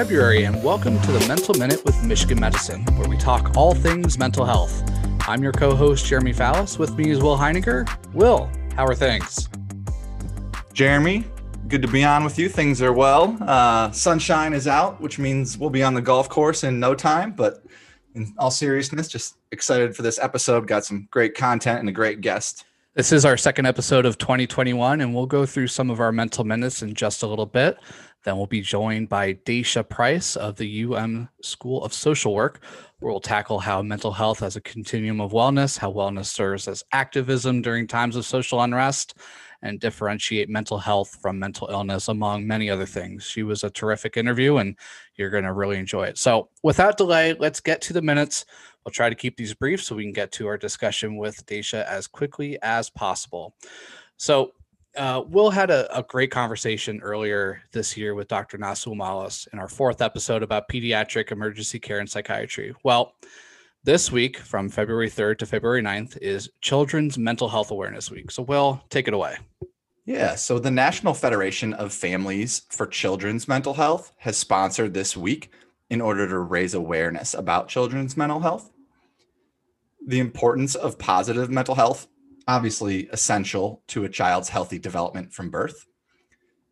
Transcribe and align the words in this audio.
February, 0.00 0.44
and 0.44 0.64
welcome 0.64 0.98
to 1.02 1.12
the 1.12 1.28
Mental 1.28 1.54
Minute 1.56 1.84
with 1.84 2.02
Michigan 2.02 2.40
Medicine, 2.40 2.86
where 2.96 3.06
we 3.06 3.18
talk 3.18 3.54
all 3.54 3.74
things 3.74 4.16
mental 4.16 4.46
health. 4.46 4.82
I'm 5.28 5.42
your 5.42 5.52
co 5.52 5.76
host, 5.76 6.06
Jeremy 6.06 6.32
Fallis. 6.32 6.78
With 6.78 6.96
me 6.96 7.10
is 7.10 7.20
Will 7.20 7.36
Heininger. 7.36 7.86
Will, 8.14 8.50
how 8.74 8.86
are 8.86 8.94
things? 8.94 9.50
Jeremy, 10.72 11.26
good 11.68 11.82
to 11.82 11.88
be 11.88 12.02
on 12.02 12.24
with 12.24 12.38
you. 12.38 12.48
Things 12.48 12.80
are 12.80 12.94
well. 12.94 13.36
Uh, 13.42 13.90
sunshine 13.90 14.54
is 14.54 14.66
out, 14.66 15.02
which 15.02 15.18
means 15.18 15.58
we'll 15.58 15.68
be 15.68 15.82
on 15.82 15.92
the 15.92 16.00
golf 16.00 16.30
course 16.30 16.64
in 16.64 16.80
no 16.80 16.94
time. 16.94 17.32
But 17.32 17.62
in 18.14 18.32
all 18.38 18.50
seriousness, 18.50 19.06
just 19.06 19.36
excited 19.52 19.94
for 19.94 20.00
this 20.00 20.18
episode. 20.18 20.66
Got 20.66 20.86
some 20.86 21.08
great 21.10 21.34
content 21.34 21.78
and 21.78 21.90
a 21.90 21.92
great 21.92 22.22
guest. 22.22 22.64
This 22.96 23.12
is 23.12 23.24
our 23.24 23.36
second 23.36 23.66
episode 23.66 24.04
of 24.04 24.18
2021, 24.18 25.00
and 25.00 25.14
we'll 25.14 25.24
go 25.24 25.46
through 25.46 25.68
some 25.68 25.90
of 25.90 26.00
our 26.00 26.10
mental 26.10 26.42
minutes 26.42 26.82
in 26.82 26.92
just 26.92 27.22
a 27.22 27.26
little 27.28 27.46
bit. 27.46 27.78
Then 28.24 28.36
we'll 28.36 28.48
be 28.48 28.62
joined 28.62 29.08
by 29.08 29.34
Daicia 29.34 29.88
Price 29.88 30.34
of 30.34 30.56
the 30.56 30.82
UM 30.82 31.28
School 31.40 31.84
of 31.84 31.94
Social 31.94 32.34
Work, 32.34 32.64
where 32.98 33.12
we'll 33.12 33.20
tackle 33.20 33.60
how 33.60 33.80
mental 33.80 34.10
health 34.10 34.40
has 34.40 34.56
a 34.56 34.60
continuum 34.60 35.20
of 35.20 35.30
wellness, 35.30 35.78
how 35.78 35.92
wellness 35.92 36.26
serves 36.26 36.66
as 36.66 36.82
activism 36.90 37.62
during 37.62 37.86
times 37.86 38.16
of 38.16 38.26
social 38.26 38.60
unrest, 38.60 39.14
and 39.62 39.78
differentiate 39.78 40.48
mental 40.48 40.78
health 40.78 41.16
from 41.22 41.38
mental 41.38 41.68
illness, 41.70 42.08
among 42.08 42.44
many 42.44 42.68
other 42.68 42.86
things. 42.86 43.22
She 43.22 43.44
was 43.44 43.62
a 43.62 43.70
terrific 43.70 44.16
interview, 44.16 44.56
and 44.56 44.76
you're 45.14 45.30
going 45.30 45.44
to 45.44 45.52
really 45.52 45.78
enjoy 45.78 46.04
it. 46.04 46.18
So, 46.18 46.48
without 46.64 46.96
delay, 46.96 47.34
let's 47.34 47.60
get 47.60 47.80
to 47.82 47.92
the 47.92 48.02
minutes. 48.02 48.46
We'll 48.84 48.92
try 48.92 49.08
to 49.08 49.14
keep 49.14 49.36
these 49.36 49.54
brief 49.54 49.82
so 49.82 49.94
we 49.94 50.04
can 50.04 50.12
get 50.12 50.32
to 50.32 50.46
our 50.46 50.56
discussion 50.56 51.16
with 51.16 51.44
Daicia 51.46 51.84
as 51.84 52.06
quickly 52.06 52.58
as 52.62 52.88
possible. 52.90 53.54
So, 54.16 54.52
uh, 54.96 55.22
Will 55.28 55.50
had 55.50 55.70
a, 55.70 55.96
a, 55.96 56.02
great 56.02 56.32
conversation 56.32 57.00
earlier 57.00 57.62
this 57.70 57.96
year 57.96 58.16
with 58.16 58.26
Dr. 58.26 58.58
Nasuh 58.58 58.96
Malas 58.96 59.46
in 59.52 59.60
our 59.60 59.68
fourth 59.68 60.02
episode 60.02 60.42
about 60.42 60.68
pediatric 60.68 61.30
emergency 61.30 61.78
care 61.78 62.00
and 62.00 62.10
psychiatry. 62.10 62.74
Well, 62.82 63.14
this 63.84 64.10
week, 64.10 64.38
from 64.38 64.68
February 64.68 65.08
3rd 65.08 65.38
to 65.38 65.46
February 65.46 65.80
9th, 65.80 66.16
is 66.18 66.50
Children's 66.60 67.16
Mental 67.16 67.48
Health 67.48 67.70
Awareness 67.70 68.10
Week. 68.10 68.32
So, 68.32 68.42
Will, 68.42 68.82
take 68.90 69.06
it 69.06 69.14
away. 69.14 69.36
Yeah, 70.06 70.34
so 70.34 70.58
the 70.58 70.72
National 70.72 71.14
Federation 71.14 71.72
of 71.74 71.92
Families 71.92 72.62
for 72.70 72.86
Children's 72.86 73.46
Mental 73.46 73.74
Health 73.74 74.12
has 74.16 74.36
sponsored 74.36 74.92
this 74.92 75.16
week 75.16 75.52
in 75.90 76.00
order 76.00 76.26
to 76.28 76.38
raise 76.38 76.74
awareness 76.74 77.34
about 77.34 77.68
children's 77.68 78.16
mental 78.16 78.40
health. 78.40 78.70
The 80.06 80.20
importance 80.20 80.74
of 80.74 80.98
positive 80.98 81.50
mental 81.50 81.74
health 81.74 82.06
obviously 82.50 83.06
essential 83.12 83.82
to 83.86 84.04
a 84.04 84.08
child's 84.08 84.48
healthy 84.48 84.78
development 84.78 85.32
from 85.32 85.50
birth. 85.50 85.86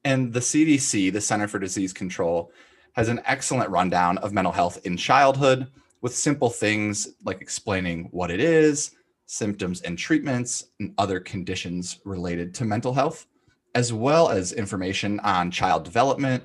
And 0.05 0.33
the 0.33 0.41
CDC, 0.41 1.13
the 1.13 1.21
Center 1.21 1.47
for 1.47 1.59
Disease 1.59 1.93
Control, 1.93 2.51
has 2.95 3.09
an 3.09 3.21
excellent 3.27 3.71
rundown 3.71 4.19
of 4.19 4.33
mental 4.33 4.53
health 4.53 4.81
in 4.85 4.97
childhood 4.97 5.69
with 6.01 6.15
simple 6.15 6.51
things 6.51 7.09
like 7.25 7.41
explaining 7.41 8.09
what 8.11 8.31
it 8.31 8.41
is, 8.41 8.93
symptoms 9.27 9.83
and 9.83 9.97
treatments, 9.97 10.65
and 10.81 10.95
other 10.99 11.21
conditions 11.21 12.01
related 12.05 12.55
to 12.55 12.65
mental 12.65 12.95
health, 12.95 13.27
as 13.75 13.93
well 13.93 14.31
as 14.31 14.53
information 14.53 15.21
on 15.21 15.51
child 15.51 15.85
development, 15.85 16.43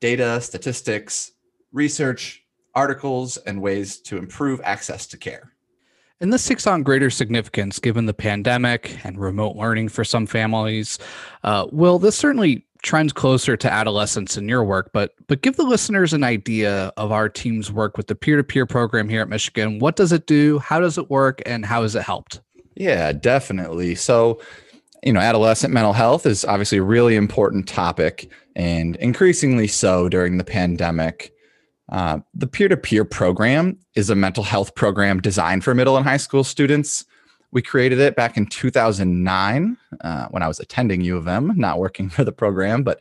data, 0.00 0.40
statistics, 0.40 1.32
research, 1.72 2.44
articles, 2.74 3.36
and 3.38 3.60
ways 3.60 3.98
to 3.98 4.16
improve 4.16 4.60
access 4.64 5.06
to 5.08 5.16
care. 5.16 5.52
And 6.20 6.32
this 6.32 6.46
takes 6.46 6.66
on 6.66 6.82
greater 6.82 7.08
significance 7.08 7.78
given 7.78 8.04
the 8.06 8.14
pandemic 8.14 9.04
and 9.04 9.18
remote 9.18 9.56
learning 9.56 9.88
for 9.88 10.04
some 10.04 10.26
families. 10.26 10.98
Uh, 11.44 11.66
Will, 11.72 11.98
this 11.98 12.14
certainly 12.14 12.66
trends 12.82 13.12
closer 13.12 13.56
to 13.56 13.72
adolescence 13.72 14.36
in 14.36 14.48
your 14.48 14.64
work, 14.64 14.90
but 14.92 15.14
but 15.28 15.42
give 15.42 15.56
the 15.56 15.62
listeners 15.62 16.12
an 16.12 16.24
idea 16.24 16.92
of 16.96 17.10
our 17.10 17.28
team's 17.28 17.72
work 17.72 17.96
with 17.96 18.06
the 18.06 18.14
peer-to-peer 18.14 18.66
program 18.66 19.08
here 19.08 19.22
at 19.22 19.28
Michigan. 19.28 19.78
What 19.78 19.96
does 19.96 20.12
it 20.12 20.26
do? 20.26 20.58
How 20.58 20.80
does 20.80 20.98
it 20.98 21.08
work? 21.10 21.42
And 21.46 21.64
how 21.64 21.82
has 21.82 21.94
it 21.94 22.02
helped? 22.02 22.40
Yeah, 22.74 23.12
definitely. 23.12 23.94
So, 23.94 24.40
you 25.02 25.12
know, 25.12 25.20
adolescent 25.20 25.72
mental 25.72 25.92
health 25.94 26.26
is 26.26 26.44
obviously 26.44 26.78
a 26.78 26.82
really 26.82 27.16
important 27.16 27.66
topic 27.66 28.30
and 28.56 28.96
increasingly 28.96 29.68
so 29.68 30.08
during 30.08 30.36
the 30.36 30.44
pandemic. 30.44 31.32
Uh, 31.90 32.20
the 32.34 32.46
peer 32.46 32.68
to 32.68 32.76
peer 32.76 33.04
program 33.04 33.76
is 33.94 34.10
a 34.10 34.14
mental 34.14 34.44
health 34.44 34.74
program 34.74 35.20
designed 35.20 35.64
for 35.64 35.74
middle 35.74 35.96
and 35.96 36.06
high 36.06 36.16
school 36.16 36.44
students. 36.44 37.04
We 37.50 37.62
created 37.62 37.98
it 37.98 38.14
back 38.14 38.36
in 38.36 38.46
2009 38.46 39.76
uh, 40.00 40.26
when 40.28 40.42
I 40.42 40.48
was 40.48 40.60
attending 40.60 41.00
U 41.00 41.16
of 41.16 41.26
M, 41.26 41.52
not 41.56 41.78
working 41.78 42.08
for 42.10 42.24
the 42.24 42.32
program. 42.32 42.84
But 42.84 43.00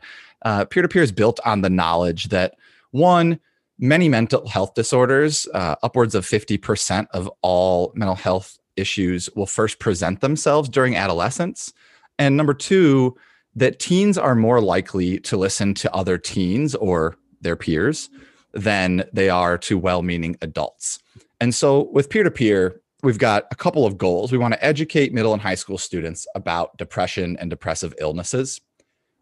peer 0.70 0.82
to 0.82 0.88
peer 0.88 1.04
is 1.04 1.12
built 1.12 1.40
on 1.46 1.62
the 1.62 1.70
knowledge 1.70 2.30
that 2.30 2.56
one, 2.92 3.40
many 3.78 4.10
mental 4.10 4.48
health 4.48 4.74
disorders, 4.74 5.48
uh, 5.54 5.76
upwards 5.84 6.16
of 6.16 6.26
50% 6.26 7.08
of 7.12 7.30
all 7.42 7.92
mental 7.96 8.16
health 8.16 8.58
issues, 8.76 9.30
will 9.36 9.46
first 9.46 9.78
present 9.78 10.22
themselves 10.22 10.68
during 10.68 10.96
adolescence. 10.96 11.72
And 12.18 12.36
number 12.36 12.56
two, 12.56 13.16
that 13.56 13.80
teens 13.80 14.18
are 14.18 14.36
more 14.36 14.62
likely 14.62 15.20
to 15.20 15.38
listen 15.38 15.76
to 15.76 15.94
other 15.94 16.18
teens 16.18 16.74
or 16.76 17.16
their 17.42 17.56
peers 17.56 18.10
than 18.54 19.04
they 19.14 19.30
are 19.30 19.58
to 19.60 19.78
well 19.78 20.02
meaning 20.02 20.36
adults. 20.42 21.00
And 21.40 21.54
so 21.54 21.90
with 21.92 22.10
peer 22.10 22.24
to 22.24 22.32
peer, 22.32 22.82
we've 23.04 23.18
got 23.18 23.46
a 23.52 23.56
couple 23.56 23.86
of 23.86 23.98
goals. 23.98 24.32
We 24.32 24.38
want 24.38 24.54
to 24.54 24.66
educate 24.66 25.14
middle 25.14 25.34
and 25.34 25.42
high 25.42 25.56
school 25.56 25.78
students 25.78 26.28
about 26.36 26.78
depression 26.78 27.38
and 27.40 27.50
depressive 27.50 27.94
illnesses. 28.00 28.60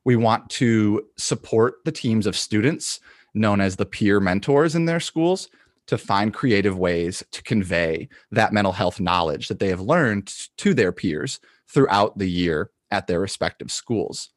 We 0.03 0.15
want 0.15 0.49
to 0.51 1.05
support 1.17 1.75
the 1.85 1.91
teams 1.91 2.25
of 2.25 2.37
students 2.37 2.99
known 3.33 3.61
as 3.61 3.75
the 3.75 3.85
peer 3.85 4.19
mentors 4.19 4.73
in 4.73 4.85
their 4.85 4.99
schools 4.99 5.49
to 5.87 5.97
find 5.97 6.33
creative 6.33 6.77
ways 6.77 7.23
to 7.31 7.41
convey 7.43 8.09
that 8.31 8.53
mental 8.53 8.73
health 8.73 8.99
knowledge 8.99 9.47
that 9.47 9.59
they 9.59 9.69
have 9.69 9.81
learned 9.81 10.33
to 10.57 10.73
their 10.73 10.91
peers 10.91 11.39
throughout 11.67 12.17
the 12.17 12.29
year 12.29 12.71
at 12.91 13.07
their 13.07 13.19
respective 13.19 13.71
schools. 13.71 14.29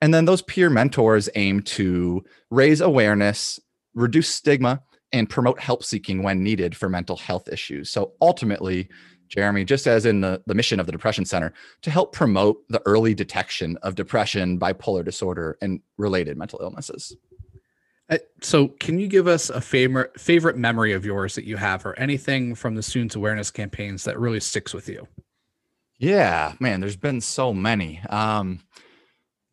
And 0.00 0.12
then 0.12 0.26
those 0.26 0.42
peer 0.42 0.70
mentors 0.70 1.28
aim 1.34 1.62
to 1.62 2.24
raise 2.50 2.80
awareness 2.80 3.58
reduce 3.96 4.28
stigma, 4.28 4.80
and 5.12 5.28
promote 5.28 5.58
help 5.58 5.82
seeking 5.82 6.22
when 6.22 6.42
needed 6.42 6.76
for 6.76 6.88
mental 6.88 7.16
health 7.16 7.48
issues. 7.48 7.90
So 7.90 8.12
ultimately, 8.20 8.88
Jeremy, 9.28 9.64
just 9.64 9.86
as 9.86 10.06
in 10.06 10.20
the, 10.20 10.42
the 10.46 10.54
mission 10.54 10.78
of 10.78 10.86
the 10.86 10.92
Depression 10.92 11.24
Center, 11.24 11.52
to 11.82 11.90
help 11.90 12.12
promote 12.12 12.58
the 12.68 12.82
early 12.86 13.14
detection 13.14 13.76
of 13.82 13.94
depression, 13.94 14.58
bipolar 14.58 15.04
disorder, 15.04 15.58
and 15.60 15.80
related 15.96 16.36
mental 16.36 16.60
illnesses. 16.62 17.16
Uh, 18.08 18.18
so, 18.40 18.68
can 18.68 19.00
you 19.00 19.08
give 19.08 19.26
us 19.26 19.50
a 19.50 19.60
favorite 19.60 20.20
favorite 20.20 20.56
memory 20.56 20.92
of 20.92 21.04
yours 21.04 21.34
that 21.34 21.44
you 21.44 21.56
have, 21.56 21.84
or 21.84 21.98
anything 21.98 22.54
from 22.54 22.76
the 22.76 22.82
students' 22.82 23.16
awareness 23.16 23.50
campaigns 23.50 24.04
that 24.04 24.18
really 24.18 24.38
sticks 24.38 24.72
with 24.72 24.88
you? 24.88 25.08
Yeah, 25.98 26.52
man, 26.60 26.80
there's 26.80 26.96
been 26.96 27.20
so 27.20 27.52
many. 27.52 28.00
Um, 28.08 28.60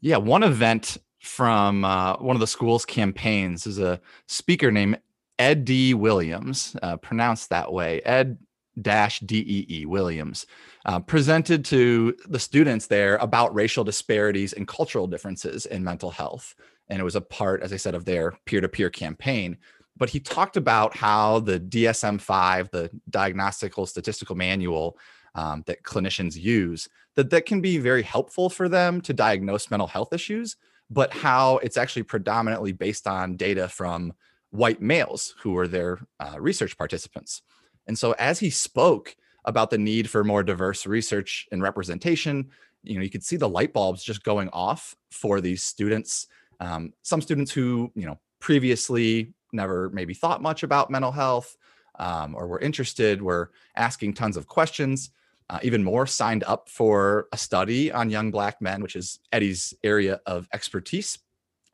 yeah, 0.01 0.17
one 0.17 0.43
event 0.43 0.97
from 1.23 1.85
uh, 1.85 2.17
one 2.17 2.35
of 2.35 2.41
the 2.41 2.47
school's 2.47 2.85
campaigns 2.85 3.65
is 3.65 3.79
a 3.79 3.99
speaker 4.27 4.71
named 4.71 4.99
Ed-Dee 5.39 5.93
Williams, 5.93 6.75
uh, 6.83 6.97
pronounced 6.97 7.49
that 7.49 7.71
way, 7.71 8.01
Ed 8.01 8.37
dash 8.81 9.21
D 9.21 9.37
E 9.37 9.65
E 9.69 9.85
Williams, 9.85 10.45
uh, 10.85 10.99
presented 10.99 11.63
to 11.65 12.13
the 12.27 12.39
students 12.39 12.87
there 12.87 13.15
about 13.17 13.55
racial 13.55 13.85
disparities 13.85 14.51
and 14.51 14.67
cultural 14.67 15.07
differences 15.07 15.65
in 15.65 15.81
mental 15.81 16.11
health. 16.11 16.55
And 16.89 16.99
it 16.99 17.03
was 17.03 17.15
a 17.15 17.21
part, 17.21 17.63
as 17.63 17.71
I 17.71 17.77
said, 17.77 17.95
of 17.95 18.03
their 18.03 18.33
peer 18.45 18.59
to 18.59 18.67
peer 18.67 18.89
campaign. 18.89 19.57
But 19.95 20.09
he 20.09 20.19
talked 20.19 20.57
about 20.57 20.93
how 20.93 21.39
the 21.39 21.57
DSM 21.57 22.19
5, 22.19 22.69
the 22.71 22.89
Diagnostical 23.09 23.87
Statistical 23.87 24.35
Manual 24.35 24.97
um, 25.35 25.63
that 25.67 25.83
clinicians 25.83 26.35
use, 26.35 26.89
that 27.15 27.29
that 27.29 27.45
can 27.45 27.61
be 27.61 27.77
very 27.77 28.03
helpful 28.03 28.49
for 28.49 28.67
them 28.67 28.99
to 29.01 29.13
diagnose 29.13 29.71
mental 29.71 29.87
health 29.87 30.11
issues 30.11 30.57
but 30.93 31.11
how 31.13 31.57
it's 31.57 31.77
actually 31.77 32.03
predominantly 32.03 32.71
based 32.71 33.07
on 33.07 33.35
data 33.35 33.67
from 33.67 34.13
white 34.51 34.81
males 34.81 35.33
who 35.41 35.51
were 35.51 35.67
their 35.67 35.99
uh, 36.19 36.39
research 36.39 36.77
participants. 36.77 37.41
And 37.87 37.97
so 37.97 38.11
as 38.13 38.39
he 38.39 38.49
spoke 38.49 39.15
about 39.45 39.71
the 39.71 39.77
need 39.77 40.09
for 40.09 40.23
more 40.23 40.43
diverse 40.43 40.85
research 40.85 41.47
and 41.51 41.61
representation, 41.61 42.49
you 42.83 42.95
know, 42.95 43.01
you 43.01 43.09
could 43.09 43.23
see 43.23 43.35
the 43.35 43.49
light 43.49 43.73
bulbs 43.73 44.03
just 44.03 44.23
going 44.23 44.49
off 44.49 44.95
for 45.09 45.41
these 45.41 45.63
students. 45.63 46.27
Um, 46.59 46.93
some 47.01 47.21
students 47.21 47.51
who, 47.51 47.91
you 47.95 48.05
know, 48.05 48.19
previously 48.39 49.33
never 49.51 49.89
maybe 49.89 50.13
thought 50.13 50.41
much 50.41 50.63
about 50.63 50.91
mental 50.91 51.11
health 51.11 51.57
um, 51.97 52.35
or 52.35 52.47
were 52.47 52.59
interested 52.59 53.21
were 53.21 53.51
asking 53.75 54.13
tons 54.13 54.37
of 54.37 54.47
questions 54.47 55.11
uh, 55.53 55.59
even 55.61 55.83
more 55.83 56.07
signed 56.07 56.43
up 56.45 56.67
for 56.67 57.27
a 57.31 57.37
study 57.37 57.91
on 57.91 58.09
young 58.09 58.31
black 58.31 58.59
men, 58.59 58.81
which 58.81 58.95
is 58.95 59.19
Ed-Dee's 59.31 59.71
area 59.83 60.19
of 60.25 60.47
expertise 60.51 61.19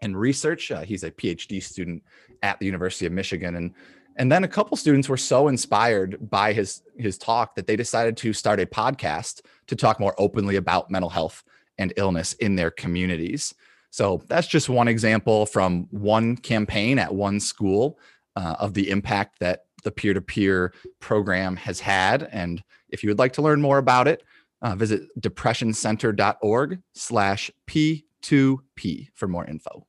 and 0.01 0.19
research. 0.19 0.69
Uh, 0.69 0.81
he's 0.81 1.05
a 1.05 1.11
PhD 1.11 1.63
student 1.63 2.03
at 2.43 2.59
the 2.59 2.65
University 2.65 3.05
of 3.05 3.13
Michigan, 3.13 3.55
and 3.55 3.73
and 4.17 4.29
then 4.29 4.43
a 4.43 4.49
couple 4.49 4.75
students 4.75 5.07
were 5.07 5.15
so 5.15 5.47
inspired 5.47 6.29
by 6.29 6.51
his 6.51 6.81
his 6.97 7.17
talk 7.17 7.55
that 7.55 7.67
they 7.67 7.77
decided 7.77 8.17
to 8.17 8.33
start 8.33 8.59
a 8.59 8.65
podcast 8.65 9.43
to 9.67 9.77
talk 9.77 9.97
more 9.97 10.13
openly 10.17 10.57
about 10.57 10.91
mental 10.91 11.09
health 11.09 11.41
and 11.77 11.93
illness 11.95 12.33
in 12.33 12.57
their 12.57 12.71
communities. 12.71 13.55
So 13.91 14.21
that's 14.27 14.47
just 14.47 14.67
one 14.67 14.89
example 14.89 15.45
from 15.45 15.87
one 15.91 16.35
campaign 16.35 16.99
at 16.99 17.15
one 17.15 17.39
school 17.39 17.97
uh, 18.35 18.55
of 18.59 18.73
the 18.73 18.89
impact 18.89 19.39
that 19.39 19.67
the 19.85 19.91
peer 19.91 20.13
to 20.13 20.21
peer 20.21 20.73
program 20.99 21.55
has 21.55 21.79
had. 21.79 22.27
And 22.33 22.61
if 22.89 23.03
you 23.03 23.09
would 23.09 23.19
like 23.19 23.33
to 23.33 23.41
learn 23.41 23.61
more 23.61 23.77
about 23.77 24.07
it, 24.07 24.23
uh, 24.61 24.75
visit 24.75 25.03
depressioncenter.org 25.19 26.81
slash 26.93 27.51
P2P 27.67 29.07
for 29.13 29.27
more 29.27 29.45
info. 29.45 29.85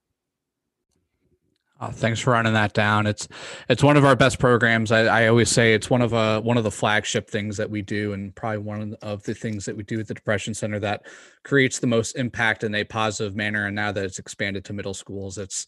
Uh, 1.81 1.91
thanks 1.91 2.21
for 2.21 2.33
running 2.33 2.53
that 2.53 2.75
down. 2.75 3.07
It's 3.07 3.27
it's 3.71 3.83
one 3.83 3.97
of 3.97 4.05
our 4.05 4.15
best 4.15 4.39
programs. 4.39 4.93
I, 4.93 5.23
I 5.23 5.29
always 5.29 5.49
say 5.49 5.73
it's 5.73 5.89
one 5.89 6.03
of 6.03 6.13
uh, 6.13 6.43
one 6.43 6.59
of 6.59 6.65
the 6.65 6.71
flagship 6.71 7.31
things 7.31 7.57
that 7.57 7.71
we 7.71 7.81
do, 7.81 8.13
and 8.13 8.35
probably 8.35 8.59
one 8.59 8.97
of 9.01 9.23
the 9.23 9.33
things 9.33 9.65
that 9.65 9.75
we 9.75 9.83
do 9.83 9.99
at 9.99 10.07
the 10.07 10.13
Depression 10.13 10.53
Center 10.53 10.79
that 10.81 11.07
creates 11.43 11.79
the 11.79 11.87
most 11.87 12.17
impact 12.17 12.65
in 12.65 12.75
a 12.75 12.85
positive 12.85 13.35
manner. 13.35 13.65
And 13.67 13.75
now 13.75 13.93
that 13.93 14.05
it's 14.05 14.19
expanded 14.19 14.63
to 14.67 14.75
middle 14.75 14.93
schools, 14.93 15.39
it's 15.39 15.67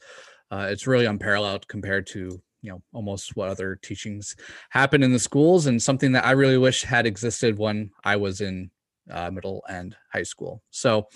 uh, 0.50 0.66
it's 0.68 0.86
really 0.86 1.06
unparalleled 1.06 1.66
compared 1.66 2.06
to 2.08 2.42
you 2.62 2.70
know 2.70 2.82
almost 2.92 3.36
what 3.36 3.48
other 3.48 3.76
teachings 3.76 4.36
happen 4.70 5.02
in 5.02 5.12
the 5.12 5.18
schools, 5.18 5.66
and 5.66 5.82
something 5.82 6.12
that 6.12 6.24
I 6.24 6.32
really 6.32 6.58
wish 6.58 6.82
had 6.82 7.06
existed 7.06 7.58
when 7.58 7.90
I 8.04 8.16
was 8.16 8.40
in 8.40 8.70
uh, 9.10 9.30
middle 9.30 9.64
and 9.68 9.96
high 10.12 10.22
school. 10.22 10.62
So, 10.70 11.08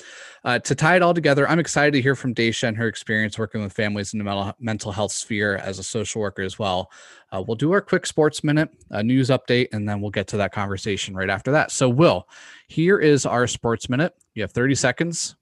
uh, 0.44 0.58
to 0.60 0.74
tie 0.74 0.96
it 0.96 1.02
all 1.02 1.14
together, 1.14 1.48
I'm 1.48 1.58
excited 1.58 1.92
to 1.92 2.02
hear 2.02 2.14
from 2.14 2.34
Daicia 2.34 2.68
and 2.68 2.76
her 2.76 2.88
experience 2.88 3.38
working 3.38 3.62
with 3.62 3.72
families 3.72 4.12
in 4.12 4.18
the 4.18 4.54
mental, 4.58 4.92
health 4.92 5.12
sphere 5.12 5.56
as 5.56 5.78
a 5.78 5.82
social 5.82 6.20
worker 6.20 6.42
as 6.42 6.58
well. 6.58 6.90
Uh, 7.32 7.42
we'll 7.46 7.56
do 7.56 7.72
our 7.72 7.80
quick 7.80 8.06
sports 8.06 8.42
minute, 8.42 8.70
a 8.90 9.02
news 9.02 9.28
update, 9.28 9.68
and 9.72 9.88
then 9.88 10.00
we'll 10.00 10.10
get 10.10 10.26
to 10.28 10.36
that 10.36 10.52
conversation 10.52 11.14
right 11.14 11.30
after 11.30 11.52
that. 11.52 11.70
So, 11.70 11.88
Will, 11.88 12.28
here 12.68 12.98
is 12.98 13.26
our 13.26 13.46
sports 13.46 13.88
minute. 13.88 14.14
You 14.34 14.42
have 14.42 14.52
30 14.52 14.74
seconds. 14.74 15.36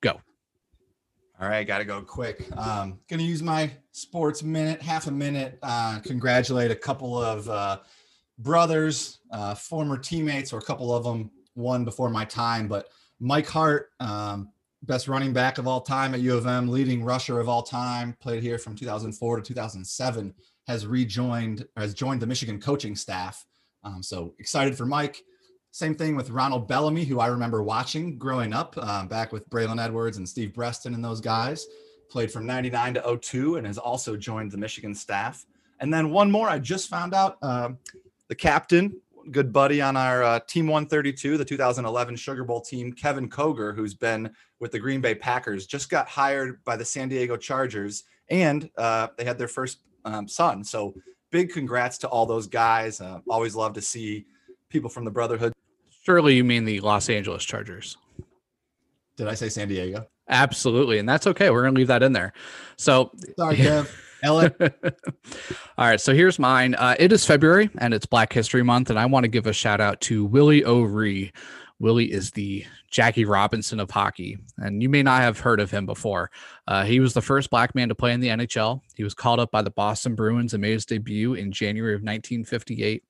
Go. 0.00 0.20
All 1.38 1.48
right, 1.48 1.66
got 1.66 1.78
to 1.78 1.84
go 1.84 2.00
quick. 2.00 2.46
Um, 2.56 2.98
gonna 3.10 3.22
use 3.22 3.42
my 3.42 3.70
sports 3.92 4.42
minute, 4.42 4.80
half 4.80 5.06
a 5.06 5.10
minute. 5.10 5.58
Uh, 5.62 6.00
congratulate 6.00 6.70
a 6.70 6.76
couple 6.76 7.22
of 7.22 7.48
uh, 7.50 7.80
brothers, 8.38 9.18
uh, 9.30 9.54
former 9.54 9.98
teammates, 9.98 10.54
or 10.54 10.58
a 10.58 10.62
couple 10.62 10.94
of 10.94 11.04
them 11.04 11.30
one 11.52 11.84
before 11.84 12.08
my 12.08 12.24
time, 12.24 12.68
but 12.68 12.88
Mike 13.20 13.46
Hart, 13.46 13.90
um, 14.00 14.50
best 14.82 15.08
running 15.08 15.32
back 15.32 15.58
of 15.58 15.66
all 15.66 15.80
time 15.80 16.14
at 16.14 16.20
U 16.20 16.36
of 16.36 16.46
M, 16.46 16.68
leading 16.68 17.02
rusher 17.02 17.40
of 17.40 17.48
all 17.48 17.62
time, 17.62 18.16
played 18.20 18.42
here 18.42 18.58
from 18.58 18.76
2004 18.76 19.36
to 19.36 19.42
2007, 19.42 20.34
has 20.66 20.86
rejoined, 20.86 21.66
has 21.76 21.94
joined 21.94 22.20
the 22.20 22.26
Michigan 22.26 22.60
coaching 22.60 22.94
staff. 22.94 23.44
Um, 23.82 24.02
so 24.02 24.34
excited 24.38 24.76
for 24.76 24.86
Mike. 24.86 25.22
Same 25.76 25.94
thing 25.94 26.16
with 26.16 26.30
Ronald 26.30 26.66
Bellamy, 26.66 27.04
who 27.04 27.20
I 27.20 27.26
remember 27.26 27.62
watching 27.62 28.16
growing 28.16 28.54
up, 28.54 28.78
um, 28.78 29.08
back 29.08 29.30
with 29.30 29.46
Braylon 29.50 29.78
Edwards 29.78 30.16
and 30.16 30.26
Steve 30.26 30.54
Breaston 30.54 30.94
and 30.94 31.04
those 31.04 31.20
guys. 31.20 31.66
Played 32.08 32.32
from 32.32 32.46
99 32.46 32.94
to 32.94 33.18
02 33.18 33.56
and 33.56 33.66
has 33.66 33.76
also 33.76 34.16
joined 34.16 34.50
the 34.50 34.56
Michigan 34.56 34.94
staff. 34.94 35.44
And 35.80 35.92
then 35.92 36.08
one 36.08 36.30
more 36.30 36.48
I 36.48 36.60
just 36.60 36.88
found 36.88 37.12
out 37.12 37.36
uh, 37.42 37.72
the 38.28 38.34
captain 38.34 38.98
good 39.30 39.52
buddy 39.52 39.82
on 39.82 39.98
our 39.98 40.22
uh, 40.22 40.40
Team 40.48 40.66
132, 40.66 41.36
the 41.36 41.44
2011 41.44 42.16
Sugar 42.16 42.44
Bowl 42.44 42.62
team, 42.62 42.90
Kevin 42.90 43.28
Koger, 43.28 43.76
who's 43.76 43.92
been 43.92 44.30
with 44.60 44.72
the 44.72 44.78
Green 44.78 45.02
Bay 45.02 45.14
Packers, 45.14 45.66
just 45.66 45.90
got 45.90 46.08
hired 46.08 46.64
by 46.64 46.78
the 46.78 46.86
San 46.86 47.10
Diego 47.10 47.36
Chargers, 47.36 48.04
and 48.30 48.70
uh, 48.78 49.08
they 49.18 49.24
had 49.24 49.36
their 49.36 49.46
first 49.46 49.80
um, 50.06 50.26
son. 50.26 50.64
So 50.64 50.94
big 51.30 51.50
congrats 51.50 51.98
to 51.98 52.08
all 52.08 52.24
those 52.24 52.46
guys. 52.46 52.98
Uh, 53.02 53.18
always 53.28 53.54
love 53.54 53.74
to 53.74 53.82
see 53.82 54.24
people 54.70 54.88
from 54.88 55.04
the 55.04 55.10
Brotherhood. 55.10 55.52
Surely 56.06 56.36
you 56.36 56.44
mean 56.44 56.64
the 56.64 56.78
Los 56.80 57.10
Angeles 57.10 57.44
Chargers. 57.44 57.96
Did 59.16 59.26
I 59.26 59.34
say 59.34 59.48
San 59.48 59.66
Diego? 59.66 60.06
Absolutely, 60.28 60.98
and 60.98 61.08
that's 61.08 61.26
okay. 61.26 61.50
We're 61.50 61.64
gonna 61.64 61.74
leave 61.74 61.88
that 61.88 62.04
in 62.04 62.12
there. 62.12 62.32
So 62.76 63.10
sorry, 63.36 63.56
Kev. 63.56 63.90
Ellen. 64.22 64.54
All 64.60 64.70
right, 65.88 66.00
so 66.00 66.14
here's 66.14 66.38
mine. 66.38 66.76
Uh, 66.76 66.94
it 66.98 67.12
is 67.12 67.26
February 67.26 67.70
and 67.78 67.92
it's 67.92 68.06
Black 68.06 68.32
History 68.32 68.62
Month, 68.62 68.88
and 68.88 68.98
I 68.98 69.06
want 69.06 69.24
to 69.24 69.28
give 69.28 69.46
a 69.46 69.52
shout 69.52 69.80
out 69.80 70.00
to 70.02 70.24
Willie 70.24 70.64
O'Ree. 70.64 71.32
Willie 71.80 72.10
is 72.10 72.30
the 72.30 72.64
Jackie 72.90 73.24
Robinson 73.24 73.80
of 73.80 73.90
hockey, 73.90 74.38
and 74.58 74.82
you 74.82 74.88
may 74.88 75.02
not 75.02 75.20
have 75.20 75.40
heard 75.40 75.60
of 75.60 75.70
him 75.70 75.86
before. 75.86 76.30
Uh, 76.68 76.84
he 76.84 77.00
was 77.00 77.14
the 77.14 77.20
first 77.20 77.50
black 77.50 77.74
man 77.74 77.88
to 77.88 77.94
play 77.94 78.12
in 78.12 78.20
the 78.20 78.28
NHL. 78.28 78.80
He 78.94 79.04
was 79.04 79.12
called 79.12 79.40
up 79.40 79.50
by 79.50 79.60
the 79.60 79.70
Boston 79.70 80.14
Bruins 80.14 80.54
and 80.54 80.62
made 80.62 80.72
his 80.72 80.86
debut 80.86 81.34
in 81.34 81.52
January 81.52 81.94
of 81.94 82.00
1958. 82.00 83.02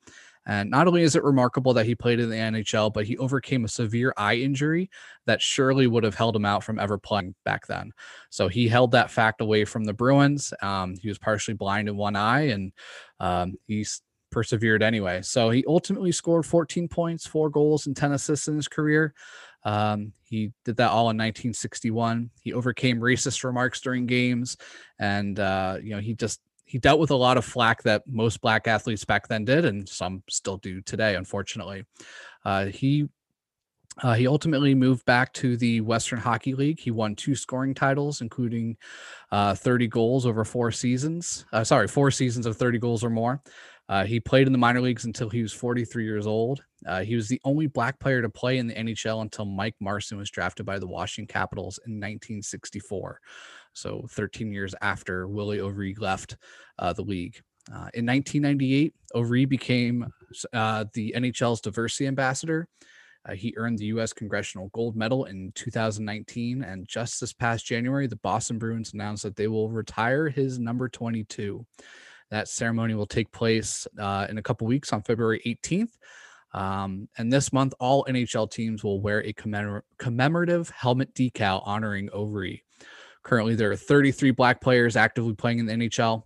And 0.46 0.70
not 0.70 0.86
only 0.86 1.02
is 1.02 1.16
it 1.16 1.24
remarkable 1.24 1.74
that 1.74 1.86
he 1.86 1.94
played 1.94 2.20
in 2.20 2.30
the 2.30 2.36
NHL, 2.36 2.92
but 2.92 3.04
he 3.04 3.18
overcame 3.18 3.64
a 3.64 3.68
severe 3.68 4.14
eye 4.16 4.36
injury 4.36 4.90
that 5.26 5.42
surely 5.42 5.86
would 5.86 6.04
have 6.04 6.14
held 6.14 6.36
him 6.36 6.44
out 6.44 6.62
from 6.62 6.78
ever 6.78 6.98
playing 6.98 7.34
back 7.44 7.66
then. 7.66 7.92
So 8.30 8.48
he 8.48 8.68
held 8.68 8.92
that 8.92 9.10
fact 9.10 9.40
away 9.40 9.64
from 9.64 9.84
the 9.84 9.92
Bruins. 9.92 10.54
Um, 10.62 10.94
he 11.00 11.08
was 11.08 11.18
partially 11.18 11.54
blind 11.54 11.88
in 11.88 11.96
one 11.96 12.16
eye 12.16 12.48
and 12.48 12.72
um, 13.18 13.54
he's 13.66 14.02
persevered 14.30 14.82
anyway. 14.82 15.22
So 15.22 15.50
he 15.50 15.64
ultimately 15.66 16.12
scored 16.12 16.46
14 16.46 16.88
points, 16.88 17.26
four 17.26 17.50
goals, 17.50 17.86
and 17.86 17.96
10 17.96 18.12
assists 18.12 18.48
in 18.48 18.56
his 18.56 18.68
career. 18.68 19.14
Um, 19.64 20.12
he 20.22 20.52
did 20.64 20.76
that 20.76 20.90
all 20.90 21.10
in 21.10 21.16
1961. 21.16 22.30
He 22.40 22.52
overcame 22.52 23.00
racist 23.00 23.42
remarks 23.42 23.80
during 23.80 24.06
games, 24.06 24.56
and 24.98 25.38
uh, 25.40 25.78
you 25.82 25.90
know 25.90 26.00
he 26.00 26.14
just 26.14 26.40
he 26.66 26.78
dealt 26.78 27.00
with 27.00 27.10
a 27.10 27.16
lot 27.16 27.38
of 27.38 27.44
flack 27.44 27.82
that 27.84 28.02
most 28.06 28.40
black 28.40 28.66
athletes 28.66 29.04
back 29.04 29.28
then 29.28 29.44
did, 29.44 29.64
and 29.64 29.88
some 29.88 30.22
still 30.28 30.58
do 30.58 30.80
today, 30.82 31.14
unfortunately. 31.14 31.84
Uh, 32.44 32.66
he 32.66 33.08
uh, 34.02 34.14
he 34.14 34.26
ultimately 34.26 34.74
moved 34.74 35.06
back 35.06 35.32
to 35.32 35.56
the 35.56 35.80
Western 35.80 36.18
Hockey 36.18 36.54
League. 36.54 36.78
He 36.78 36.90
won 36.90 37.14
two 37.14 37.34
scoring 37.34 37.72
titles, 37.72 38.20
including 38.20 38.76
uh, 39.32 39.54
30 39.54 39.86
goals 39.86 40.26
over 40.26 40.44
four 40.44 40.70
seasons. 40.70 41.46
Uh, 41.50 41.64
sorry, 41.64 41.88
four 41.88 42.10
seasons 42.10 42.44
of 42.44 42.58
30 42.58 42.78
goals 42.78 43.02
or 43.02 43.08
more. 43.08 43.40
Uh, 43.88 44.04
he 44.04 44.18
played 44.18 44.46
in 44.46 44.52
the 44.52 44.58
minor 44.58 44.80
leagues 44.80 45.04
until 45.04 45.28
he 45.28 45.42
was 45.42 45.52
43 45.52 46.04
years 46.04 46.26
old. 46.26 46.64
Uh, 46.86 47.02
he 47.02 47.14
was 47.14 47.28
the 47.28 47.40
only 47.44 47.68
black 47.68 48.00
player 48.00 48.20
to 48.20 48.28
play 48.28 48.58
in 48.58 48.66
the 48.66 48.74
NHL 48.74 49.22
until 49.22 49.44
Mike 49.44 49.76
Marson 49.80 50.18
was 50.18 50.30
drafted 50.30 50.66
by 50.66 50.78
the 50.78 50.86
Washington 50.88 51.32
Capitals 51.32 51.78
in 51.86 51.94
1964 51.94 53.20
so 53.76 54.06
13 54.10 54.52
years 54.52 54.74
after 54.80 55.28
Willie 55.28 55.60
O'Ree 55.60 55.94
left 55.98 56.36
uh, 56.78 56.92
the 56.92 57.02
league. 57.02 57.40
Uh, 57.70 57.90
in 57.94 58.06
1998, 58.06 58.94
O'Ree 59.14 59.44
became 59.44 60.06
uh, 60.52 60.84
the 60.94 61.12
NHL's 61.16 61.60
diversity 61.60 62.06
ambassador. 62.06 62.68
Uh, 63.28 63.34
he 63.34 63.52
earned 63.56 63.78
the 63.78 63.86
U.S. 63.86 64.12
Congressional 64.12 64.70
Gold 64.72 64.96
Medal 64.96 65.24
in 65.24 65.52
2019, 65.56 66.62
and 66.62 66.86
just 66.88 67.20
this 67.20 67.32
past 67.32 67.66
January, 67.66 68.06
the 68.06 68.16
Boston 68.16 68.58
Bruins 68.58 68.94
announced 68.94 69.24
that 69.24 69.36
they 69.36 69.48
will 69.48 69.68
retire 69.68 70.28
his 70.28 70.58
number 70.58 70.88
22. 70.88 71.66
That 72.30 72.48
ceremony 72.48 72.94
will 72.94 73.06
take 73.06 73.30
place 73.30 73.86
uh, 73.98 74.26
in 74.28 74.38
a 74.38 74.42
couple 74.42 74.66
weeks 74.66 74.92
on 74.92 75.02
February 75.02 75.40
18th. 75.46 75.92
Um, 76.52 77.08
and 77.18 77.32
this 77.32 77.52
month, 77.52 77.74
all 77.78 78.04
NHL 78.08 78.50
teams 78.50 78.82
will 78.82 79.00
wear 79.00 79.24
a 79.24 79.32
commemor- 79.32 79.84
commemorative 79.98 80.70
helmet 80.70 81.14
decal 81.14 81.62
honoring 81.66 82.08
O'Ree. 82.12 82.62
Currently, 83.22 83.56
there 83.56 83.70
are 83.70 83.76
33 83.76 84.30
black 84.30 84.60
players 84.60 84.96
actively 84.96 85.34
playing 85.34 85.58
in 85.58 85.66
the 85.66 85.74
NHL. 85.74 86.24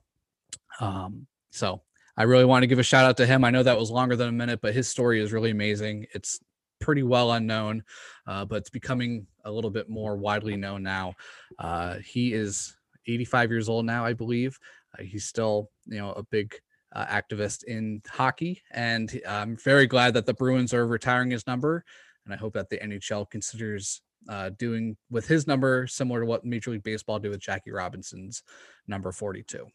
Um, 0.81 1.27
so 1.51 1.83
I 2.17 2.25
really 2.25 2.45
want 2.45 2.63
to 2.63 2.67
give 2.67 2.79
a 2.79 2.85
shout 2.85 3.07
out 3.07 3.17
to 3.17 3.27
him. 3.27 3.45
I 3.45 3.51
know 3.51 3.63
that 3.63 3.79
was 3.79 3.91
longer 3.91 4.17
than 4.17 4.29
a 4.29 4.33
minute, 4.33 4.61
but 4.61 4.75
his 4.75 4.89
story 4.89 5.21
is 5.21 5.33
really 5.33 5.51
amazing. 5.51 6.07
It's 6.15 6.41
pretty 6.81 7.03
well 7.03 7.33
unknown, 7.33 7.85
uh, 8.27 8.45
but 8.45 8.57
it's 8.57 8.71
becoming 8.71 9.27
a 9.45 9.51
little 9.51 9.71
bit 9.71 9.89
more 9.89 10.17
widely 10.17 10.57
known 10.57 10.83
now. 10.83 11.15
Uh, 11.59 11.97
he 12.05 12.33
is 12.33 12.77
85 13.07 13.51
years 13.51 13.69
old 13.69 13.87
now, 13.87 14.05
I 14.05 14.13
believe. 14.13 14.59
Uh, 14.99 15.03
he's 15.03 15.25
still, 15.25 15.71
you 15.87 15.99
know, 15.99 16.13
a 16.13 16.23
big 16.23 16.55
uh, 16.95 17.07
activist 17.07 17.65
in 17.65 18.03
hockey, 18.09 18.63
and 18.73 19.21
I'm 19.29 19.57
very 19.57 19.87
glad 19.87 20.15
that 20.15 20.27
the 20.27 20.35
Bruins 20.35 20.75
are 20.75 20.87
retiring 20.87 21.31
his 21.31 21.47
number. 21.47 21.85
And 22.25 22.35
I 22.35 22.37
hope 22.37 22.53
that 22.55 22.69
the 22.69 22.79
NHL 22.79 23.31
considers 23.31 24.03
uh, 24.29 24.51
doing 24.51 24.97
with 25.11 25.27
his 25.27 25.47
number 25.47 25.87
similar 25.87 26.21
to 26.21 26.27
what 26.27 26.45
Major 26.45 26.71
League 26.71 26.83
Baseball 26.83 27.19
did 27.19 27.31
with 27.31 27.41
Jackie 27.41 27.71
Robinson's 27.71 28.43
number 28.87 29.13
42. 29.13 29.67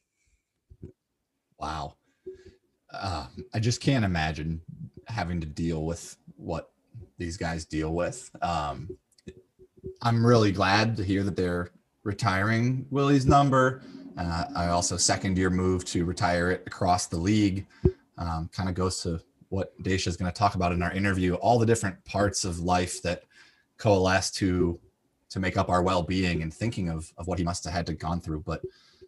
Wow. 1.60 1.96
Uh, 2.94 3.28
I 3.54 3.60
just 3.60 3.82
can't 3.82 4.06
imagine 4.06 4.62
having 5.08 5.42
to 5.42 5.48
deal 5.48 5.86
with 5.86 6.18
what 6.38 6.72
these 7.18 7.38
guys 7.38 7.66
deal 7.66 7.94
with. 7.94 8.30
Um, 8.42 8.90
I'm 10.02 10.26
really 10.26 10.52
glad 10.52 10.98
to 10.98 11.04
hear 11.04 11.24
that 11.24 11.36
they're 11.36 11.72
retiring 12.04 12.86
Willie's 12.90 13.26
number. 13.26 13.82
Uh, 14.18 14.46
I 14.56 14.68
also 14.68 14.98
second 14.98 15.38
your 15.38 15.50
move 15.50 15.86
to 15.86 16.06
retire 16.06 16.52
it 16.52 16.64
across 16.66 17.08
the 17.08 17.18
league. 17.18 17.66
Um, 18.18 18.50
kind 18.54 18.70
of 18.70 18.76
goes 18.76 19.02
to 19.04 19.20
what 19.50 19.78
Daicia 19.84 20.08
is 20.08 20.18
going 20.18 20.32
to 20.32 20.38
talk 20.38 20.56
about 20.56 20.72
in 20.72 20.82
our 20.82 20.92
interview, 20.92 21.36
all 21.36 21.60
the 21.60 21.66
different 21.66 22.04
parts 22.06 22.46
of 22.46 22.60
life 22.60 23.02
that 23.02 23.24
coalesce 23.78 24.32
to 24.32 24.80
to 25.28 25.40
make 25.40 25.58
up 25.58 25.70
our 25.70 25.82
well-being 25.82 26.44
and 26.44 26.54
thinking 26.54 26.88
of, 26.88 27.12
of 27.18 27.28
what 27.28 27.38
he 27.38 27.44
must 27.44 27.66
have 27.66 27.74
had 27.74 27.86
to 27.86 27.94
gone 27.94 28.22
through 28.22 28.42
but 28.46 28.62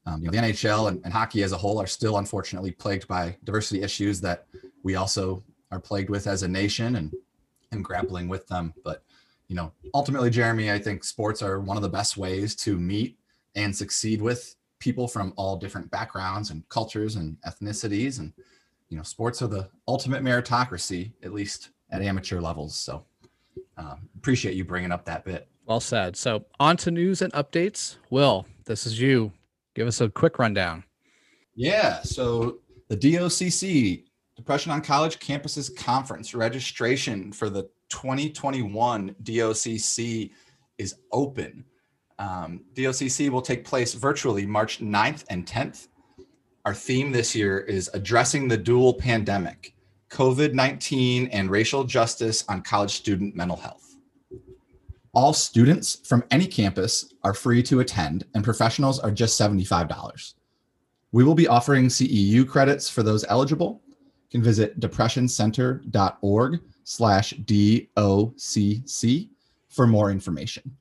um, 0.05 0.21
you 0.21 0.29
know 0.29 0.31
the 0.31 0.47
nhl 0.47 0.89
and, 0.89 0.99
and 1.05 1.13
hockey 1.13 1.41
as 1.41 1.53
a 1.53 1.57
whole 1.57 1.79
are 1.79 1.87
still 1.87 2.17
unfortunately 2.17 2.71
plagued 2.71 3.07
by 3.07 3.33
diversity 3.45 3.81
issues 3.81 4.19
that 4.19 4.45
we 4.83 4.95
also 4.95 5.41
are 5.71 5.79
plagued 5.79 6.09
with 6.09 6.27
as 6.27 6.43
a 6.43 6.47
nation 6.47 6.97
and 6.97 7.13
and 7.71 7.85
grappling 7.85 8.27
with 8.27 8.45
them 8.47 8.73
but 8.83 9.03
you 9.47 9.55
know, 9.55 9.71
ultimately, 9.93 10.29
Jeremy, 10.29 10.71
I 10.71 10.79
think 10.79 11.03
sports 11.03 11.41
are 11.41 11.59
one 11.59 11.77
of 11.77 11.83
the 11.83 11.89
best 11.89 12.17
ways 12.17 12.55
to 12.57 12.77
meet 12.77 13.17
and 13.55 13.75
succeed 13.75 14.21
with 14.21 14.55
people 14.79 15.07
from 15.07 15.33
all 15.35 15.57
different 15.57 15.89
backgrounds 15.91 16.51
and 16.51 16.67
cultures 16.69 17.15
and 17.15 17.37
ethnicities. 17.47 18.19
And, 18.19 18.33
you 18.89 18.97
know, 18.97 19.03
sports 19.03 19.41
are 19.41 19.47
the 19.47 19.69
ultimate 19.87 20.23
meritocracy, 20.23 21.11
at 21.23 21.33
least 21.33 21.69
at 21.91 22.01
amateur 22.01 22.39
levels. 22.39 22.75
So 22.75 23.05
um, 23.77 24.09
appreciate 24.17 24.55
you 24.55 24.63
bringing 24.63 24.91
up 24.91 25.05
that 25.05 25.25
bit. 25.25 25.47
Well 25.65 25.79
said. 25.79 26.15
So 26.15 26.45
on 26.59 26.77
to 26.77 26.91
news 26.91 27.21
and 27.21 27.33
updates. 27.33 27.97
Will, 28.09 28.45
this 28.65 28.85
is 28.85 28.99
you. 28.99 29.31
Give 29.75 29.87
us 29.87 30.01
a 30.01 30.09
quick 30.09 30.39
rundown. 30.39 30.83
Yeah. 31.55 32.01
So 32.01 32.59
the 32.87 32.97
DOCC, 32.97 34.05
Depression 34.35 34.71
on 34.71 34.81
College 34.81 35.19
Campuses 35.19 35.75
Conference, 35.75 36.33
registration 36.33 37.31
for 37.31 37.49
the 37.49 37.63
2021 37.89 39.15
DOCC 39.23 40.31
is 40.77 40.95
open. 41.11 41.65
Um, 42.19 42.61
DOCC 42.73 43.29
will 43.29 43.41
take 43.41 43.63
place 43.63 43.93
virtually 43.93 44.45
March 44.45 44.79
9th 44.79 45.23
and 45.29 45.45
10th. 45.45 45.87
Our 46.65 46.73
theme 46.73 47.11
this 47.11 47.35
year 47.35 47.59
is 47.59 47.89
addressing 47.93 48.47
the 48.47 48.57
dual 48.57 48.93
pandemic, 48.93 49.73
COVID 50.09 50.53
19 50.53 51.27
and 51.27 51.49
racial 51.49 51.83
justice 51.83 52.43
on 52.49 52.61
college 52.61 52.91
student 52.91 53.35
mental 53.35 53.57
health. 53.57 53.95
All 55.13 55.33
students 55.33 56.07
from 56.07 56.23
any 56.29 56.45
campus 56.45 57.13
are 57.23 57.33
free 57.33 57.63
to 57.63 57.79
attend, 57.79 58.25
and 58.35 58.43
professionals 58.43 58.99
are 58.99 59.11
just 59.11 59.39
$75. 59.39 60.33
We 61.11 61.23
will 61.23 61.35
be 61.35 61.47
offering 61.47 61.87
CEU 61.87 62.47
credits 62.47 62.89
for 62.89 63.01
those 63.01 63.25
eligible. 63.29 63.81
You 63.87 64.29
can 64.31 64.43
visit 64.43 64.79
depressioncenter.org 64.79 66.59
slash 66.83 67.33
DOCC 67.33 69.29
for 69.69 69.87
more 69.87 70.11
information. 70.11 70.77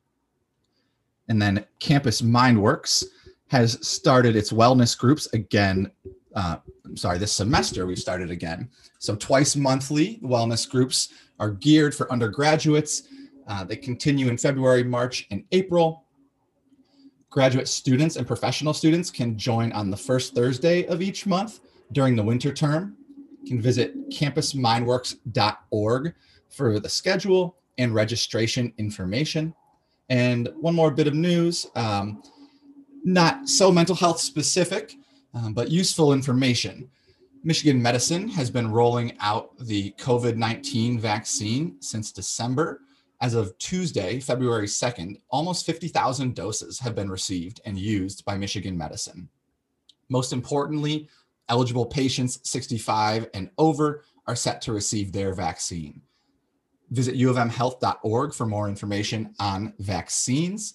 And 1.28 1.40
then 1.40 1.64
Campus 1.78 2.23
Mindworks 2.23 3.04
has 3.49 3.87
started 3.87 4.35
its 4.37 4.52
wellness 4.52 4.99
groups 4.99 5.26
again. 5.33 5.90
Uh, 6.35 6.56
I'm 6.85 6.97
sorry, 6.97 7.18
this 7.18 7.33
semester 7.33 7.87
we've 7.87 7.99
started 7.99 8.30
again. 8.30 8.68
So 8.99 9.14
twice 9.16 9.56
monthly 9.56 10.18
wellness 10.23 10.68
groups 10.68 11.09
are 11.38 11.50
geared 11.50 11.95
for 11.95 12.12
undergraduates. 12.12 13.04
Uh, 13.47 13.64
they 13.64 13.76
continue 13.76 14.28
in 14.28 14.37
February, 14.37 14.83
March, 14.83 15.28
and 15.30 15.45
April. 15.52 16.02
Graduate 17.30 17.68
students 17.68 18.16
and 18.16 18.26
professional 18.26 18.75
students 18.75 19.11
can 19.11 19.38
join 19.38 19.71
on 19.73 19.90
the 19.90 19.97
first 19.97 20.35
Thursday 20.35 20.87
of 20.87 21.00
each 21.02 21.26
month 21.26 21.61
during 21.92 22.16
the 22.16 22.23
winter 22.23 22.50
term. 22.52 22.97
You 23.42 23.50
can 23.50 23.61
visit 23.61 24.11
campusmindworks.org 24.11 26.14
for 26.49 26.80
the 26.80 26.88
schedule 26.88 27.56
and 27.78 27.95
registration 27.95 28.73
information. 28.78 29.54
And 30.08 30.48
one 30.60 30.75
more 30.75 30.90
bit 30.90 31.06
of 31.06 31.14
news 31.14 31.66
um, 31.75 32.22
not 33.04 33.48
so 33.48 33.70
mental 33.70 33.94
health 33.94 34.20
specific, 34.20 34.94
um, 35.32 35.54
but 35.54 35.70
useful 35.70 36.12
information. 36.12 36.90
Michigan 37.44 37.80
Medicine 37.80 38.28
has 38.28 38.50
been 38.50 38.72
rolling 38.72 39.16
out 39.20 39.56
the 39.58 39.92
COVID 39.98 40.36
19 40.36 40.98
vaccine 40.98 41.76
since 41.80 42.10
December. 42.10 42.80
As 43.20 43.34
of 43.34 43.56
Tuesday, 43.58 44.20
February 44.20 44.66
2nd, 44.66 45.20
almost 45.30 45.64
50,000 45.64 46.34
doses 46.34 46.80
have 46.80 46.94
been 46.94 47.08
received 47.08 47.60
and 47.64 47.78
used 47.78 48.25
by 48.25 48.36
Michigan 48.36 48.76
Medicine. 48.76 49.28
Most 50.08 50.32
importantly, 50.32 51.08
eligible 51.48 51.86
patients 51.86 52.40
65 52.42 53.30
and 53.32 53.50
over 53.56 54.04
are 54.26 54.36
set 54.36 54.60
to 54.62 54.72
receive 54.72 55.12
their 55.12 55.32
vaccine. 55.32 56.02
Visit 56.90 57.16
uofmhealth.org 57.16 58.35
for 58.35 58.47
more 58.47 58.69
information 58.69 59.35
on 59.40 59.75
vaccines. 59.78 60.75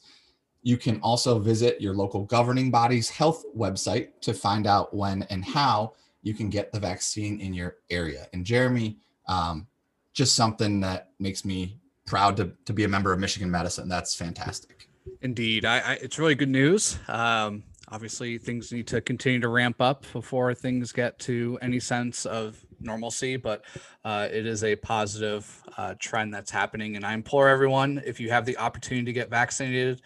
You 0.64 0.78
can 0.78 1.00
also 1.02 1.40
visit 1.40 1.82
your 1.82 1.96
local 1.96 2.24
governing 2.26 2.70
body's 2.70 3.10
health 3.10 3.44
website 3.58 4.10
to 4.22 4.34
find 4.34 4.68
out 4.68 4.94
when 4.94 5.24
and 5.24 5.44
how 5.44 5.94
you 6.22 6.34
can 6.34 6.50
get 6.50 6.72
the 6.72 6.80
vaccine 6.80 7.40
in 7.40 7.54
your 7.54 7.78
area. 7.90 8.28
And 8.34 8.46
Jeremy, 8.46 8.98
um, 9.28 9.68
just 10.14 10.36
something 10.36 10.82
that 10.82 11.10
makes 11.20 11.46
me 11.46 11.80
proud 12.06 12.38
to, 12.38 12.52
to 12.66 12.74
be 12.74 12.84
a 12.84 12.88
member 12.88 13.14
of 13.14 13.20
Michigan 13.20 13.50
Medicine. 13.50 13.88
That's 13.88 14.14
fantastic. 14.14 14.90
Indeed. 15.22 15.66
I, 15.66 15.80
I 15.80 15.94
it's 15.94 16.20
really 16.20 16.36
good 16.36 16.50
news. 16.50 17.00
Um, 17.08 17.64
obviously, 17.88 18.38
things 18.38 18.72
need 18.72 18.88
to 18.88 19.02
continue 19.02 19.40
to 19.40 19.48
ramp 19.48 19.82
up 19.82 20.06
before 20.14 20.54
things 20.54 20.92
get 20.92 21.18
to 21.20 21.58
any 21.62 21.80
sense 21.80 22.26
of 22.26 22.64
normalcy, 22.84 23.38
but 23.38 23.64
uh, 24.04 24.28
it 24.32 24.46
is 24.46 24.64
a 24.64 24.76
positive 24.76 25.62
uh, 25.78 25.96
trend 26.00 26.34
that's 26.34 26.52
happening. 26.52 26.96
And 26.96 27.06
I 27.06 27.14
implore 27.14 27.50
everyone 27.50 28.02
if 28.06 28.20
you 28.20 28.30
have 28.30 28.46
the 28.46 28.58
opportunity 28.58 29.06
to 29.06 29.14
get 29.14 29.30
vaccinated, 29.30 30.02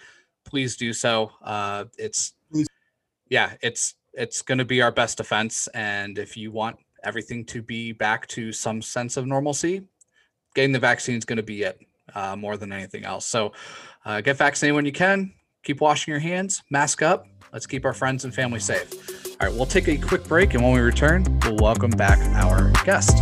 please 0.45 0.75
do 0.75 0.93
so. 0.93 1.31
Uh, 1.43 1.85
it's, 1.97 2.33
yeah, 3.29 3.53
it's, 3.61 3.95
it's 4.13 4.41
going 4.41 4.59
to 4.59 4.65
be 4.65 4.81
our 4.81 4.91
best 4.91 5.17
defense. 5.17 5.67
And 5.73 6.17
if 6.17 6.37
you 6.37 6.51
want 6.51 6.77
everything 7.03 7.45
to 7.45 7.61
be 7.61 7.91
back 7.91 8.27
to 8.27 8.51
some 8.51 8.81
sense 8.81 9.17
of 9.17 9.25
normalcy, 9.25 9.83
getting 10.53 10.71
the 10.71 10.79
vaccine 10.79 11.17
is 11.17 11.25
going 11.25 11.37
to 11.37 11.43
be 11.43 11.63
it 11.63 11.79
uh, 12.13 12.35
more 12.35 12.57
than 12.57 12.71
anything 12.71 13.05
else. 13.05 13.25
So 13.25 13.53
uh, 14.05 14.21
get 14.21 14.37
vaccinated 14.37 14.75
when 14.75 14.85
you 14.85 14.91
can. 14.91 15.33
Keep 15.63 15.81
washing 15.81 16.11
your 16.11 16.19
hands, 16.19 16.63
mask 16.69 17.01
up. 17.01 17.27
Let's 17.55 17.67
keep 17.67 17.85
our 17.85 17.93
friends 17.93 18.25
and 18.25 18.35
family 18.35 18.59
safe. 18.59 18.91
All 19.39 19.47
right, 19.47 19.55
we'll 19.55 19.65
take 19.65 19.87
a 19.87 19.95
quick 19.95 20.25
break, 20.25 20.55
and 20.55 20.61
when 20.61 20.73
we 20.73 20.81
return, 20.81 21.23
we'll 21.45 21.55
welcome 21.55 21.89
back 21.89 22.19
our 22.35 22.69
guest. 22.83 23.15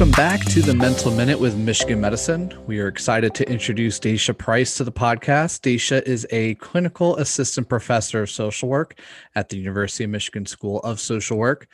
Welcome 0.00 0.12
back 0.12 0.42
to 0.46 0.62
the 0.62 0.72
Mental 0.72 1.10
Minute 1.10 1.38
with 1.38 1.58
Michigan 1.58 2.00
Medicine. 2.00 2.54
We 2.66 2.80
are 2.80 2.88
excited 2.88 3.34
to 3.34 3.46
introduce 3.50 4.00
Daicia 4.00 4.36
Price 4.36 4.78
to 4.78 4.84
the 4.84 4.90
podcast. 4.90 5.60
Daicia 5.60 6.00
is 6.04 6.26
a 6.30 6.54
clinical 6.54 7.16
assistant 7.16 7.68
professor 7.68 8.22
of 8.22 8.30
social 8.30 8.70
work 8.70 8.98
at 9.34 9.50
the 9.50 9.58
University 9.58 10.04
of 10.04 10.10
Michigan 10.10 10.46
School 10.46 10.80
of 10.80 11.00
Social 11.00 11.36
Work. 11.36 11.68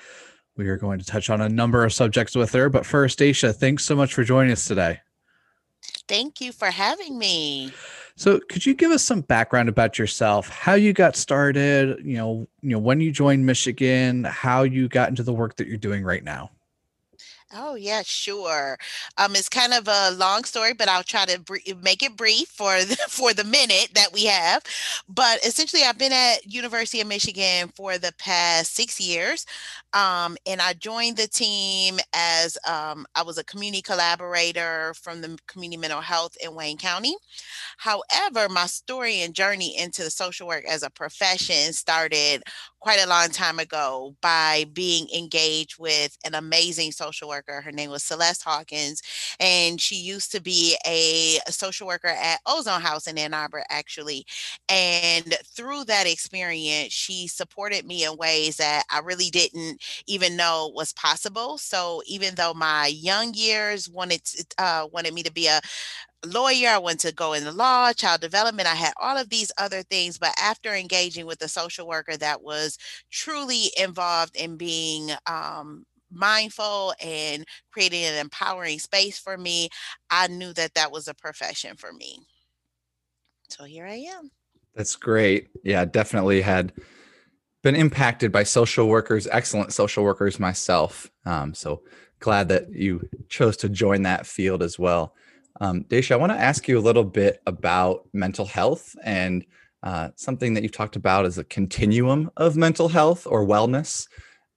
We 0.57 0.67
are 0.67 0.77
going 0.77 0.99
to 0.99 1.05
touch 1.05 1.31
on 1.31 1.41
a 1.41 1.49
number 1.49 1.85
of 1.85 1.93
subjects 1.93 2.35
with 2.35 2.51
her, 2.51 2.69
but 2.69 2.85
first, 2.85 3.21
Daicia, 3.21 3.55
thanks 3.55 3.85
so 3.85 3.95
much 3.95 4.13
for 4.13 4.25
joining 4.25 4.51
us 4.51 4.65
today. 4.65 4.99
Thank 6.09 6.41
you 6.41 6.51
for 6.51 6.73
having 6.73 7.17
me. 7.17 7.73
So, 8.17 8.41
could 8.51 8.67
you 8.67 8.75
give 8.75 8.91
us 8.91 9.05
some 9.05 9.21
background 9.21 9.69
about 9.69 10.01
yourself, 10.01 10.49
how 10.49 10.75
you 10.75 10.93
got 10.93 11.15
started, 11.15 12.05
you 12.05 12.17
know, 12.17 12.49
you 12.61 12.71
know, 12.71 12.81
when 12.81 13.01
you 13.01 13.13
joined 13.13 13.47
Michigan, 13.47 14.25
how 14.25 14.65
you 14.65 14.89
got 14.89 15.11
into 15.11 15.23
the 15.23 15.33
work 15.33 15.55
that 15.59 15.69
you're 15.69 15.77
doing 15.77 16.03
right 16.03 16.25
now? 16.25 16.51
Oh, 17.55 17.77
yeah, 17.77 18.03
sure. 18.05 18.77
Um, 19.19 19.37
it's 19.37 19.49
kind 19.49 19.73
of 19.73 19.87
a 19.87 20.11
long 20.11 20.43
story, 20.43 20.73
but 20.75 20.89
I'll 20.89 21.05
try 21.05 21.25
to 21.27 21.39
br- 21.39 21.59
make 21.81 22.03
it 22.03 22.17
brief 22.17 22.49
for 22.49 22.83
the, 22.85 22.97
for 23.09 23.33
the 23.33 23.45
minute 23.45 23.91
that 23.95 24.13
we 24.13 24.25
have. 24.25 24.63
But 25.09 25.45
essentially, 25.47 25.85
I've 25.85 25.97
been 25.97 26.13
at 26.13 26.45
University 26.53 27.01
of 27.01 27.07
Michigan 27.07 27.69
for 27.77 27.99
the 27.99 28.13
past 28.19 28.75
six 28.75 29.01
years, 29.01 29.47
um, 29.97 30.37
and 30.45 30.61
I 30.61 30.75
joined 30.75 31.17
the 31.17 31.27
team 31.27 31.99
as 32.13 32.59
um, 32.69 33.07
I 33.15 33.23
was 33.23 33.39
a 33.39 33.45
community 33.45 33.81
collaborator 33.81 34.93
from 34.95 35.23
the 35.23 35.39
community 35.47 35.81
mental 35.81 36.03
health 36.03 36.37
in 36.45 36.55
Wayne 36.55 36.77
County. 36.77 37.17
However, 37.79 38.51
my 38.51 38.67
story 38.67 39.23
and 39.23 39.35
journey 39.35 39.79
into 39.79 40.03
the 40.03 40.11
social 40.11 40.47
work 40.47 40.65
as 40.69 40.83
a 40.83 40.91
profession 40.91 41.73
started 41.73 42.43
quite 42.81 43.03
a 43.03 43.09
long 43.09 43.31
time 43.31 43.59
ago 43.59 44.15
by 44.21 44.65
being 44.73 45.09
engaged 45.17 45.79
with 45.79 46.17
an 46.25 46.35
amazing 46.35 46.93
social 46.93 47.29
worker. 47.29 47.61
Her 47.61 47.73
name 47.73 47.91
was 47.91 48.03
Celeste 48.03 48.45
Hawkins, 48.45 49.03
and 49.41 49.81
she 49.81 49.97
used 49.97 50.31
to 50.33 50.43
be 50.43 50.77
a, 50.87 51.39
social 51.51 51.87
worker 51.87 52.09
at 52.09 52.41
Ozone 52.47 52.81
House 52.81 53.07
in 53.07 53.17
Ann 53.19 53.33
Arbor, 53.33 53.65
actually. 53.71 54.27
And 54.69 55.37
through 55.47 55.85
that 55.85 56.07
experience, 56.07 56.93
she 56.93 57.27
supported 57.29 57.87
me 57.87 58.05
in 58.05 58.17
ways 58.17 58.57
that 58.59 58.85
I 58.91 59.01
really 59.01 59.31
didn't 59.31 59.83
even 60.07 60.37
know 60.37 60.71
was 60.75 60.93
possible. 60.93 61.59
So 61.59 62.03
even 62.07 62.35
though 62.35 62.55
my 62.55 62.87
young 62.87 63.35
years 63.35 63.89
wanted 63.89 64.23
uh, 64.59 64.87
wanted 64.93 65.15
me 65.15 65.23
to 65.23 65.33
be 65.33 65.47
a 65.47 65.61
lawyer, 66.25 66.69
I 66.71 66.79
went 66.79 67.01
to 67.01 67.13
go 67.13 67.33
in 67.33 67.45
the 67.45 67.53
law, 67.53 67.93
child 67.93 68.21
development. 68.21 68.69
I 68.69 68.75
had 68.75 68.93
all 69.01 69.17
of 69.17 69.31
these 69.31 69.53
other 69.59 69.83
things. 69.83 70.19
But 70.19 70.35
after 70.41 70.75
engaging 70.75 71.27
with 71.27 71.43
a 71.43 71.49
social 71.49 71.87
worker 71.87 72.17
that 72.17 72.43
was 72.43 72.79
truly 73.11 73.71
involved 73.79 74.37
in 74.37 74.57
being 74.57 75.11
um, 75.27 75.85
mindful 76.11 76.95
and 77.01 77.45
creating 77.73 78.05
an 78.05 78.15
empowering 78.15 78.79
space 78.79 79.19
for 79.19 79.37
me, 79.37 79.69
I 80.11 80.29
knew 80.29 80.53
that 80.55 80.75
that 80.75 80.93
was 80.93 81.09
a 81.09 81.15
profession 81.15 81.77
for 81.77 81.93
me. 81.93 82.21
So 83.49 83.65
here 83.65 83.87
I 83.87 83.97
am. 84.17 84.31
That's 84.75 84.97
great. 84.97 85.49
Yeah, 85.65 85.85
definitely 85.85 86.41
had 86.43 86.73
been 87.67 87.75
impacted 87.75 88.31
by 88.31 88.45
social 88.45 88.87
workers, 88.87 89.27
excellent 89.33 89.73
social 89.73 90.05
workers 90.05 90.39
myself. 90.39 91.11
Um, 91.25 91.53
so 91.53 91.83
glad 92.21 92.49
that 92.49 92.73
you 92.73 93.09
chose 93.29 93.57
to 93.57 93.69
join 93.69 94.03
that 94.03 94.25
field 94.25 94.63
as 94.63 94.79
well. 94.79 95.17
Um, 95.61 95.83
Daicia, 95.83 96.13
I 96.13 96.17
want 96.17 96.31
to 96.31 96.39
ask 96.39 96.69
you 96.69 96.79
a 96.79 96.87
little 96.89 97.03
bit 97.03 97.43
about 97.45 98.09
mental 98.13 98.47
health 98.47 98.95
and 99.03 99.45
uh, 99.83 100.11
something 100.15 100.55
that 100.55 100.63
you've 100.63 100.71
talked 100.71 100.95
about 100.95 101.27
is 101.27 101.39
a 101.39 101.45
continuum 101.45 102.31
of 102.37 102.57
mental 102.57 102.87
health 102.87 103.27
or 103.27 103.45
wellness. 103.45 104.07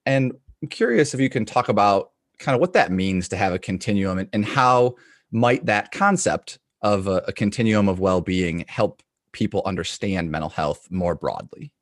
And 0.06 0.32
I'm 0.62 0.68
curious 0.68 1.12
if 1.12 1.18
you 1.18 1.28
can 1.28 1.44
talk 1.44 1.68
about 1.68 2.12
kind 2.38 2.54
of 2.54 2.60
what 2.60 2.74
that 2.74 2.92
means 2.92 3.28
to 3.30 3.36
have 3.36 3.52
a 3.52 3.58
continuum 3.58 4.18
and, 4.18 4.28
and 4.32 4.44
how 4.44 4.94
might 5.32 5.66
that 5.66 5.90
concept 5.90 6.60
of 6.80 7.08
a, 7.08 7.24
a 7.26 7.32
continuum 7.32 7.88
of 7.88 7.98
well-being 7.98 8.66
help 8.68 9.02
people 9.32 9.62
understand 9.66 10.30
mental 10.30 10.50
health 10.50 10.86
more 10.92 11.16
broadly? 11.16 11.72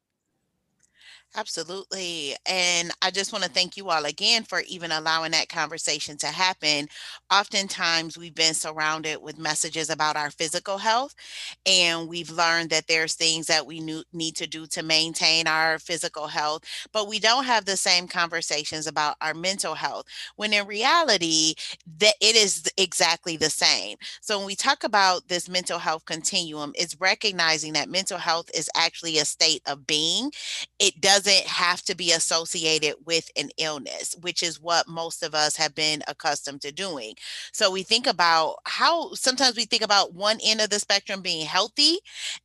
Absolutely. 1.37 2.35
And 2.47 2.91
I 3.03 3.11
just 3.11 3.33
want 3.33 3.45
to 3.45 3.51
thank 3.51 3.77
you 3.77 3.91
all 3.91 4.07
again 4.07 4.43
for 4.45 4.61
even 4.67 4.91
allowing 4.91 5.33
that 5.33 5.49
conversation 5.49 6.17
to 6.19 6.27
happen. 6.29 6.89
Oftentimes, 7.31 8.17
we've 8.17 8.35
been 8.35 8.55
surrounded 8.55 9.19
with 9.23 9.39
messages 9.39 9.91
about 9.91 10.17
our 10.17 10.31
physical 10.31 10.79
health, 10.79 11.15
and 11.67 12.09
we've 12.09 12.31
learned 12.31 12.71
that 12.71 12.87
there's 12.89 13.15
things 13.15 13.47
that 13.47 13.67
we 13.67 13.81
need 14.13 14.37
to 14.37 14.47
do 14.47 14.67
to 14.69 14.83
maintain 14.83 15.47
our 15.47 15.79
physical 15.79 16.27
health, 16.29 16.63
but 16.93 17.07
we 17.09 17.19
don't 17.21 17.45
have 17.45 17.67
the 17.67 17.77
same 17.77 18.09
conversations 18.09 18.87
about 18.87 19.17
our 19.21 19.35
mental 19.35 19.75
health, 19.75 20.07
when 20.37 20.53
in 20.55 20.67
reality, 20.67 21.55
that 21.99 22.15
it 22.21 22.37
is 22.37 22.65
exactly 22.79 23.37
the 23.37 23.51
same. 23.51 23.97
So 24.23 24.39
when 24.39 24.47
we 24.47 24.57
talk 24.57 24.83
about 24.83 25.29
this 25.29 25.49
mental 25.49 25.79
health 25.79 26.05
continuum, 26.07 26.73
it's 26.75 26.99
recognizing 27.01 27.75
that 27.75 27.91
mental 27.91 28.19
health 28.19 28.51
is 28.55 28.71
actually 28.75 29.19
a 29.19 29.25
state 29.27 29.63
of 29.67 29.87
being. 29.87 30.31
It 30.79 31.01
does 31.01 31.18
doesn't 31.25 31.47
have 31.49 31.83
to 31.83 31.97
be 31.97 32.13
associated 32.13 32.95
with 33.05 33.31
an 33.37 33.51
illness, 33.59 34.15
which 34.21 34.43
is 34.43 34.61
what 34.61 34.87
most 34.89 35.23
of 35.23 35.35
us 35.35 35.57
have 35.57 35.75
been 35.75 36.03
accustomed 36.07 36.61
to 36.63 36.71
doing. 36.71 37.15
So 37.53 37.71
we 37.73 37.83
think 37.83 38.07
about 38.07 38.57
how 38.65 39.15
sometimes 39.15 39.57
we 39.57 39.65
think 39.65 39.83
about 39.83 40.15
one 40.15 40.39
end 40.45 40.61
of 40.61 40.71
the 40.71 40.79
spectrum 40.79 41.21
being 41.21 41.45
healthy 41.45 41.99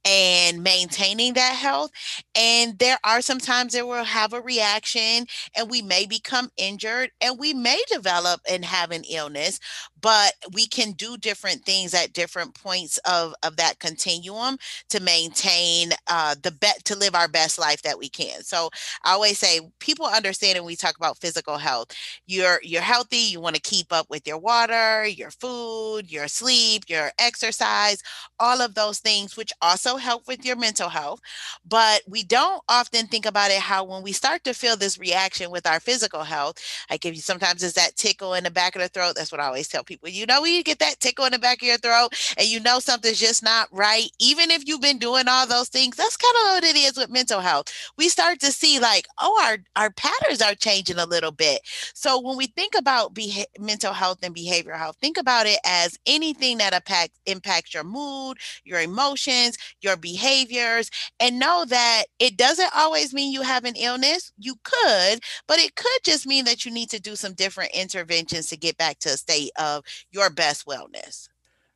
and 0.03 0.63
maintaining 0.63 1.33
that 1.33 1.55
health. 1.55 1.91
And 2.35 2.79
there 2.79 2.97
are 3.03 3.21
sometimes 3.21 3.73
that 3.73 3.87
we'll 3.87 4.03
have 4.03 4.33
a 4.33 4.41
reaction 4.41 5.27
and 5.55 5.69
we 5.69 5.81
may 5.83 6.07
become 6.07 6.49
injured 6.57 7.11
and 7.21 7.37
we 7.37 7.53
may 7.53 7.79
develop 7.91 8.41
and 8.49 8.65
have 8.65 8.89
an 8.91 9.03
illness, 9.09 9.59
but 10.01 10.33
we 10.51 10.67
can 10.67 10.93
do 10.93 11.15
different 11.17 11.63
things 11.63 11.93
at 11.93 12.13
different 12.13 12.55
points 12.55 12.97
of, 13.07 13.35
of 13.43 13.55
that 13.57 13.79
continuum 13.79 14.57
to 14.89 14.99
maintain 14.99 15.91
uh, 16.07 16.35
the 16.41 16.51
bet 16.51 16.83
to 16.85 16.97
live 16.97 17.13
our 17.13 17.27
best 17.27 17.59
life 17.59 17.83
that 17.83 17.99
we 17.99 18.09
can. 18.09 18.41
So 18.43 18.62
I 19.03 19.11
always 19.13 19.39
say 19.39 19.59
people 19.79 20.05
understand 20.05 20.57
when 20.57 20.65
we 20.65 20.75
talk 20.75 20.95
about 20.97 21.17
physical 21.17 21.57
health, 21.57 21.87
you're 22.25 22.59
you're 22.63 22.81
healthy, 22.81 23.17
you 23.17 23.39
want 23.39 23.55
to 23.55 23.61
keep 23.61 23.91
up 23.91 24.09
with 24.09 24.27
your 24.27 24.37
water, 24.37 25.05
your 25.05 25.31
food, 25.31 26.11
your 26.11 26.27
sleep, 26.27 26.83
your 26.87 27.11
exercise, 27.19 28.01
all 28.39 28.61
of 28.61 28.75
those 28.75 28.99
things, 28.99 29.35
which 29.37 29.51
also 29.61 29.97
help 29.97 30.27
with 30.27 30.45
your 30.45 30.55
mental 30.55 30.89
health. 30.89 31.19
But 31.65 32.01
we 32.07 32.23
don't 32.23 32.61
often 32.69 33.07
think 33.07 33.25
about 33.25 33.51
it 33.51 33.59
how 33.59 33.83
when 33.83 34.03
we 34.03 34.11
start 34.11 34.43
to 34.45 34.53
feel 34.53 34.75
this 34.77 34.99
reaction 34.99 35.51
with 35.51 35.67
our 35.67 35.79
physical 35.79 36.23
health, 36.23 36.57
like 36.89 37.05
if 37.05 37.15
you 37.15 37.21
sometimes 37.21 37.63
it's 37.63 37.73
that 37.75 37.95
tickle 37.95 38.33
in 38.33 38.43
the 38.43 38.51
back 38.51 38.75
of 38.75 38.81
the 38.81 38.89
throat. 38.89 39.13
That's 39.15 39.31
what 39.31 39.41
I 39.41 39.45
always 39.45 39.67
tell 39.67 39.83
people. 39.83 40.09
You 40.09 40.25
know, 40.25 40.41
when 40.41 40.53
you 40.53 40.63
get 40.63 40.79
that 40.79 40.99
tickle 40.99 41.25
in 41.25 41.31
the 41.31 41.39
back 41.39 41.61
of 41.61 41.67
your 41.67 41.77
throat 41.77 42.13
and 42.37 42.47
you 42.47 42.59
know 42.59 42.79
something's 42.79 43.19
just 43.19 43.43
not 43.43 43.67
right, 43.71 44.09
even 44.19 44.51
if 44.51 44.67
you've 44.67 44.81
been 44.81 44.97
doing 44.99 45.25
all 45.27 45.47
those 45.47 45.69
things, 45.69 45.95
that's 45.95 46.17
kind 46.17 46.35
of 46.41 46.53
what 46.55 46.63
it 46.63 46.77
is 46.77 46.97
with 46.97 47.09
mental 47.09 47.41
health. 47.41 47.67
We 47.97 48.09
start 48.09 48.39
to 48.41 48.51
see 48.53 48.79
like, 48.79 49.07
oh, 49.19 49.39
our, 49.43 49.57
our 49.75 49.91
patterns 49.91 50.41
are 50.41 50.55
changing 50.55 50.99
a 50.99 51.05
little 51.05 51.31
bit. 51.31 51.61
So 51.93 52.19
when 52.19 52.37
we 52.37 52.47
think 52.47 52.73
about 52.77 53.13
beha- 53.13 53.47
mental 53.59 53.93
health 53.93 54.19
and 54.23 54.35
behavioral 54.35 54.77
health, 54.77 54.97
think 55.01 55.17
about 55.17 55.45
it 55.45 55.59
as 55.65 55.97
anything 56.05 56.57
that 56.59 56.73
impact, 56.73 57.19
impacts 57.25 57.73
your 57.73 57.83
mood, 57.83 58.37
your 58.63 58.81
emotions, 58.81 59.57
your 59.81 59.97
behaviors, 59.97 60.89
and 61.19 61.39
know 61.39 61.65
that 61.67 62.05
it 62.19 62.37
doesn't 62.37 62.71
always 62.75 63.13
mean 63.13 63.31
you 63.33 63.41
have 63.41 63.65
an 63.65 63.75
illness. 63.75 64.31
You 64.37 64.55
could, 64.63 65.19
but 65.47 65.59
it 65.59 65.75
could 65.75 65.99
just 66.03 66.25
mean 66.25 66.45
that 66.45 66.65
you 66.65 66.71
need 66.71 66.89
to 66.91 66.99
do 66.99 67.15
some 67.15 67.33
different 67.33 67.71
interventions 67.73 68.47
to 68.47 68.57
get 68.57 68.77
back 68.77 68.99
to 68.99 69.09
a 69.09 69.17
state 69.17 69.51
of 69.57 69.83
your 70.11 70.29
best 70.29 70.65
wellness. 70.65 71.27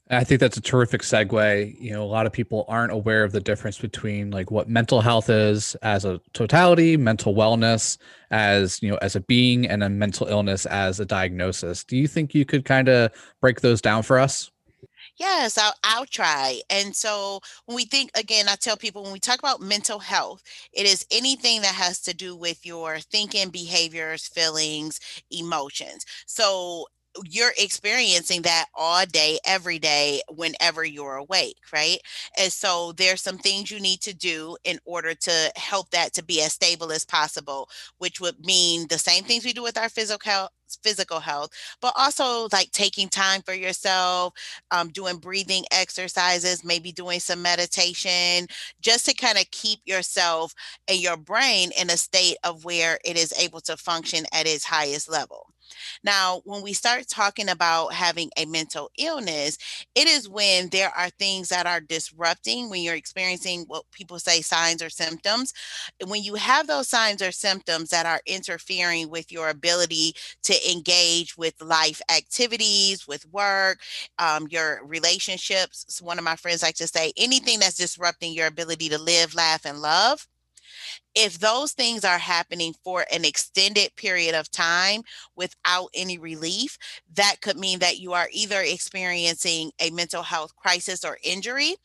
I 0.10 0.24
think 0.24 0.40
that's 0.40 0.56
a 0.56 0.62
terrific 0.62 1.02
segue. 1.02 1.80
You 1.82 1.92
know, 1.92 2.04
a 2.04 2.06
lot 2.06 2.26
of 2.26 2.32
people 2.32 2.64
aren't 2.70 2.94
aware 2.94 3.24
of 3.24 3.34
the 3.34 3.42
difference 3.42 3.78
between 3.78 4.32
like 4.32 4.50
what 4.52 4.70
mental 4.70 5.02
health 5.02 5.30
is 5.30 5.76
as 5.82 6.06
a 6.06 6.22
totality, 6.34 6.96
mental 6.96 7.36
wellness 7.36 7.98
as, 8.32 8.82
you 8.82 8.90
know, 8.90 8.98
as 9.02 9.18
a 9.18 9.22
being 9.22 9.68
and 9.68 9.84
a 9.84 9.90
mental 9.90 10.28
illness 10.28 10.66
as 10.66 11.02
a 11.02 11.06
diagnosis. 11.06 11.84
Do 11.84 11.98
you 11.98 12.08
think 12.08 12.34
you 12.34 12.46
could 12.46 12.64
kind 12.64 12.88
of 12.88 13.12
break 13.42 13.60
those 13.62 13.82
down 13.82 14.04
for 14.04 14.18
us? 14.18 14.50
Yes, 15.18 15.58
I'll, 15.58 15.74
I'll 15.84 16.06
try. 16.06 16.62
And 16.70 16.96
so 16.96 17.40
when 17.66 17.76
we 17.76 17.86
think, 17.86 18.12
again, 18.16 18.48
I 18.48 18.56
tell 18.56 18.78
people 18.78 19.04
when 19.04 19.14
we 19.14 19.20
talk 19.20 19.40
about 19.40 19.62
mental 19.62 20.00
health, 20.00 20.44
it 20.72 20.86
is 20.86 21.06
anything 21.12 21.62
that 21.62 21.74
has 21.74 22.00
to 22.02 22.14
do 22.14 22.36
with 22.36 22.66
your 22.66 23.00
thinking, 23.00 23.50
behaviors, 23.50 24.28
feelings, 24.28 25.00
emotions. 25.32 26.06
So 26.28 26.86
you're 27.26 27.54
experiencing 27.58 28.44
that 28.44 28.66
all 28.74 29.06
day, 29.06 29.40
every 29.46 29.80
day, 29.80 30.22
whenever 30.30 30.84
you're 30.84 31.16
awake, 31.16 31.58
right? 31.74 31.98
And 32.38 32.52
so 32.52 32.92
there's 32.94 33.22
some 33.22 33.38
things 33.38 33.72
you 33.72 33.80
need 33.80 34.02
to 34.02 34.14
do 34.14 34.58
in 34.64 34.80
order 34.86 35.14
to 35.14 35.52
help 35.56 35.90
that 35.92 36.14
to 36.14 36.24
be 36.24 36.42
as 36.42 36.54
stable 36.54 36.92
as 36.92 37.06
possible, 37.06 37.70
which 37.98 38.20
would 38.20 38.46
mean 38.46 38.88
the 38.90 38.98
same 38.98 39.24
things 39.24 39.46
we 39.46 39.54
do 39.54 39.64
with 39.64 39.78
our 39.78 39.90
physical 39.90 40.30
health 40.30 40.52
physical 40.84 41.20
health 41.20 41.50
but 41.82 41.94
also 41.98 42.48
like 42.52 42.72
taking 42.72 43.10
time 43.10 43.42
for 43.42 43.54
yourself 43.54 44.34
um, 44.72 44.90
doing 44.90 45.18
breathing 45.18 45.64
exercises 45.72 46.64
maybe 46.64 46.92
doing 46.92 47.20
some 47.20 47.42
meditation 47.42 48.48
just 48.82 49.06
to 49.06 49.14
kind 49.14 49.38
of 49.38 49.50
keep 49.52 49.80
yourself 49.86 50.54
and 50.88 51.00
your 51.00 51.18
brain 51.18 51.72
in 51.80 51.90
a 51.90 51.98
state 51.98 52.38
of 52.44 52.66
where 52.66 53.00
it 53.06 53.18
is 53.18 53.34
able 53.40 53.60
to 53.62 53.78
function 53.78 54.26
at 54.34 54.48
its 54.48 54.66
highest 54.66 55.10
level 55.10 55.48
now, 56.04 56.42
when 56.46 56.62
we 56.64 56.74
start 56.74 57.08
talking 57.08 57.50
about 57.50 57.94
having 57.94 58.30
a 58.38 58.46
mental 58.46 58.90
illness, 58.98 59.58
it 59.96 60.08
is 60.08 60.30
when 60.30 60.70
there 60.70 60.92
are 60.96 61.10
things 61.10 61.50
that 61.50 61.66
are 61.68 61.82
disrupting, 61.82 62.70
when 62.70 62.82
you're 62.84 62.96
experiencing 62.96 63.66
what 63.68 63.84
people 63.92 64.20
say 64.20 64.42
signs 64.42 64.82
or 64.82 64.90
symptoms. 64.90 65.54
When 66.06 66.24
you 66.24 66.36
have 66.36 66.68
those 66.68 66.88
signs 66.90 67.22
or 67.22 67.32
symptoms 67.32 67.90
that 67.90 68.06
are 68.06 68.22
interfering 68.26 69.10
with 69.10 69.32
your 69.32 69.50
ability 69.50 70.14
to 70.44 70.57
engage 70.70 71.38
with 71.38 71.62
life 71.62 72.02
activities, 72.16 73.08
with 73.08 73.26
work, 73.32 73.80
um, 74.20 74.48
your 74.50 74.82
relationships. 74.86 75.86
So 75.90 76.06
one 76.06 76.18
of 76.18 76.24
my 76.24 76.36
friends 76.36 76.64
like 76.64 76.76
to 76.76 76.88
say 76.88 77.14
anything 77.18 77.60
that's 77.60 77.78
disrupting 77.78 78.34
your 78.34 78.48
ability 78.48 78.90
to 78.90 78.98
live, 78.98 79.36
laugh, 79.36 79.66
and 79.66 79.82
love 79.82 80.28
if 81.16 81.40
those 81.40 81.72
things 81.72 82.06
are 82.06 82.20
happening 82.20 82.76
for 82.84 83.06
an 83.12 83.26
extended 83.26 83.96
period 83.96 84.36
of 84.36 84.52
time 84.52 85.02
without 85.36 85.90
any 85.96 86.20
relief, 86.20 86.78
that 87.16 87.38
could 87.42 87.58
mean 87.58 87.80
that 87.80 87.98
you 87.98 88.14
are 88.14 88.30
either 88.32 88.62
experiencing 88.62 89.72
a 89.82 89.90
mental 89.90 90.22
health 90.22 90.56
crisis 90.56 91.04
or 91.04 91.18
injury, 91.24 91.76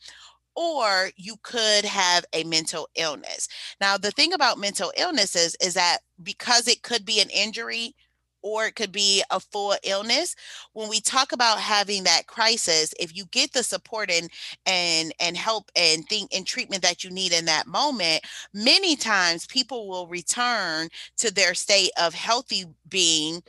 or 0.55 1.09
you 1.15 1.35
could 1.41 1.83
have 1.83 2.25
a 2.33 2.43
mental 2.43 2.87
illness. 2.95 3.47
Now, 3.81 3.97
the 3.97 4.11
thing 4.11 4.33
about 4.33 4.59
mental 4.59 4.93
illnesses 4.97 5.55
is 5.59 5.73
that 5.73 5.99
because 6.21 6.67
it 6.67 6.83
could 6.83 7.05
be 7.05 7.19
an 7.19 7.29
injury, 7.31 7.95
or 8.43 8.65
it 8.65 8.75
could 8.75 8.91
be 8.91 9.23
a 9.31 9.39
full 9.39 9.75
illness 9.83 10.35
when 10.73 10.89
we 10.89 10.99
talk 10.99 11.31
about 11.31 11.59
having 11.59 12.03
that 12.03 12.27
crisis 12.27 12.93
if 12.99 13.15
you 13.15 13.25
get 13.31 13.53
the 13.53 13.63
support 13.63 14.11
and 14.11 14.29
and 14.65 15.13
and 15.19 15.35
help 15.37 15.71
and 15.75 16.07
think 16.07 16.29
and 16.35 16.45
treatment 16.45 16.83
that 16.83 17.03
you 17.03 17.09
need 17.09 17.33
in 17.33 17.45
that 17.45 17.65
moment 17.67 18.21
many 18.53 18.95
times 18.95 19.47
people 19.47 19.87
will 19.87 20.07
return 20.07 20.87
to 21.17 21.33
their 21.33 21.53
state 21.53 21.91
of 21.99 22.13
healthy 22.13 22.65
being 22.89 23.41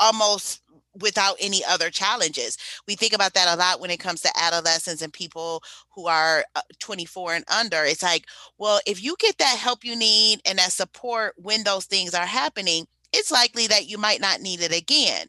almost 0.00 0.62
without 1.00 1.36
any 1.40 1.64
other 1.64 1.90
challenges. 1.90 2.58
We 2.86 2.96
think 2.96 3.12
about 3.12 3.34
that 3.34 3.52
a 3.52 3.58
lot 3.58 3.80
when 3.80 3.90
it 3.90 4.00
comes 4.00 4.20
to 4.22 4.30
adolescents 4.38 5.02
and 5.02 5.12
people 5.12 5.62
who 5.90 6.06
are 6.06 6.44
uh, 6.54 6.60
24 6.80 7.34
and 7.34 7.44
under. 7.50 7.84
It's 7.84 8.02
like, 8.02 8.26
well, 8.58 8.80
if 8.86 9.02
you 9.02 9.16
get 9.18 9.38
that 9.38 9.58
help 9.58 9.84
you 9.84 9.96
need 9.96 10.40
and 10.44 10.58
that 10.58 10.72
support 10.72 11.34
when 11.36 11.64
those 11.64 11.86
things 11.86 12.14
are 12.14 12.26
happening, 12.26 12.86
it's 13.12 13.30
likely 13.30 13.66
that 13.66 13.88
you 13.88 13.98
might 13.98 14.20
not 14.20 14.40
need 14.40 14.60
it 14.60 14.76
again 14.76 15.26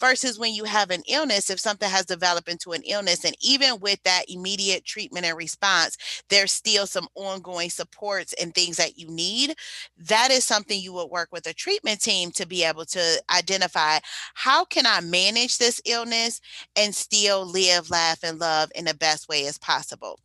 versus 0.00 0.38
when 0.38 0.54
you 0.54 0.64
have 0.64 0.90
an 0.90 1.02
illness 1.08 1.50
if 1.50 1.58
something 1.60 1.88
has 1.88 2.04
developed 2.06 2.48
into 2.48 2.72
an 2.72 2.82
illness 2.86 3.24
and 3.24 3.34
even 3.40 3.78
with 3.80 4.02
that 4.04 4.24
immediate 4.28 4.84
treatment 4.84 5.24
and 5.26 5.36
response 5.36 5.96
there's 6.28 6.52
still 6.52 6.86
some 6.86 7.08
ongoing 7.14 7.70
supports 7.70 8.34
and 8.40 8.54
things 8.54 8.76
that 8.76 8.98
you 8.98 9.08
need 9.08 9.54
that 9.98 10.30
is 10.30 10.44
something 10.44 10.80
you 10.80 10.92
would 10.92 11.10
work 11.10 11.28
with 11.32 11.46
a 11.46 11.54
treatment 11.54 12.00
team 12.00 12.30
to 12.30 12.46
be 12.46 12.64
able 12.64 12.84
to 12.84 13.22
identify 13.34 13.98
how 14.34 14.64
can 14.64 14.86
i 14.86 15.00
manage 15.00 15.58
this 15.58 15.80
illness 15.86 16.40
and 16.76 16.94
still 16.94 17.46
live 17.46 17.90
laugh 17.90 18.18
and 18.22 18.38
love 18.38 18.70
in 18.74 18.84
the 18.84 18.94
best 18.94 19.28
way 19.28 19.46
as 19.46 19.58
possible 19.58 20.18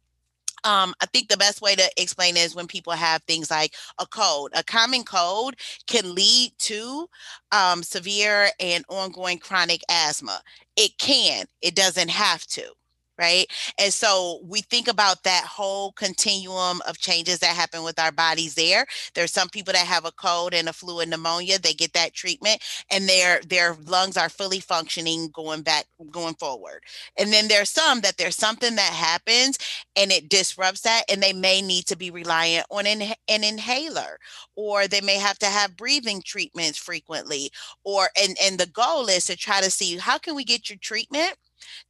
Um, 0.63 0.93
I 1.01 1.07
think 1.07 1.27
the 1.27 1.37
best 1.37 1.61
way 1.61 1.75
to 1.75 1.89
explain 1.97 2.37
is 2.37 2.55
when 2.55 2.67
people 2.67 2.93
have 2.93 3.23
things 3.23 3.49
like 3.49 3.73
a 3.99 4.05
cold. 4.05 4.51
A 4.55 4.63
common 4.63 5.03
cold 5.03 5.55
can 5.87 6.13
lead 6.13 6.51
to 6.59 7.07
um, 7.51 7.81
severe 7.83 8.49
and 8.59 8.85
ongoing 8.89 9.39
chronic 9.39 9.81
asthma. 9.89 10.41
It 10.75 10.97
can, 10.99 11.45
it 11.61 11.75
doesn't 11.75 12.09
have 12.09 12.45
to 12.47 12.73
right? 13.17 13.45
And 13.77 13.93
so 13.93 14.39
we 14.43 14.61
think 14.61 14.87
about 14.87 15.23
that 15.23 15.45
whole 15.45 15.91
continuum 15.93 16.81
of 16.87 16.97
changes 16.97 17.39
that 17.39 17.55
happen 17.55 17.83
with 17.83 17.99
our 17.99 18.11
bodies 18.11 18.55
there. 18.55 18.85
There's 19.13 19.31
some 19.31 19.49
people 19.49 19.73
that 19.73 19.85
have 19.85 20.05
a 20.05 20.11
cold 20.11 20.53
and 20.53 20.67
a 20.69 20.73
flu 20.73 20.99
and 20.99 21.11
pneumonia, 21.11 21.59
they 21.59 21.73
get 21.73 21.93
that 21.93 22.13
treatment 22.13 22.61
and 22.89 23.07
their 23.07 23.41
their 23.47 23.75
lungs 23.85 24.17
are 24.17 24.29
fully 24.29 24.59
functioning 24.59 25.29
going 25.33 25.61
back 25.61 25.85
going 26.09 26.35
forward. 26.35 26.83
And 27.17 27.31
then 27.31 27.47
there's 27.47 27.69
some 27.69 28.01
that 28.01 28.17
there's 28.17 28.35
something 28.35 28.75
that 28.75 28.93
happens 28.93 29.57
and 29.95 30.11
it 30.11 30.29
disrupts 30.29 30.81
that 30.81 31.03
and 31.09 31.21
they 31.21 31.33
may 31.33 31.61
need 31.61 31.85
to 31.87 31.95
be 31.97 32.11
reliant 32.11 32.65
on 32.71 32.87
an, 32.87 33.01
an 33.27 33.43
inhaler 33.43 34.17
or 34.55 34.87
they 34.87 35.01
may 35.01 35.17
have 35.17 35.37
to 35.39 35.45
have 35.45 35.77
breathing 35.77 36.21
treatments 36.25 36.77
frequently 36.77 37.51
or 37.83 38.09
and 38.21 38.35
and 38.41 38.59
the 38.59 38.67
goal 38.67 39.07
is 39.07 39.25
to 39.25 39.35
try 39.35 39.61
to 39.61 39.71
see 39.71 39.97
how 39.97 40.17
can 40.17 40.35
we 40.35 40.43
get 40.43 40.69
your 40.69 40.79
treatment 40.79 41.33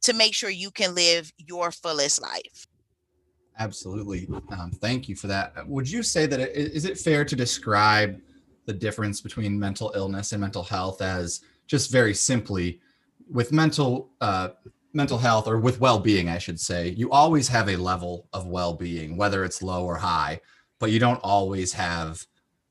to 0.02 0.12
make 0.12 0.34
sure 0.34 0.50
you 0.50 0.70
can 0.70 0.94
live 0.94 1.32
your 1.38 1.70
fullest 1.70 2.20
life. 2.20 2.66
Absolutely. 3.58 4.28
Um, 4.50 4.70
thank 4.70 5.08
you 5.08 5.14
for 5.14 5.26
that. 5.26 5.52
Uh, 5.56 5.64
would 5.66 5.88
you 5.88 6.02
say 6.02 6.26
that 6.26 6.40
it, 6.40 6.56
is 6.56 6.84
it 6.84 6.98
fair 6.98 7.24
to 7.24 7.36
describe 7.36 8.18
the 8.66 8.72
difference 8.72 9.20
between 9.20 9.58
mental 9.58 9.92
illness 9.94 10.32
and 10.32 10.40
mental 10.40 10.62
health 10.62 11.02
as 11.02 11.40
just 11.66 11.90
very 11.90 12.14
simply 12.14 12.80
with 13.30 13.52
mental 13.52 14.10
uh, 14.20 14.50
mental 14.94 15.18
health 15.18 15.48
or 15.48 15.58
with 15.58 15.80
well-being, 15.80 16.28
I 16.28 16.38
should 16.38 16.60
say, 16.60 16.90
you 16.90 17.10
always 17.10 17.48
have 17.48 17.68
a 17.68 17.76
level 17.76 18.28
of 18.32 18.46
well-being, 18.46 19.16
whether 19.16 19.44
it's 19.44 19.62
low 19.62 19.84
or 19.86 19.96
high, 19.96 20.40
but 20.78 20.90
you 20.90 20.98
don't 20.98 21.20
always 21.22 21.72
have 21.72 22.26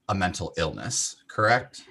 a 0.09 0.13
mental 0.13 0.53
illness, 0.57 1.15
correct? 1.27 1.83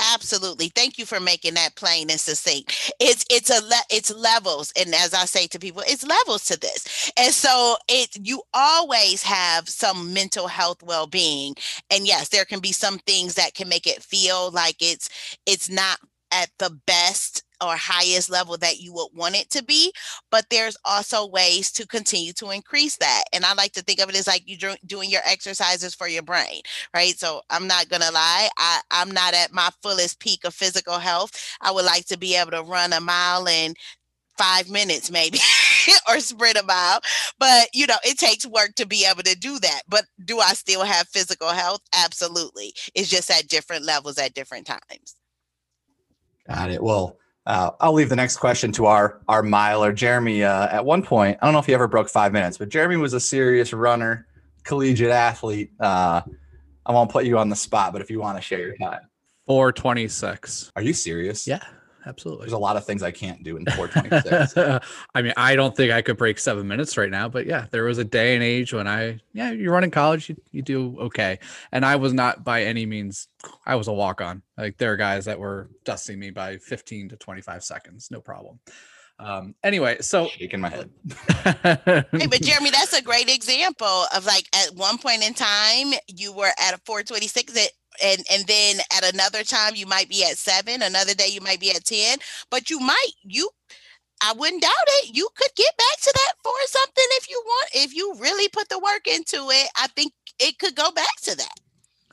Absolutely. 0.00 0.68
Thank 0.68 0.98
you 0.98 1.06
for 1.06 1.20
making 1.20 1.54
that 1.54 1.76
plain 1.76 2.10
and 2.10 2.18
succinct. 2.18 2.92
It's 2.98 3.24
it's 3.30 3.48
a 3.48 3.64
le- 3.64 3.84
it's 3.90 4.10
levels 4.12 4.72
and 4.76 4.92
as 4.94 5.14
I 5.14 5.24
say 5.24 5.46
to 5.48 5.58
people, 5.58 5.82
it's 5.86 6.04
levels 6.04 6.44
to 6.46 6.58
this. 6.58 7.12
And 7.16 7.32
so 7.32 7.76
it 7.88 8.08
you 8.20 8.42
always 8.52 9.22
have 9.22 9.68
some 9.68 10.12
mental 10.12 10.48
health 10.48 10.82
well-being. 10.82 11.54
And 11.90 12.06
yes, 12.06 12.28
there 12.28 12.44
can 12.44 12.58
be 12.60 12.72
some 12.72 12.98
things 13.00 13.34
that 13.34 13.54
can 13.54 13.68
make 13.68 13.86
it 13.86 14.02
feel 14.02 14.50
like 14.50 14.76
it's 14.80 15.08
it's 15.46 15.70
not 15.70 15.98
at 16.32 16.50
the 16.58 16.70
best 16.86 17.44
or 17.64 17.76
highest 17.76 18.30
level 18.30 18.56
that 18.56 18.80
you 18.80 18.92
would 18.92 19.08
want 19.14 19.36
it 19.36 19.50
to 19.50 19.62
be 19.62 19.92
but 20.30 20.44
there's 20.50 20.76
also 20.84 21.26
ways 21.26 21.70
to 21.72 21.86
continue 21.86 22.32
to 22.32 22.50
increase 22.50 22.96
that 22.96 23.24
and 23.32 23.44
i 23.44 23.54
like 23.54 23.72
to 23.72 23.82
think 23.82 24.00
of 24.00 24.08
it 24.08 24.16
as 24.16 24.26
like 24.26 24.42
you 24.46 24.56
doing 24.86 25.10
your 25.10 25.22
exercises 25.26 25.94
for 25.94 26.08
your 26.08 26.22
brain 26.22 26.60
right? 26.94 27.18
So 27.18 27.42
i'm 27.50 27.66
not 27.66 27.88
gonna 27.88 28.10
lie 28.12 28.48
I, 28.58 28.80
i'm 28.90 29.10
not 29.10 29.34
at 29.34 29.52
my 29.52 29.70
fullest 29.82 30.20
peak 30.20 30.44
of 30.44 30.54
physical 30.54 30.98
health. 30.98 31.32
I 31.60 31.70
would 31.70 31.84
like 31.84 32.06
to 32.06 32.18
be 32.18 32.36
able 32.36 32.52
to 32.52 32.62
run 32.62 32.92
a 32.92 33.00
mile 33.00 33.46
in 33.46 33.74
five 34.36 34.68
minutes 34.68 35.10
maybe 35.10 35.38
or 36.08 36.18
sprint 36.18 36.56
a 36.56 36.62
mile 36.64 37.00
but 37.38 37.68
you 37.72 37.86
know 37.86 37.96
it 38.04 38.18
takes 38.18 38.44
work 38.46 38.74
to 38.74 38.86
be 38.86 39.06
able 39.08 39.22
to 39.22 39.36
do 39.36 39.60
that 39.60 39.82
but 39.88 40.04
do 40.24 40.40
i 40.40 40.52
still 40.54 40.82
have 40.82 41.08
physical 41.08 41.48
health? 41.48 41.80
Absolutely. 41.94 42.72
It's 42.94 43.08
just 43.08 43.30
at 43.30 43.48
different 43.48 43.84
levels 43.84 44.18
at 44.18 44.34
different 44.34 44.66
times. 44.66 45.16
Got 46.48 46.70
it. 46.70 46.82
Well 46.82 47.16
uh, 47.46 47.70
I'll 47.80 47.92
leave 47.92 48.08
the 48.08 48.16
next 48.16 48.38
question 48.38 48.72
to 48.72 48.86
our 48.86 49.20
our 49.28 49.42
miler, 49.42 49.92
Jeremy. 49.92 50.44
Uh, 50.44 50.68
at 50.68 50.84
one 50.84 51.02
point, 51.02 51.38
I 51.40 51.46
don't 51.46 51.52
know 51.52 51.58
if 51.58 51.66
he 51.66 51.74
ever 51.74 51.88
broke 51.88 52.08
five 52.08 52.32
minutes, 52.32 52.58
but 52.58 52.68
Jeremy 52.68 52.96
was 52.96 53.12
a 53.14 53.20
serious 53.20 53.72
runner, 53.72 54.26
collegiate 54.62 55.10
athlete. 55.10 55.72
Uh, 55.78 56.22
I 56.86 56.92
won't 56.92 57.10
put 57.10 57.24
you 57.24 57.38
on 57.38 57.48
the 57.48 57.56
spot, 57.56 57.92
but 57.92 58.02
if 58.02 58.10
you 58.10 58.20
want 58.20 58.38
to 58.38 58.42
share 58.42 58.60
your 58.60 58.76
time, 58.76 59.00
four 59.46 59.72
twenty 59.72 60.08
six. 60.08 60.72
Are 60.76 60.82
you 60.82 60.92
serious? 60.92 61.46
Yeah 61.46 61.62
absolutely. 62.06 62.44
There's 62.44 62.52
a 62.52 62.58
lot 62.58 62.76
of 62.76 62.84
things 62.84 63.02
I 63.02 63.10
can't 63.10 63.42
do 63.42 63.56
in 63.56 63.64
426. 63.64 64.84
I 65.14 65.22
mean, 65.22 65.32
I 65.36 65.56
don't 65.56 65.76
think 65.76 65.92
I 65.92 66.02
could 66.02 66.16
break 66.16 66.38
seven 66.38 66.66
minutes 66.66 66.96
right 66.96 67.10
now, 67.10 67.28
but 67.28 67.46
yeah, 67.46 67.66
there 67.70 67.84
was 67.84 67.98
a 67.98 68.04
day 68.04 68.34
and 68.34 68.42
age 68.42 68.72
when 68.72 68.86
I, 68.86 69.20
yeah, 69.32 69.50
you're 69.50 69.72
running 69.72 69.90
college, 69.90 70.28
you, 70.28 70.36
you 70.52 70.62
do 70.62 70.96
okay. 71.00 71.38
And 71.72 71.84
I 71.84 71.96
was 71.96 72.12
not 72.12 72.44
by 72.44 72.64
any 72.64 72.86
means, 72.86 73.28
I 73.66 73.76
was 73.76 73.88
a 73.88 73.92
walk 73.92 74.20
on. 74.20 74.42
Like 74.56 74.76
there 74.78 74.92
are 74.92 74.96
guys 74.96 75.24
that 75.26 75.38
were 75.38 75.70
dusting 75.84 76.18
me 76.18 76.30
by 76.30 76.58
15 76.58 77.10
to 77.10 77.16
25 77.16 77.64
seconds, 77.64 78.10
no 78.10 78.20
problem. 78.20 78.60
Um, 79.18 79.54
anyway, 79.62 79.98
so 80.00 80.26
shaking 80.26 80.60
my 80.60 80.70
head. 80.70 80.90
hey, 81.44 82.26
but 82.26 82.42
Jeremy, 82.42 82.70
that's 82.70 82.92
a 82.92 83.02
great 83.02 83.28
example 83.28 84.06
of 84.14 84.26
like 84.26 84.48
at 84.54 84.74
one 84.74 84.98
point 84.98 85.24
in 85.24 85.34
time 85.34 85.94
you 86.08 86.32
were 86.32 86.50
at 86.60 86.74
a 86.74 86.80
426 86.84 87.56
and 88.02 88.24
and 88.30 88.46
then 88.46 88.76
at 88.96 89.12
another 89.12 89.42
time 89.42 89.74
you 89.74 89.86
might 89.86 90.08
be 90.08 90.24
at 90.24 90.38
seven 90.38 90.82
another 90.82 91.14
day 91.14 91.28
you 91.28 91.40
might 91.40 91.60
be 91.60 91.70
at 91.70 91.84
10 91.84 92.18
but 92.50 92.70
you 92.70 92.80
might 92.80 93.12
you 93.22 93.48
i 94.22 94.32
wouldn't 94.32 94.62
doubt 94.62 94.70
it 95.02 95.16
you 95.16 95.28
could 95.36 95.50
get 95.56 95.76
back 95.76 96.00
to 96.00 96.12
that 96.14 96.32
for 96.42 96.52
something 96.66 97.04
if 97.12 97.28
you 97.28 97.42
want 97.44 97.70
if 97.74 97.94
you 97.94 98.14
really 98.18 98.48
put 98.48 98.68
the 98.68 98.78
work 98.78 99.06
into 99.06 99.36
it 99.50 99.68
i 99.76 99.86
think 99.88 100.12
it 100.38 100.58
could 100.58 100.74
go 100.74 100.90
back 100.92 101.20
to 101.22 101.36
that 101.36 101.54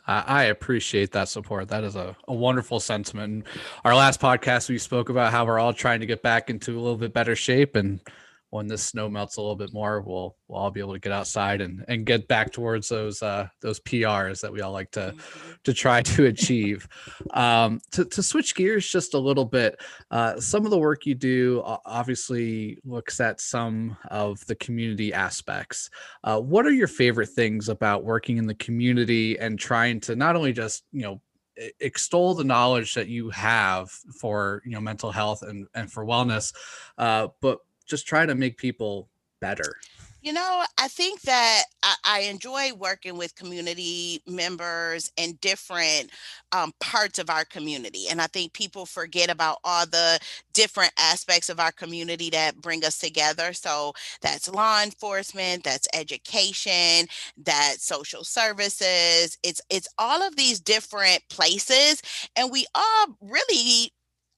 I 0.08 0.46
appreciate 0.46 1.12
that 1.12 1.30
support. 1.30 1.70
That 1.70 1.84
is 1.84 1.96
a, 1.96 2.16
a 2.28 2.34
wonderful 2.34 2.80
sentiment. 2.80 3.34
And 3.34 3.44
Our 3.86 3.96
last 3.96 4.20
podcast, 4.20 4.68
we 4.68 4.78
spoke 4.78 5.10
about 5.10 5.32
how 5.32 5.46
we're 5.46 5.60
all 5.60 5.74
trying 5.74 6.00
to 6.02 6.06
get 6.06 6.22
back 6.22 6.50
into 6.50 6.72
a 6.72 6.82
little 6.82 6.98
bit 6.98 7.14
better 7.14 7.36
shape. 7.36 7.76
And 7.76 8.02
when 8.52 8.68
this 8.68 8.84
snow 8.84 9.10
melts 9.10 9.38
a 9.38 9.42
little 9.42 9.56
bit 9.56 9.74
more, 9.74 10.02
we'll 10.02 10.36
we'll 10.48 10.60
all 10.60 10.72
be 10.72 10.82
able 10.82 10.94
to 10.94 11.00
get 11.00 11.14
outside 11.14 11.62
and 11.62 11.84
and 11.88 12.06
get 12.06 12.28
back 12.28 12.52
towards 12.52 12.90
those 12.90 13.24
uh, 13.24 13.48
those 13.62 13.80
PRs 13.80 14.42
that 14.42 14.52
we 14.52 14.62
all 14.62 14.74
like 14.74 14.92
to 14.92 15.14
mm-hmm. 15.16 15.52
to 15.64 15.74
try 15.74 16.02
to 16.02 16.26
achieve. 16.28 16.88
Um, 17.32 17.80
to 17.92 18.06
to 18.06 18.22
switch 18.22 18.54
gears 18.54 18.88
just 18.88 19.14
a 19.14 19.18
little 19.18 19.46
bit, 19.46 19.82
uh, 20.12 20.40
some 20.40 20.66
of 20.66 20.72
the 20.72 20.78
work 20.78 21.06
you 21.06 21.16
do 21.16 21.64
obviously 21.86 22.78
looks 22.84 23.20
at 23.22 23.40
some 23.40 23.98
of 24.10 24.46
the 24.48 24.56
community 24.56 25.14
aspects. 25.14 25.90
Uh, 26.24 26.40
what 26.40 26.66
are 26.66 26.74
your 26.74 26.88
favorite 26.88 27.30
things 27.30 27.70
about 27.70 28.04
working 28.04 28.38
in 28.38 28.46
the 28.48 28.56
community 28.56 29.40
and 29.40 29.58
trying 29.58 30.02
to 30.02 30.16
not 30.16 30.36
only 30.36 30.52
just 30.52 30.84
you 30.92 31.04
know 31.04 31.22
extol 31.80 32.34
the 32.34 32.44
knowledge 32.44 32.94
that 32.96 33.08
you 33.08 33.30
have 33.30 33.90
for 34.20 34.62
you 34.66 34.72
know 34.72 34.82
mental 34.82 35.12
health 35.12 35.42
and 35.42 35.68
and 35.74 35.90
for 35.90 36.06
wellness, 36.06 36.54
uh, 36.98 37.30
but 37.42 37.60
just 37.92 38.08
try 38.08 38.26
to 38.26 38.34
make 38.34 38.58
people 38.58 39.10
better? 39.42 39.76
You 40.24 40.34
know, 40.34 40.64
I 40.78 40.88
think 40.88 41.22
that 41.22 41.64
I, 41.82 41.96
I 42.06 42.20
enjoy 42.22 42.74
working 42.74 43.18
with 43.18 43.34
community 43.34 44.22
members 44.28 45.12
and 45.18 45.42
different 45.42 46.12
um, 46.52 46.74
parts 46.80 47.18
of 47.18 47.32
our 47.32 47.44
community. 47.44 48.06
And 48.08 48.22
I 48.22 48.28
think 48.28 48.54
people 48.54 48.86
forget 48.86 49.32
about 49.32 49.58
all 49.64 49.88
the 49.88 50.20
different 50.54 50.92
aspects 51.00 51.50
of 51.50 51.60
our 51.60 51.72
community 51.72 52.30
that 52.30 52.62
bring 52.62 52.86
us 52.86 53.00
together. 53.00 53.52
So 53.54 53.94
that's 54.22 54.48
law 54.48 54.84
enforcement, 54.84 55.64
that's 55.64 55.88
education, 55.92 57.08
that's 57.36 57.84
social 57.84 58.24
services. 58.24 59.40
It's 59.44 59.62
it's 59.72 59.88
all 59.98 60.22
of 60.22 60.36
these 60.36 60.60
different 60.60 61.24
places. 61.32 62.04
And 62.36 62.52
we 62.52 62.68
all 62.76 63.18
really 63.22 63.92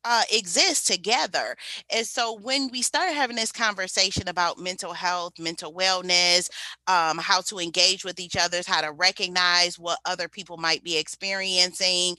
uh, 0.05 0.23
exist 0.31 0.87
together. 0.87 1.55
And 1.93 2.05
so 2.05 2.37
when 2.39 2.69
we 2.71 2.81
started 2.81 3.13
having 3.13 3.35
this 3.35 3.51
conversation 3.51 4.27
about 4.27 4.59
mental 4.59 4.93
health, 4.93 5.33
mental 5.39 5.73
wellness, 5.73 6.49
um, 6.87 7.17
how 7.17 7.41
to 7.41 7.59
engage 7.59 8.03
with 8.03 8.19
each 8.19 8.35
other, 8.35 8.61
how 8.65 8.81
to 8.81 8.91
recognize 8.91 9.79
what 9.79 9.99
other 10.05 10.27
people 10.27 10.57
might 10.57 10.83
be 10.83 10.97
experiencing, 10.97 12.15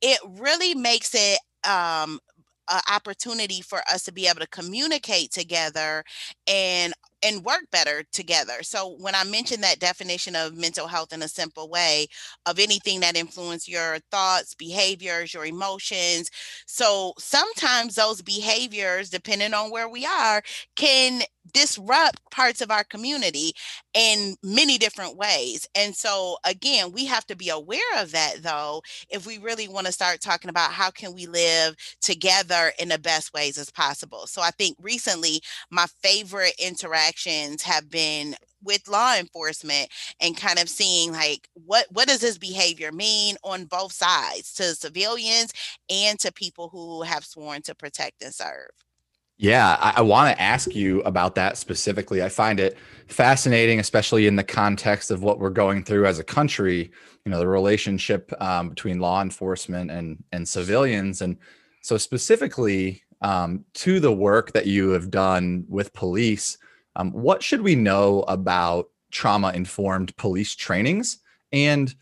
it 0.00 0.18
really 0.38 0.74
makes 0.74 1.14
it 1.14 1.38
um, 1.66 2.18
an 2.70 2.80
opportunity 2.92 3.60
for 3.62 3.80
us 3.92 4.02
to 4.04 4.12
be 4.12 4.26
able 4.26 4.40
to 4.40 4.48
communicate 4.48 5.30
together 5.30 6.04
and 6.46 6.92
and 7.26 7.44
work 7.44 7.64
better 7.72 8.04
together. 8.12 8.62
So 8.62 8.96
when 9.00 9.14
I 9.14 9.24
mentioned 9.24 9.62
that 9.64 9.80
definition 9.80 10.36
of 10.36 10.54
mental 10.56 10.86
health 10.86 11.12
in 11.12 11.22
a 11.22 11.28
simple 11.28 11.68
way 11.68 12.06
of 12.46 12.58
anything 12.58 13.00
that 13.00 13.16
influence 13.16 13.68
your 13.68 13.98
thoughts, 14.10 14.54
behaviors, 14.54 15.34
your 15.34 15.46
emotions. 15.46 16.30
So 16.66 17.14
sometimes 17.18 17.96
those 17.96 18.22
behaviors 18.22 19.10
depending 19.10 19.54
on 19.54 19.70
where 19.70 19.88
we 19.88 20.06
are 20.06 20.42
can 20.76 21.22
disrupt 21.52 22.20
parts 22.30 22.60
of 22.60 22.70
our 22.70 22.84
community 22.84 23.52
in 23.94 24.36
many 24.42 24.78
different 24.78 25.16
ways. 25.16 25.68
And 25.74 25.94
so 25.94 26.36
again, 26.44 26.92
we 26.92 27.06
have 27.06 27.26
to 27.26 27.36
be 27.36 27.48
aware 27.48 27.80
of 27.98 28.12
that 28.12 28.42
though 28.42 28.82
if 29.08 29.26
we 29.26 29.38
really 29.38 29.68
want 29.68 29.86
to 29.86 29.92
start 29.92 30.20
talking 30.20 30.50
about 30.50 30.72
how 30.72 30.90
can 30.90 31.14
we 31.14 31.26
live 31.26 31.76
together 32.00 32.72
in 32.78 32.88
the 32.88 32.98
best 32.98 33.32
ways 33.32 33.58
as 33.58 33.70
possible. 33.70 34.26
So 34.26 34.42
I 34.42 34.50
think 34.50 34.76
recently 34.80 35.40
my 35.70 35.86
favorite 36.02 36.54
interactions 36.58 37.62
have 37.62 37.90
been 37.90 38.34
with 38.62 38.88
law 38.88 39.14
enforcement 39.16 39.88
and 40.20 40.36
kind 40.36 40.58
of 40.58 40.68
seeing 40.68 41.12
like 41.12 41.48
what 41.54 41.86
what 41.90 42.08
does 42.08 42.20
this 42.20 42.38
behavior 42.38 42.90
mean 42.90 43.36
on 43.44 43.64
both 43.66 43.92
sides 43.92 44.52
to 44.54 44.74
civilians 44.74 45.52
and 45.90 46.18
to 46.18 46.32
people 46.32 46.68
who 46.70 47.02
have 47.02 47.24
sworn 47.24 47.62
to 47.62 47.74
protect 47.74 48.22
and 48.22 48.34
serve 48.34 48.70
Yeah, 49.38 49.76
I, 49.78 49.94
I 49.98 50.00
want 50.00 50.34
to 50.34 50.42
ask 50.42 50.74
you 50.74 51.02
about 51.02 51.34
that 51.34 51.58
specifically. 51.58 52.22
I 52.22 52.28
find 52.28 52.58
it 52.58 52.78
fascinating, 53.08 53.78
especially 53.80 54.26
in 54.26 54.36
the 54.36 54.44
context 54.44 55.10
of 55.10 55.22
what 55.22 55.38
we're 55.38 55.50
going 55.50 55.84
through 55.84 56.06
as 56.06 56.18
a 56.18 56.24
country. 56.24 56.90
You 57.24 57.30
know, 57.30 57.38
the 57.38 57.48
relationship 57.48 58.32
um, 58.40 58.70
between 58.70 58.98
law 58.98 59.20
enforcement 59.20 59.90
and 59.90 60.22
and 60.32 60.48
civilians, 60.48 61.20
and 61.20 61.36
so 61.82 61.98
specifically 61.98 63.02
um, 63.20 63.64
to 63.74 64.00
the 64.00 64.12
work 64.12 64.52
that 64.52 64.66
you 64.66 64.90
have 64.90 65.10
done 65.10 65.66
with 65.68 65.92
police. 65.92 66.56
Um, 66.94 67.12
what 67.12 67.42
should 67.42 67.60
we 67.60 67.74
know 67.74 68.20
about 68.28 68.88
trauma 69.10 69.52
informed 69.52 70.16
police 70.16 70.54
trainings 70.54 71.18
and 71.52 71.94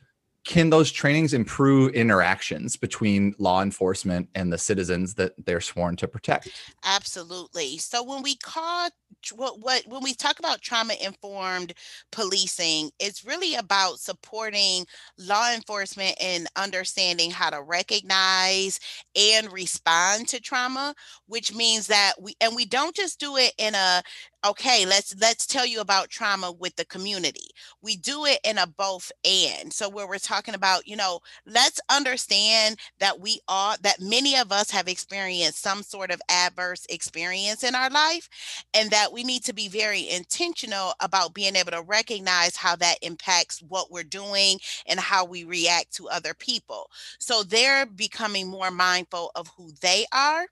can 0.44 0.68
those 0.68 0.92
trainings 0.92 1.33
improve 1.33 1.94
interactions 1.94 2.76
between 2.76 3.35
law 3.38 3.62
enforcement 3.62 4.28
and 4.35 4.52
the 4.52 4.59
citizens 4.59 5.14
that 5.14 5.33
they're 5.46 5.61
sworn 5.61 5.96
to 5.96 6.07
protect? 6.07 6.50
Absolutely. 6.85 7.78
So 7.78 8.02
when 8.02 8.22
we 8.22 8.37
call 8.37 8.90
what, 9.35 9.61
what 9.61 9.83
when 9.87 10.02
we 10.02 10.12
talk 10.12 10.38
about 10.38 10.61
trauma 10.61 10.94
informed 11.02 11.72
policing 12.12 12.90
it's 12.98 13.24
really 13.24 13.54
about 13.54 13.98
supporting 13.98 14.85
law 15.18 15.52
enforcement 15.52 16.14
in 16.20 16.46
understanding 16.57 17.30
how 17.30 17.48
to 17.48 17.62
recognize 17.62 18.80
and 19.16 19.50
respond 19.52 20.28
to 20.28 20.40
trauma 20.40 20.94
which 21.26 21.54
means 21.54 21.87
that 21.87 22.14
we 22.20 22.35
and 22.40 22.54
we 22.54 22.66
don't 22.66 22.94
just 22.94 23.18
do 23.18 23.37
it 23.37 23.52
in 23.57 23.74
a 23.74 24.02
okay 24.44 24.85
let's 24.85 25.14
let's 25.20 25.46
tell 25.46 25.64
you 25.64 25.80
about 25.80 26.11
trauma 26.11 26.52
with 26.52 26.76
the 26.76 26.85
community. 26.85 27.48
We 27.80 27.96
do 27.96 28.26
it 28.26 28.40
in 28.44 28.59
a 28.59 28.66
both 28.66 29.11
and. 29.24 29.72
So 29.72 29.88
where 29.88 30.07
we're 30.07 30.18
talking 30.18 30.54
about 30.54 30.87
you 30.87 30.96
know 30.96 31.20
let's 31.46 31.80
understand 31.90 32.76
that 32.98 33.20
we 33.20 33.40
are 33.48 33.76
that 33.83 34.00
many 34.00 34.37
of 34.37 34.52
us 34.52 34.70
have 34.70 34.87
experienced 34.88 35.62
some 35.62 35.83
sort 35.83 36.11
of 36.11 36.20
adverse 36.28 36.87
experience 36.90 37.64
in 37.64 37.74
our 37.74 37.88
life 37.90 38.28
and 38.74 38.90
that 38.90 39.12
we 39.12 39.24
need 39.24 39.44
to 39.44 39.54
be 39.54 39.68
very 39.68 40.09
intentional 40.11 40.92
about 41.00 41.35
being 41.35 41.57
able 41.57 41.70
to 41.72 41.83
recognize 41.83 42.57
how 42.57 42.76
that 42.76 42.98
impacts 43.02 43.62
what 43.68 43.90
we're 43.90 44.02
doing 44.02 44.59
and 44.87 45.00
how 45.00 45.24
we 45.24 45.44
react 45.44 45.92
to 45.94 46.09
other 46.09 46.35
people. 46.35 46.90
So 47.18 47.42
they're 47.42 47.87
becoming 47.87 48.48
more 48.48 48.70
mindful 48.70 49.30
of 49.35 49.48
who 49.57 49.70
they 49.80 50.04
are 50.12 50.46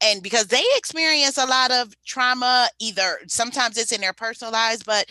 and 0.00 0.22
because 0.22 0.46
they 0.48 0.64
experience 0.76 1.38
a 1.38 1.46
lot 1.46 1.70
of 1.70 1.94
trauma 2.04 2.68
either 2.80 3.18
sometimes 3.32 3.78
it's 3.78 3.92
in 3.92 4.00
their 4.00 4.12
personal 4.12 4.52
lives 4.52 4.82
but 4.84 5.06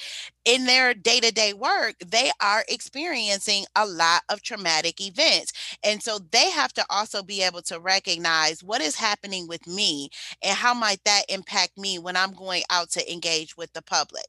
in 0.45 0.65
their 0.65 0.93
day-to-day 0.93 1.53
work 1.53 1.95
they 2.05 2.31
are 2.41 2.63
experiencing 2.69 3.65
a 3.75 3.85
lot 3.85 4.21
of 4.29 4.41
traumatic 4.41 5.01
events 5.01 5.53
and 5.83 6.01
so 6.01 6.19
they 6.31 6.49
have 6.49 6.73
to 6.73 6.85
also 6.89 7.23
be 7.23 7.41
able 7.41 7.61
to 7.61 7.79
recognize 7.79 8.63
what 8.63 8.81
is 8.81 8.95
happening 8.95 9.47
with 9.47 9.65
me 9.67 10.09
and 10.43 10.57
how 10.57 10.73
might 10.73 11.03
that 11.05 11.23
impact 11.29 11.77
me 11.77 11.99
when 11.99 12.15
i'm 12.15 12.33
going 12.33 12.63
out 12.69 12.89
to 12.89 13.11
engage 13.11 13.57
with 13.57 13.71
the 13.73 13.81
public 13.81 14.25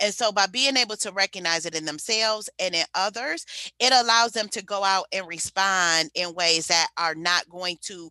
and 0.00 0.14
so 0.14 0.32
by 0.32 0.46
being 0.46 0.76
able 0.76 0.96
to 0.98 1.12
recognize 1.12 1.66
it 1.66 1.74
in 1.74 1.84
themselves 1.84 2.48
and 2.58 2.74
in 2.74 2.84
others, 2.94 3.44
it 3.78 3.92
allows 3.92 4.32
them 4.32 4.48
to 4.50 4.64
go 4.64 4.84
out 4.84 5.06
and 5.12 5.26
respond 5.26 6.10
in 6.14 6.34
ways 6.34 6.66
that 6.68 6.88
are 6.98 7.14
not 7.14 7.48
going 7.48 7.78
to 7.82 8.10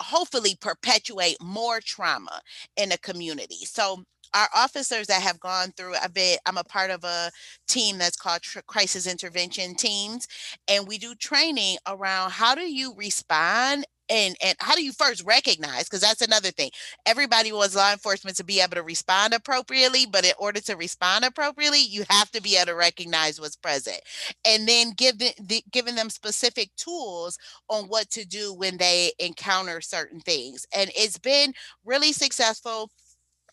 hopefully 0.00 0.56
perpetuate 0.60 1.36
more 1.40 1.80
trauma 1.80 2.40
in 2.76 2.92
a 2.92 2.98
community. 2.98 3.64
So 3.64 4.04
our 4.34 4.48
officers 4.54 5.06
that 5.06 5.22
have 5.22 5.40
gone 5.40 5.72
through 5.76 5.94
a 6.02 6.08
bit 6.08 6.38
i'm 6.46 6.58
a 6.58 6.64
part 6.64 6.90
of 6.90 7.04
a 7.04 7.30
team 7.66 7.98
that's 7.98 8.16
called 8.16 8.40
crisis 8.66 9.06
intervention 9.06 9.74
teams 9.74 10.26
and 10.68 10.86
we 10.86 10.98
do 10.98 11.14
training 11.14 11.76
around 11.86 12.30
how 12.30 12.54
do 12.54 12.62
you 12.62 12.94
respond 12.96 13.84
and 14.08 14.36
and 14.42 14.56
how 14.60 14.74
do 14.74 14.82
you 14.82 14.92
first 14.92 15.24
recognize 15.24 15.84
because 15.84 16.00
that's 16.00 16.22
another 16.22 16.50
thing. 16.50 16.70
Everybody 17.06 17.52
wants 17.52 17.76
law 17.76 17.92
enforcement 17.92 18.36
to 18.36 18.44
be 18.44 18.60
able 18.60 18.76
to 18.76 18.82
respond 18.82 19.34
appropriately 19.34 20.06
but 20.06 20.24
in 20.24 20.32
order 20.38 20.60
to 20.62 20.76
respond 20.76 21.24
appropriately 21.24 21.80
you 21.80 22.04
have 22.08 22.30
to 22.32 22.42
be 22.42 22.56
able 22.56 22.66
to 22.66 22.74
recognize 22.74 23.40
what's 23.40 23.56
present 23.56 24.00
and 24.46 24.66
then 24.66 24.92
give 24.96 25.18
the, 25.18 25.32
the, 25.40 25.62
giving 25.70 25.94
them 25.94 26.10
specific 26.10 26.70
tools 26.76 27.38
on 27.68 27.84
what 27.84 28.10
to 28.10 28.24
do 28.24 28.54
when 28.54 28.76
they 28.76 29.12
encounter 29.18 29.80
certain 29.80 30.20
things 30.20 30.66
and 30.74 30.90
it's 30.96 31.18
been 31.18 31.52
really 31.84 32.12
successful 32.12 32.90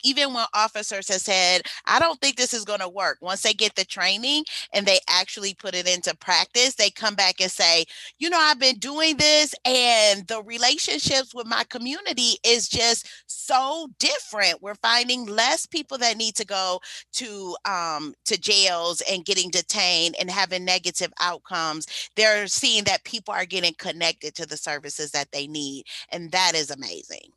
even 0.06 0.34
when 0.34 0.46
officers 0.54 1.10
have 1.10 1.22
said, 1.22 1.64
I 1.86 2.00
don't 2.00 2.22
think 2.22 2.38
this 2.38 2.54
is 2.54 2.64
going 2.64 2.80
to 2.80 2.88
work, 2.88 3.18
once 3.22 3.42
they 3.42 3.54
get 3.54 3.76
the 3.76 3.84
training 3.84 4.46
and 4.74 4.86
they 4.86 5.00
actually 5.10 5.56
put 5.56 5.76
it 5.76 5.88
into 5.88 6.16
practice, 6.16 6.76
they 6.76 6.92
come 6.92 7.16
back 7.16 7.42
and 7.42 7.52
say, 7.52 7.86
you 8.20 8.30
know, 8.30 8.38
I've 8.40 8.60
been 8.60 8.78
doing 8.78 9.18
this 9.18 9.56
and 9.66 10.28
the 10.28 10.44
relationships 10.44 11.34
with 11.34 11.48
my 11.48 11.64
community 11.70 12.38
is 12.46 12.70
just 12.70 13.10
so 13.26 13.88
different. 14.00 14.62
We're 14.62 14.76
finding 14.76 15.26
less 15.26 15.66
people 15.66 15.98
that 15.98 16.18
need 16.18 16.36
to 16.36 16.46
go 16.46 16.80
to 17.14 17.58
um, 17.66 18.14
to 18.26 18.40
jails 18.40 19.02
and 19.10 19.26
getting 19.26 19.50
detained 19.50 20.16
and 20.20 20.30
having 20.30 20.66
negative 20.66 21.12
outcomes. 21.20 21.88
They're 22.16 22.48
seeing 22.48 22.84
that 22.86 23.04
people 23.04 23.34
are 23.34 23.46
getting 23.46 23.74
connected 23.78 24.36
to 24.36 24.46
the 24.46 24.58
services 24.58 25.12
that 25.12 25.32
they 25.32 25.48
need. 25.48 25.86
And 26.12 26.32
that 26.32 26.54
is 26.56 26.70
amazing 26.70 27.32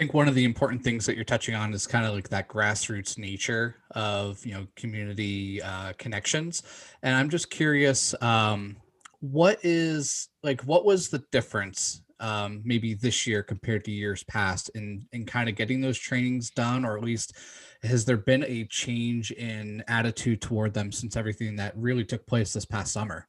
think 0.00 0.14
one 0.14 0.28
of 0.28 0.34
the 0.34 0.44
important 0.44 0.82
things 0.82 1.04
that 1.04 1.14
you're 1.14 1.26
touching 1.26 1.54
on 1.54 1.74
is 1.74 1.86
kind 1.86 2.06
of 2.06 2.14
like 2.14 2.30
that 2.30 2.48
grassroots 2.48 3.18
nature 3.18 3.76
of 3.90 4.44
you 4.46 4.54
know 4.54 4.66
community 4.74 5.60
uh, 5.60 5.92
connections. 5.98 6.62
And 7.02 7.14
i'm 7.14 7.28
just 7.28 7.50
curious 7.50 8.14
um, 8.22 8.78
what 9.20 9.58
is 9.62 10.30
like 10.42 10.62
what 10.62 10.86
was 10.86 11.10
the 11.10 11.22
difference 11.32 12.00
um, 12.18 12.62
maybe 12.64 12.94
this 12.94 13.26
year 13.26 13.42
compared 13.42 13.84
to 13.84 13.90
years 13.90 14.24
past 14.24 14.70
in 14.74 15.06
in 15.12 15.26
kind 15.26 15.50
of 15.50 15.54
getting 15.54 15.82
those 15.82 15.98
trainings 15.98 16.48
done? 16.48 16.86
Or 16.86 16.96
at 16.96 17.04
least 17.04 17.36
has 17.82 18.06
there 18.06 18.16
been 18.16 18.44
a 18.44 18.64
change 18.70 19.32
in 19.32 19.84
attitude 19.86 20.40
toward 20.40 20.72
them 20.72 20.92
since 20.92 21.14
everything 21.14 21.56
that 21.56 21.76
really 21.76 22.06
took 22.06 22.26
place 22.26 22.54
this 22.54 22.64
past 22.64 22.94
summer 22.94 23.28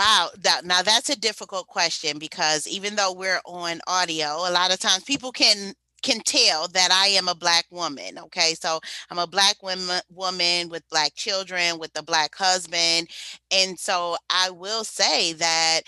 Wow. 0.00 0.30
That, 0.38 0.64
now 0.64 0.80
that's 0.82 1.10
a 1.10 1.16
difficult 1.16 1.66
question 1.66 2.18
because 2.18 2.66
even 2.66 2.96
though 2.96 3.12
we're 3.12 3.42
on 3.44 3.80
audio, 3.86 4.28
a 4.48 4.50
lot 4.50 4.72
of 4.72 4.80
times 4.80 5.04
people 5.04 5.30
can 5.32 5.74
can 6.02 6.20
tell 6.20 6.66
that 6.68 6.90
I 6.90 7.08
am 7.08 7.28
a 7.28 7.34
black 7.34 7.66
woman. 7.70 8.18
Okay. 8.18 8.54
So 8.54 8.80
I'm 9.10 9.18
a 9.18 9.26
black 9.26 9.62
woman 9.62 10.00
woman 10.10 10.70
with 10.70 10.88
black 10.90 11.14
children, 11.14 11.78
with 11.78 11.90
a 11.98 12.02
black 12.02 12.34
husband. 12.34 13.08
And 13.52 13.78
so 13.78 14.16
I 14.30 14.48
will 14.50 14.84
say 14.84 15.34
that 15.34 15.82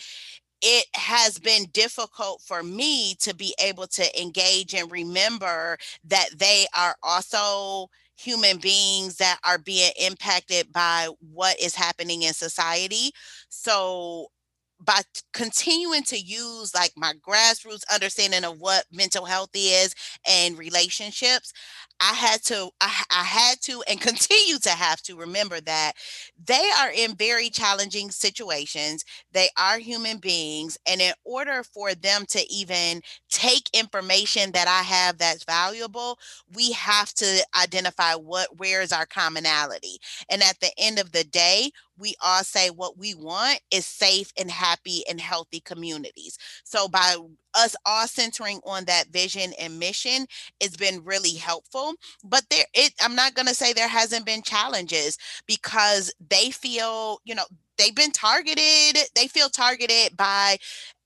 it 0.63 0.87
has 0.95 1.39
been 1.39 1.65
difficult 1.73 2.43
for 2.43 2.63
me 2.63 3.15
to 3.21 3.35
be 3.35 3.55
able 3.65 3.87
to 3.89 4.21
engage 4.23 4.75
and 4.75 4.93
remember 4.93 5.79
that 6.05 6.29
they 6.39 6.67
are 6.77 6.97
also 7.03 7.89
human 8.23 8.59
beings 8.59 9.17
that 9.17 9.39
are 9.45 9.59
being 9.59 9.93
impacted 10.01 10.73
by 10.73 11.09
what 11.33 11.61
is 11.61 11.75
happening 11.75 12.23
in 12.23 12.33
society. 12.35 13.13
So 13.49 14.29
by 14.85 15.01
continuing 15.33 16.03
to 16.05 16.19
use 16.19 16.75
like 16.75 16.93
my 16.97 17.13
grassroots 17.27 17.83
understanding 17.93 18.45
of 18.45 18.61
what 18.61 18.85
mental 18.93 19.25
health 19.25 19.51
is 19.55 19.95
and 20.29 20.59
relationships 20.59 21.53
i 22.01 22.13
had 22.13 22.43
to 22.43 22.71
I, 22.81 23.03
I, 23.11 23.23
had 23.25 23.61
to 23.63 23.83
and 23.89 24.01
continue 24.01 24.59
to 24.59 24.71
have 24.71 25.03
to 25.03 25.17
remember 25.17 25.61
that 25.61 25.93
they 26.45 26.71
are 26.81 26.91
in 26.91 27.15
very 27.15 27.51
challenging 27.51 28.11
situations 28.11 29.05
they 29.33 29.49
are 29.59 29.79
human 29.79 30.19
beings 30.19 30.79
and 30.87 31.01
in 31.01 31.13
order 31.25 31.63
for 31.63 31.95
them 31.95 32.25
to 32.31 32.53
even 32.53 33.03
take 33.31 33.69
information 33.73 34.53
that 34.53 34.69
i 34.69 34.83
have 34.83 35.19
that's 35.19 35.45
valuable 35.45 36.19
we 36.55 36.73
have 36.73 37.13
to 37.15 37.45
identify 37.61 38.15
what 38.15 38.59
where 38.59 38.83
is 38.83 38.93
our 38.93 39.07
commonality 39.07 39.99
and 40.31 40.43
at 40.43 40.59
the 40.61 40.71
end 40.79 40.99
of 40.99 41.13
the 41.13 41.25
day 41.25 41.71
we 42.03 42.15
all 42.21 42.45
say 42.45 42.69
what 42.69 42.99
we 42.99 43.15
want 43.15 43.61
is 43.71 43.87
safe 43.87 44.33
and 44.39 44.51
happy 44.51 45.03
and 45.09 45.21
healthy 45.21 45.61
communities. 45.61 46.37
So 46.65 46.89
by 46.89 47.17
us 47.55 47.77
all 47.87 48.09
centering 48.09 48.61
on 48.65 48.85
that 48.87 49.09
vision 49.09 49.53
and 49.59 49.79
mission, 49.79 50.27
it's 50.61 50.77
been 50.77 51.05
really 51.05 51.35
helpful. 51.35 51.95
But 52.25 52.43
there 52.51 52.65
it 52.75 52.93
I'm 53.01 53.15
not 53.15 53.35
gonna 53.35 53.55
say 53.55 53.73
there 53.73 53.89
hasn't 53.89 54.27
been 54.27 54.43
challenges 54.43 55.17
because 55.47 56.13
they 56.29 56.51
feel, 56.51 57.21
you 57.25 57.35
know, 57.35 57.45
they've 57.79 57.95
been 57.95 58.11
targeted, 58.11 58.99
they 59.15 59.29
feel 59.29 59.49
targeted 59.49 60.17
by 60.17 60.59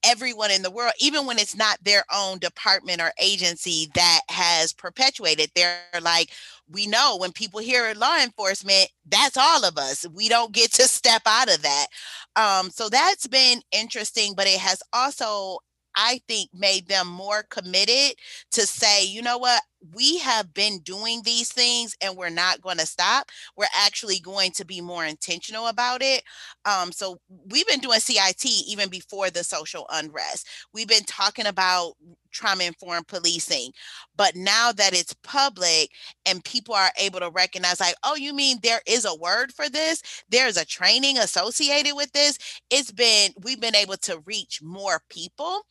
everyone 0.04 0.50
in 0.50 0.62
the 0.62 0.70
world, 0.70 0.92
even 1.00 1.26
when 1.26 1.38
it's 1.38 1.56
not 1.56 1.82
their 1.82 2.04
own 2.14 2.38
department 2.38 3.00
or 3.00 3.12
agency 3.20 3.90
that 3.94 4.20
has 4.30 4.72
perpetuated. 4.72 5.50
They're 5.54 5.78
like, 6.00 6.30
we 6.70 6.86
know 6.86 7.16
when 7.18 7.32
people 7.32 7.60
hear 7.60 7.92
law 7.94 8.18
enforcement, 8.22 8.88
that's 9.08 9.36
all 9.36 9.64
of 9.64 9.78
us. 9.78 10.06
We 10.12 10.28
don't 10.28 10.52
get 10.52 10.72
to 10.74 10.82
step 10.82 11.22
out 11.26 11.52
of 11.52 11.62
that. 11.62 11.86
Um, 12.34 12.70
so 12.70 12.88
that's 12.88 13.26
been 13.26 13.60
interesting, 13.72 14.34
but 14.36 14.46
it 14.46 14.58
has 14.58 14.82
also 14.92 15.58
I 15.96 16.20
think 16.28 16.50
made 16.52 16.88
them 16.88 17.08
more 17.08 17.44
committed 17.48 18.16
to 18.52 18.66
say, 18.66 19.04
you 19.06 19.22
know 19.22 19.38
what, 19.38 19.62
we 19.94 20.18
have 20.18 20.52
been 20.54 20.80
doing 20.80 21.22
these 21.24 21.50
things 21.52 21.94
and 22.02 22.16
we're 22.16 22.30
not 22.30 22.60
going 22.60 22.78
to 22.78 22.86
stop. 22.86 23.30
We're 23.56 23.66
actually 23.74 24.20
going 24.20 24.52
to 24.52 24.64
be 24.64 24.80
more 24.80 25.04
intentional 25.04 25.66
about 25.68 26.02
it. 26.02 26.22
Um, 26.64 26.92
so 26.92 27.18
we've 27.50 27.66
been 27.66 27.80
doing 27.80 28.00
CIT 28.00 28.44
even 28.68 28.88
before 28.88 29.30
the 29.30 29.44
social 29.44 29.86
unrest. 29.92 30.48
We've 30.72 30.88
been 30.88 31.04
talking 31.04 31.46
about 31.46 31.94
trauma 32.36 32.64
informed 32.64 33.08
policing. 33.08 33.72
But 34.16 34.36
now 34.36 34.72
that 34.72 34.92
it's 34.92 35.14
public 35.22 35.90
and 36.26 36.44
people 36.44 36.74
are 36.74 36.90
able 37.00 37.20
to 37.20 37.30
recognize, 37.30 37.80
like, 37.80 37.96
oh, 38.04 38.14
you 38.14 38.34
mean 38.34 38.58
there 38.62 38.82
is 38.86 39.04
a 39.04 39.14
word 39.14 39.52
for 39.52 39.68
this? 39.68 40.02
There's 40.28 40.56
a 40.56 40.64
training 40.64 41.18
associated 41.18 41.94
with 41.96 42.12
this. 42.12 42.38
It's 42.70 42.92
been, 42.92 43.32
we've 43.42 43.60
been 43.60 43.76
able 43.76 43.96
to 44.02 44.22
reach 44.26 44.60
more 44.62 45.00
people. 45.08 45.62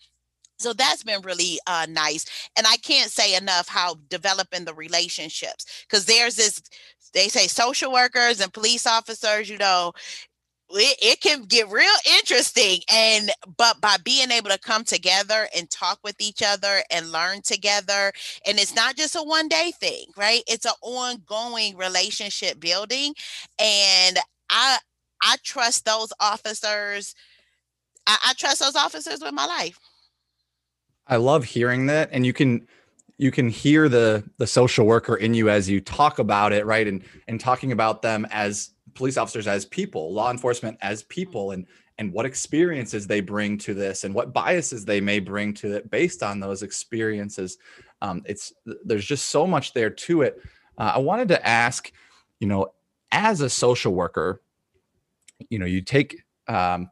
So 0.58 0.74
that's 0.74 1.04
been 1.04 1.22
really 1.22 1.60
uh, 1.68 1.86
nice. 1.90 2.26
And 2.58 2.66
I 2.68 2.78
can't 2.78 3.12
say 3.12 3.36
enough 3.36 3.68
how 3.68 3.96
developing 4.10 4.66
the 4.66 4.74
relationships, 4.74 5.86
because 5.88 6.06
there's 6.06 6.36
this, 6.36 6.62
they 7.14 7.28
say 7.28 7.48
social 7.48 7.92
workers 7.92 8.40
and 8.40 8.54
police 8.54 8.88
officers, 8.88 9.50
you 9.50 9.58
know, 9.58 9.92
it, 10.72 10.98
it 11.02 11.22
can 11.22 11.44
get 11.44 11.70
real 11.70 11.94
interesting 12.18 12.80
and 12.92 13.32
but 13.58 13.80
by 13.82 13.98
being 14.04 14.32
able 14.32 14.50
to 14.50 14.60
come 14.60 14.84
together 14.84 15.48
and 15.56 15.70
talk 15.70 16.00
with 16.04 16.16
each 16.20 16.42
other 16.46 16.82
and 16.92 17.12
learn 17.12 17.42
together 17.42 18.12
and 18.48 18.58
it's 18.60 18.76
not 18.76 18.96
just 18.96 19.16
a 19.16 19.22
one 19.22 19.48
day 19.48 19.72
thing 19.80 20.06
right 20.18 20.44
it's 20.48 20.66
an 20.66 20.72
ongoing 20.82 21.78
relationship 21.78 22.60
building 22.60 23.14
and 23.60 24.18
i 24.50 24.78
i 25.22 25.36
trust 25.44 25.86
those 25.86 26.12
officers 26.20 27.14
I, 28.08 28.18
I 28.28 28.34
trust 28.34 28.60
those 28.60 28.76
officers 28.76 29.22
with 29.22 29.34
my 29.34 29.46
life 29.46 29.80
i 31.08 31.16
love 31.16 31.44
hearing 31.44 31.86
that 31.86 32.10
and 32.12 32.26
you 32.26 32.34
can 32.34 32.66
you 33.18 33.32
can 33.32 33.50
hear 33.50 33.88
the 33.88 34.24
the 34.38 34.48
social 34.48 34.86
worker 34.86 35.16
in 35.16 35.34
you 35.34 35.50
as 35.50 35.70
you 35.70 35.80
talk 35.80 36.20
about 36.20 36.52
it 36.52 36.66
right 36.66 36.88
and 36.88 37.04
and 37.28 37.40
talking 37.40 37.72
about 37.72 38.02
them 38.02 38.28
as 38.32 38.72
police 38.96 39.18
officers 39.18 39.46
as 39.46 39.66
people, 39.66 40.12
law 40.12 40.32
enforcement 40.32 40.78
as 40.82 41.04
people, 41.04 41.52
and 41.52 41.68
and 41.98 42.12
what 42.12 42.26
experiences 42.26 43.08
they 43.08 43.22
bring 43.22 43.58
to 43.60 43.74
this, 43.74 44.04
and 44.04 44.16
what 44.16 44.34
biases 44.34 44.84
they 44.84 45.00
may 45.00 45.20
bring 45.20 45.54
to 45.54 45.76
it 45.76 45.92
based 45.92 46.24
on 46.24 46.40
those 46.40 46.64
experiences. 46.64 47.58
Um, 48.02 48.24
it's 48.26 48.54
there's 48.84 49.06
just 49.06 49.30
so 49.30 49.46
much 49.46 49.74
there 49.74 49.90
to 49.90 50.24
it. 50.24 50.42
Uh, 50.78 50.94
I 50.96 50.98
wanted 51.00 51.28
to 51.30 51.48
ask, 51.48 51.92
you 52.40 52.48
know, 52.48 52.74
as 53.12 53.42
a 53.42 53.50
social 53.50 53.94
worker, 53.94 54.42
you 55.50 55.60
know, 55.60 55.66
you 55.66 55.82
take 55.82 56.24
um, 56.48 56.90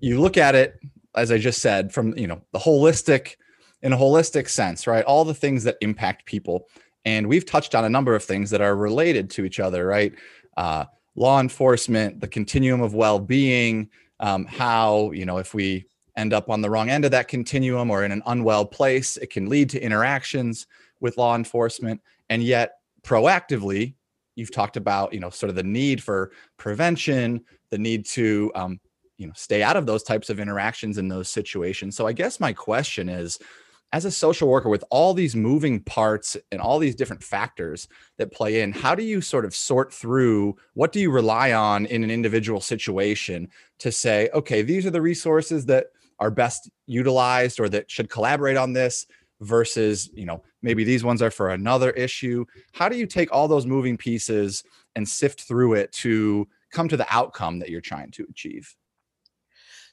you 0.00 0.20
look 0.20 0.36
at 0.36 0.54
it 0.54 0.78
as 1.14 1.30
I 1.30 1.38
just 1.38 1.60
said 1.60 1.92
from 1.92 2.16
you 2.16 2.26
know 2.26 2.42
the 2.52 2.58
holistic 2.58 3.36
in 3.82 3.92
a 3.92 3.96
holistic 3.96 4.48
sense, 4.48 4.86
right? 4.86 5.04
All 5.04 5.24
the 5.24 5.34
things 5.34 5.64
that 5.64 5.76
impact 5.80 6.24
people. 6.24 6.68
And 7.04 7.26
we've 7.26 7.44
touched 7.44 7.74
on 7.74 7.84
a 7.84 7.88
number 7.88 8.14
of 8.14 8.22
things 8.22 8.48
that 8.50 8.60
are 8.60 8.76
related 8.76 9.28
to 9.30 9.44
each 9.44 9.58
other, 9.58 9.86
right? 9.86 10.14
Uh, 10.56 10.84
law 11.16 11.40
enforcement, 11.40 12.20
the 12.20 12.28
continuum 12.28 12.80
of 12.80 12.94
well-being, 12.94 13.90
um, 14.20 14.46
how 14.46 15.10
you 15.12 15.26
know 15.26 15.38
if 15.38 15.52
we 15.52 15.84
end 16.16 16.32
up 16.32 16.48
on 16.50 16.60
the 16.60 16.70
wrong 16.70 16.90
end 16.90 17.04
of 17.04 17.10
that 17.10 17.28
continuum 17.28 17.90
or 17.90 18.04
in 18.04 18.12
an 18.12 18.22
unwell 18.26 18.64
place, 18.64 19.16
it 19.16 19.30
can 19.30 19.48
lead 19.48 19.68
to 19.70 19.82
interactions 19.82 20.66
with 21.00 21.16
law 21.16 21.34
enforcement. 21.34 22.00
And 22.28 22.42
yet, 22.42 22.76
proactively, 23.02 23.94
you've 24.36 24.52
talked 24.52 24.76
about 24.76 25.12
you 25.12 25.20
know 25.20 25.30
sort 25.30 25.50
of 25.50 25.56
the 25.56 25.62
need 25.64 26.02
for 26.02 26.32
prevention, 26.56 27.44
the 27.70 27.78
need 27.78 28.06
to 28.06 28.52
um, 28.54 28.80
you 29.22 29.28
know 29.28 29.32
stay 29.36 29.62
out 29.62 29.76
of 29.76 29.86
those 29.86 30.02
types 30.02 30.28
of 30.28 30.40
interactions 30.40 30.98
in 30.98 31.08
those 31.08 31.30
situations. 31.30 31.96
So 31.96 32.06
I 32.06 32.12
guess 32.12 32.40
my 32.40 32.52
question 32.52 33.08
is 33.08 33.38
as 33.92 34.04
a 34.04 34.10
social 34.10 34.48
worker 34.48 34.68
with 34.68 34.84
all 34.90 35.14
these 35.14 35.36
moving 35.36 35.78
parts 35.80 36.36
and 36.50 36.60
all 36.60 36.78
these 36.78 36.94
different 36.94 37.22
factors 37.22 37.88
that 38.18 38.32
play 38.32 38.62
in 38.62 38.72
how 38.72 38.94
do 38.94 39.04
you 39.04 39.20
sort 39.20 39.44
of 39.44 39.54
sort 39.54 39.92
through 39.92 40.56
what 40.74 40.92
do 40.92 41.00
you 41.00 41.10
rely 41.10 41.52
on 41.52 41.86
in 41.86 42.02
an 42.02 42.10
individual 42.10 42.60
situation 42.60 43.48
to 43.78 43.92
say 43.92 44.28
okay 44.34 44.62
these 44.62 44.86
are 44.86 44.90
the 44.90 45.00
resources 45.00 45.66
that 45.66 45.86
are 46.18 46.30
best 46.30 46.70
utilized 46.86 47.60
or 47.60 47.68
that 47.68 47.90
should 47.90 48.10
collaborate 48.10 48.56
on 48.56 48.72
this 48.72 49.06
versus 49.40 50.10
you 50.14 50.24
know 50.24 50.42
maybe 50.62 50.84
these 50.84 51.04
ones 51.04 51.20
are 51.20 51.30
for 51.30 51.50
another 51.50 51.90
issue 51.90 52.44
how 52.72 52.88
do 52.88 52.96
you 52.96 53.06
take 53.06 53.30
all 53.32 53.46
those 53.46 53.66
moving 53.66 53.96
pieces 53.96 54.64
and 54.96 55.08
sift 55.08 55.42
through 55.42 55.74
it 55.74 55.92
to 55.92 56.48
come 56.70 56.88
to 56.88 56.96
the 56.96 57.06
outcome 57.10 57.58
that 57.58 57.68
you're 57.68 57.80
trying 57.80 58.10
to 58.10 58.26
achieve 58.30 58.74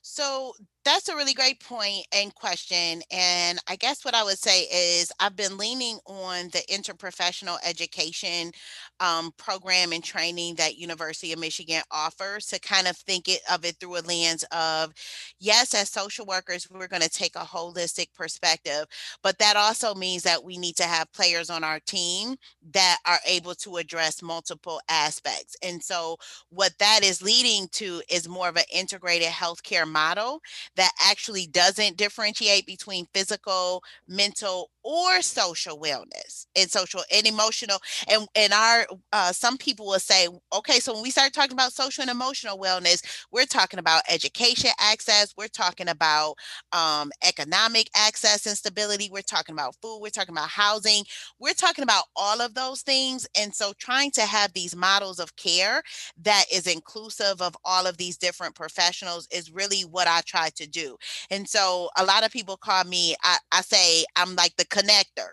so 0.01 0.53
that's 0.85 1.09
a 1.09 1.15
really 1.15 1.33
great 1.33 1.59
point 1.59 2.05
and 2.13 2.33
question. 2.35 3.01
And 3.11 3.59
I 3.67 3.75
guess 3.75 4.05
what 4.05 4.15
I 4.15 4.23
would 4.23 4.37
say 4.37 4.61
is 4.63 5.11
I've 5.19 5.35
been 5.35 5.57
leaning 5.57 5.99
on 6.05 6.45
the 6.49 6.63
interprofessional 6.69 7.57
education 7.65 8.51
um, 8.99 9.31
program 9.37 9.91
and 9.91 10.03
training 10.03 10.55
that 10.55 10.77
University 10.77 11.33
of 11.33 11.39
Michigan 11.39 11.81
offers 11.91 12.47
to 12.47 12.59
kind 12.59 12.87
of 12.87 12.95
think 12.97 13.27
it, 13.27 13.41
of 13.51 13.65
it 13.65 13.75
through 13.79 13.97
a 13.97 14.01
lens 14.01 14.45
of, 14.51 14.93
yes, 15.39 15.73
as 15.73 15.89
social 15.89 16.25
workers, 16.25 16.67
we're 16.69 16.87
going 16.87 17.01
to 17.01 17.09
take 17.09 17.35
a 17.35 17.39
holistic 17.39 18.13
perspective, 18.13 18.85
but 19.21 19.37
that 19.39 19.55
also 19.55 19.93
means 19.93 20.23
that 20.23 20.43
we 20.43 20.57
need 20.57 20.75
to 20.77 20.83
have 20.83 21.11
players 21.13 21.49
on 21.49 21.63
our 21.63 21.79
team 21.81 22.35
that 22.71 22.97
are 23.05 23.19
able 23.27 23.53
to 23.55 23.77
address 23.77 24.21
multiple 24.21 24.79
aspects. 24.89 25.55
And 25.63 25.83
so 25.83 26.17
what 26.49 26.71
that 26.79 27.01
is 27.03 27.21
leading 27.21 27.67
to 27.73 28.01
is 28.09 28.27
more 28.27 28.49
of 28.49 28.55
an 28.55 28.63
integrated 28.73 29.29
healthcare 29.29 29.87
model 29.87 30.41
that 30.75 30.91
actually 31.01 31.47
doesn't 31.47 31.97
differentiate 31.97 32.65
between 32.65 33.07
physical, 33.13 33.83
mental, 34.07 34.69
or 34.83 35.21
social 35.21 35.77
wellness 35.79 36.45
and 36.55 36.69
social 36.71 37.01
and 37.13 37.27
emotional 37.27 37.77
and 38.09 38.27
and 38.35 38.53
our 38.53 38.85
uh, 39.11 39.31
some 39.31 39.57
people 39.57 39.85
will 39.85 39.99
say 39.99 40.27
okay 40.55 40.79
so 40.79 40.93
when 40.93 41.03
we 41.03 41.11
start 41.11 41.33
talking 41.33 41.51
about 41.53 41.73
social 41.73 42.01
and 42.01 42.09
emotional 42.09 42.57
wellness 42.57 43.03
we're 43.31 43.45
talking 43.45 43.79
about 43.79 44.01
education 44.09 44.71
access 44.79 45.33
we're 45.37 45.47
talking 45.47 45.89
about 45.89 46.35
um, 46.71 47.11
economic 47.27 47.89
access 47.95 48.45
and 48.45 48.57
stability 48.57 49.09
we're 49.11 49.21
talking 49.21 49.53
about 49.53 49.75
food 49.81 49.99
we're 50.01 50.09
talking 50.09 50.33
about 50.33 50.49
housing 50.49 51.03
we're 51.39 51.53
talking 51.53 51.83
about 51.83 52.05
all 52.15 52.41
of 52.41 52.53
those 52.53 52.81
things 52.81 53.27
and 53.37 53.53
so 53.53 53.73
trying 53.79 54.11
to 54.11 54.21
have 54.21 54.53
these 54.53 54.75
models 54.75 55.19
of 55.19 55.35
care 55.35 55.81
that 56.21 56.45
is 56.51 56.67
inclusive 56.67 57.41
of 57.41 57.55
all 57.65 57.85
of 57.87 57.97
these 57.97 58.17
different 58.17 58.55
professionals 58.55 59.27
is 59.31 59.51
really 59.51 59.81
what 59.81 60.07
i 60.07 60.21
try 60.25 60.49
to 60.59 60.67
do 60.67 60.97
and 61.31 61.47
so 61.47 61.89
a 61.97 62.05
lot 62.05 62.25
of 62.25 62.31
people 62.31 62.57
call 62.57 62.83
me 62.83 63.15
i, 63.23 63.37
I 63.51 63.61
say 63.61 64.05
i'm 64.15 64.35
like 64.35 64.55
the 64.57 64.65
connector. 64.65 65.29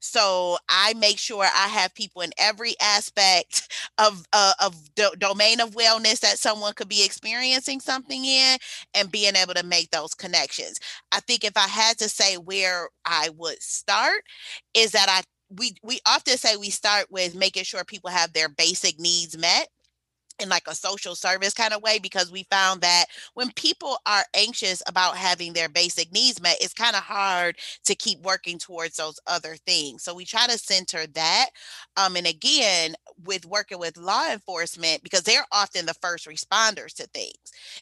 So 0.00 0.58
I 0.68 0.94
make 0.94 1.18
sure 1.18 1.44
I 1.44 1.68
have 1.68 1.94
people 1.94 2.22
in 2.22 2.30
every 2.38 2.74
aspect 2.80 3.72
of 3.98 4.24
uh, 4.32 4.54
of 4.60 4.74
the 4.96 5.14
domain 5.18 5.60
of 5.60 5.70
wellness 5.74 6.20
that 6.20 6.38
someone 6.38 6.74
could 6.74 6.88
be 6.88 7.04
experiencing 7.04 7.80
something 7.80 8.24
in 8.24 8.58
and 8.94 9.10
being 9.10 9.36
able 9.36 9.54
to 9.54 9.64
make 9.64 9.90
those 9.90 10.14
connections. 10.14 10.78
I 11.12 11.20
think 11.20 11.44
if 11.44 11.56
I 11.56 11.68
had 11.68 11.98
to 11.98 12.08
say 12.08 12.36
where 12.36 12.88
I 13.04 13.30
would 13.36 13.62
start 13.62 14.22
is 14.74 14.92
that 14.92 15.06
I 15.08 15.22
we 15.50 15.74
we 15.82 16.00
often 16.06 16.36
say 16.36 16.56
we 16.56 16.70
start 16.70 17.06
with 17.10 17.34
making 17.34 17.64
sure 17.64 17.84
people 17.84 18.10
have 18.10 18.32
their 18.32 18.48
basic 18.48 18.98
needs 19.00 19.36
met 19.36 19.68
in 20.40 20.48
like 20.48 20.66
a 20.66 20.74
social 20.74 21.14
service 21.14 21.54
kind 21.54 21.72
of 21.72 21.82
way 21.82 21.98
because 21.98 22.30
we 22.30 22.44
found 22.50 22.80
that 22.80 23.06
when 23.34 23.50
people 23.52 23.98
are 24.06 24.24
anxious 24.34 24.82
about 24.86 25.16
having 25.16 25.52
their 25.52 25.68
basic 25.68 26.12
needs 26.12 26.40
met 26.40 26.56
it's 26.60 26.74
kind 26.74 26.96
of 26.96 27.02
hard 27.02 27.56
to 27.84 27.94
keep 27.94 28.20
working 28.22 28.58
towards 28.58 28.96
those 28.96 29.18
other 29.26 29.56
things. 29.66 30.02
So 30.02 30.14
we 30.14 30.24
try 30.24 30.46
to 30.46 30.58
center 30.58 31.06
that 31.14 31.46
um, 31.96 32.16
and 32.16 32.26
again 32.26 32.94
with 33.24 33.46
working 33.46 33.78
with 33.78 33.96
law 33.96 34.30
enforcement 34.30 35.02
because 35.02 35.22
they're 35.22 35.46
often 35.52 35.86
the 35.86 35.94
first 35.94 36.26
responders 36.26 36.94
to 36.94 37.06
things 37.08 37.34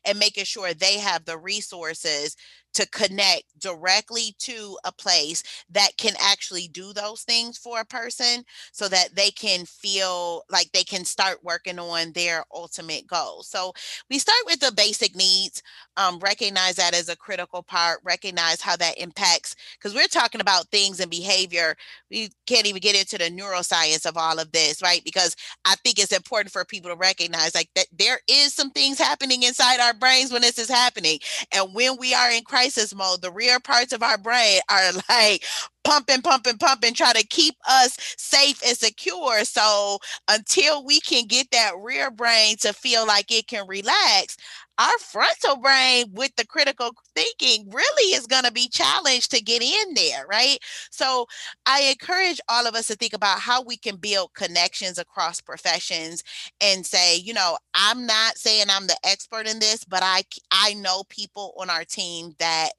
and 0.04 0.18
making 0.18 0.44
sure 0.44 0.72
they 0.74 0.98
have 0.98 1.24
the 1.24 1.38
resources 1.38 2.36
to 2.74 2.86
connect 2.90 3.44
directly 3.58 4.34
to 4.38 4.76
a 4.84 4.92
place 4.92 5.42
that 5.70 5.96
can 5.96 6.12
actually 6.20 6.68
do 6.68 6.92
those 6.92 7.22
things 7.22 7.56
for 7.56 7.80
a 7.80 7.84
person 7.86 8.44
so 8.72 8.86
that 8.88 9.14
they 9.14 9.30
can 9.30 9.64
feel 9.64 10.42
like 10.50 10.70
they 10.72 10.84
can 10.84 11.04
start 11.04 11.42
working 11.42 11.78
on 11.78 12.12
their 12.12 12.44
ultimate 12.54 13.06
goals. 13.06 13.48
So 13.48 13.72
we 14.10 14.18
start 14.18 14.38
with 14.44 14.60
the 14.60 14.72
basic 14.76 15.16
needs, 15.16 15.62
um, 15.96 16.18
recognize 16.18 16.76
that 16.76 16.94
as 16.94 17.08
a 17.08 17.16
critical 17.16 17.62
part, 17.62 18.00
recognize 18.04 18.60
how 18.60 18.76
that 18.76 18.98
impacts, 18.98 19.56
because 19.78 19.94
we're 19.94 20.06
talking 20.06 20.42
about 20.42 20.66
things 20.66 21.00
and 21.00 21.10
behavior. 21.10 21.74
We 22.10 22.30
can't 22.46 22.66
even 22.66 22.80
get 22.80 22.98
into 22.98 23.16
the 23.16 23.30
neuroscience 23.30 24.04
of 24.04 24.18
all 24.18 24.38
of 24.38 24.52
this, 24.52 24.82
right? 24.82 25.02
Because 25.02 25.34
I 25.64 25.76
think 25.76 25.98
it's 25.98 26.12
important 26.12 26.52
for 26.52 26.64
people 26.64 26.90
to 26.90 26.96
recognize 26.96 27.54
like 27.54 27.70
that 27.74 27.86
there 27.96 28.20
is 28.28 28.52
some 28.52 28.70
things 28.70 28.98
happening 28.98 29.44
inside 29.44 29.80
our 29.80 29.94
brains 29.94 30.30
when 30.30 30.42
this 30.42 30.58
is 30.58 30.68
happening. 30.68 31.20
And 31.52 31.72
when 31.74 31.96
we 31.98 32.12
are 32.12 32.30
in 32.30 32.42
crisis 32.42 32.65
crisis 32.66 32.94
mode, 32.94 33.22
the 33.22 33.30
rear 33.30 33.60
parts 33.60 33.92
of 33.92 34.02
our 34.02 34.18
brain 34.18 34.60
are 34.70 34.92
like 35.08 35.44
pumping, 35.86 36.20
pumping, 36.22 36.58
pumping, 36.58 36.94
try 36.94 37.12
to 37.12 37.26
keep 37.26 37.54
us 37.68 37.96
safe 38.18 38.60
and 38.66 38.76
secure. 38.76 39.44
So 39.44 39.98
until 40.28 40.84
we 40.84 41.00
can 41.00 41.26
get 41.26 41.50
that 41.52 41.72
rear 41.80 42.10
brain 42.10 42.56
to 42.60 42.72
feel 42.72 43.06
like 43.06 43.30
it 43.30 43.46
can 43.46 43.66
relax, 43.68 44.36
our 44.78 44.98
frontal 44.98 45.56
brain 45.56 46.06
with 46.12 46.34
the 46.36 46.46
critical 46.46 46.90
thinking 47.14 47.70
really 47.70 48.14
is 48.14 48.26
going 48.26 48.42
to 48.44 48.52
be 48.52 48.68
challenged 48.68 49.30
to 49.30 49.40
get 49.40 49.62
in 49.62 49.94
there, 49.94 50.26
right? 50.26 50.58
So 50.90 51.26
I 51.64 51.82
encourage 51.84 52.40
all 52.48 52.66
of 52.66 52.74
us 52.74 52.88
to 52.88 52.94
think 52.96 53.14
about 53.14 53.40
how 53.40 53.62
we 53.62 53.76
can 53.78 53.96
build 53.96 54.34
connections 54.34 54.98
across 54.98 55.40
professions 55.40 56.22
and 56.60 56.84
say, 56.84 57.16
you 57.16 57.32
know, 57.32 57.56
I'm 57.74 58.06
not 58.06 58.36
saying 58.38 58.66
I'm 58.68 58.86
the 58.86 58.98
expert 59.04 59.46
in 59.48 59.60
this, 59.60 59.84
but 59.84 60.02
I 60.02 60.24
I 60.50 60.74
know 60.74 61.04
people 61.08 61.54
on 61.58 61.70
our 61.70 61.84
team 61.84 62.34
that 62.38 62.70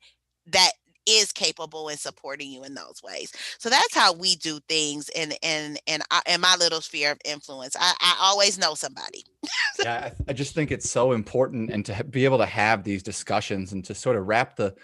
that 0.47 0.73
is 1.07 1.31
capable 1.31 1.89
in 1.89 1.97
supporting 1.97 2.51
you 2.51 2.63
in 2.63 2.73
those 2.73 3.01
ways. 3.03 3.33
So 3.59 3.69
that's 3.69 3.95
how 3.95 4.13
we 4.13 4.35
do 4.35 4.59
things 4.67 5.09
in 5.09 5.33
in 5.41 5.77
in, 5.87 6.01
in 6.27 6.41
my 6.41 6.55
little 6.59 6.81
sphere 6.81 7.11
of 7.11 7.19
influence. 7.25 7.75
I, 7.79 7.93
I 7.99 8.17
always 8.21 8.57
know 8.57 8.73
somebody. 8.73 9.23
yeah, 9.79 10.11
I, 10.11 10.31
I 10.31 10.33
just 10.33 10.53
think 10.53 10.71
it's 10.71 10.89
so 10.89 11.13
important 11.13 11.71
and 11.71 11.85
to 11.85 12.03
be 12.03 12.25
able 12.25 12.39
to 12.39 12.45
have 12.45 12.83
these 12.83 13.03
discussions 13.03 13.71
and 13.71 13.83
to 13.85 13.95
sort 13.95 14.17
of 14.17 14.27
wrap 14.27 14.55
the 14.55 14.75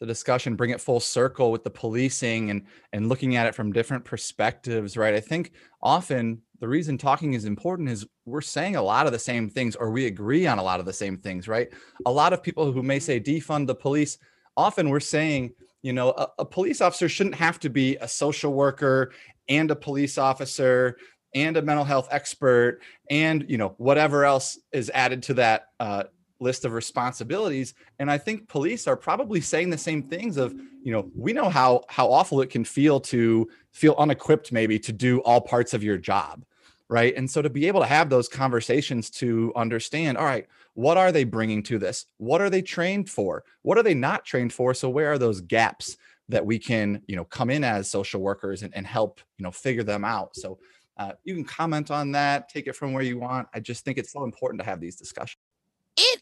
the 0.00 0.06
discussion, 0.06 0.56
bring 0.56 0.70
it 0.70 0.80
full 0.80 0.98
circle 0.98 1.52
with 1.52 1.62
the 1.62 1.70
policing 1.70 2.50
and 2.50 2.62
and 2.92 3.08
looking 3.08 3.36
at 3.36 3.46
it 3.46 3.54
from 3.54 3.72
different 3.72 4.04
perspectives, 4.04 4.96
right? 4.96 5.14
I 5.14 5.20
think 5.20 5.52
often 5.82 6.40
the 6.58 6.68
reason 6.68 6.98
talking 6.98 7.34
is 7.34 7.44
important 7.44 7.88
is 7.88 8.06
we're 8.24 8.40
saying 8.40 8.76
a 8.76 8.82
lot 8.82 9.06
of 9.06 9.12
the 9.12 9.18
same 9.18 9.48
things 9.48 9.76
or 9.76 9.90
we 9.90 10.06
agree 10.06 10.46
on 10.46 10.58
a 10.58 10.62
lot 10.62 10.80
of 10.80 10.86
the 10.86 10.92
same 10.92 11.18
things, 11.18 11.48
right? 11.48 11.68
A 12.06 12.12
lot 12.12 12.32
of 12.32 12.42
people 12.42 12.72
who 12.72 12.82
may 12.82 12.96
mm-hmm. 12.96 13.04
say 13.04 13.20
defund 13.20 13.66
the 13.66 13.74
police, 13.74 14.18
often 14.56 14.88
we're 14.88 15.00
saying 15.00 15.52
you 15.82 15.92
know 15.92 16.10
a, 16.10 16.28
a, 16.40 16.44
police 16.44 16.80
officer 16.80 17.08
shouldn't 17.08 17.34
have 17.34 17.58
to 17.60 17.70
be 17.70 17.96
a 17.96 18.08
social 18.08 18.52
worker 18.52 19.12
and 19.48 19.70
a 19.70 19.76
police 19.76 20.18
officer 20.18 20.96
and 21.34 21.56
a 21.56 21.62
mental 21.62 21.84
health 21.84 22.08
expert 22.10 22.80
and 23.08 23.44
you 23.48 23.58
know 23.58 23.74
whatever 23.78 24.24
else 24.24 24.58
is 24.72 24.90
added 24.94 25.22
to 25.22 25.34
that 25.34 25.68
uh, 25.78 26.04
list 26.40 26.64
of 26.64 26.72
responsibilities. 26.72 27.74
And 27.98 28.10
i 28.10 28.18
think 28.18 28.48
police 28.48 28.86
are 28.86 28.96
probably 28.96 29.40
saying 29.40 29.70
the 29.70 29.78
same 29.78 30.02
things 30.02 30.36
of 30.36 30.54
you 30.82 30.92
know 30.92 31.10
we 31.14 31.32
know 31.32 31.48
how 31.48 31.84
how 31.88 32.08
awful 32.08 32.40
it 32.40 32.50
can 32.50 32.64
feel 32.64 33.00
to 33.00 33.48
feel 33.72 33.94
unequipped 33.98 34.52
maybe 34.52 34.78
to 34.78 34.92
do 34.92 35.20
all 35.20 35.40
parts 35.40 35.74
of 35.74 35.84
your 35.84 35.98
job 35.98 36.44
right? 36.90 37.14
And 37.16 37.30
so 37.30 37.40
to 37.40 37.48
be 37.48 37.68
able 37.68 37.80
to 37.80 37.86
have 37.86 38.10
those 38.10 38.28
conversations 38.28 39.08
to 39.10 39.52
understand 39.56 40.18
all 40.18 40.26
right 40.26 40.46
what 40.74 40.96
are 40.96 41.12
they 41.12 41.24
bringing 41.24 41.62
to 41.64 41.78
this? 41.78 42.06
What 42.18 42.40
are 42.40 42.48
they 42.48 42.62
trained 42.62 43.10
for? 43.10 43.44
What 43.62 43.76
are 43.76 43.82
they 43.82 43.94
not 43.94 44.24
trained 44.24 44.52
for? 44.52 44.72
So 44.72 44.88
where 44.88 45.12
are 45.12 45.18
those 45.18 45.40
gaps 45.40 45.96
that 46.28 46.46
we 46.46 46.58
can 46.58 47.02
you 47.06 47.16
know 47.16 47.24
come 47.24 47.50
in 47.50 47.64
as 47.64 47.90
social 47.90 48.20
workers 48.20 48.62
and, 48.62 48.74
and 48.74 48.86
help 48.86 49.20
you 49.38 49.44
know 49.44 49.50
figure 49.50 49.82
them 49.82 50.04
out? 50.04 50.36
So 50.36 50.58
uh, 50.96 51.12
you 51.24 51.34
can 51.34 51.44
comment 51.44 51.90
on 51.90 52.12
that 52.12 52.48
take 52.48 52.66
it 52.66 52.76
from 52.76 52.92
where 52.92 53.02
you 53.02 53.18
want. 53.18 53.48
I 53.54 53.60
just 53.60 53.84
think 53.84 53.98
it's 53.98 54.12
so 54.12 54.24
important 54.24 54.60
to 54.60 54.66
have 54.66 54.80
these 54.80 54.96
discussions 54.96 55.49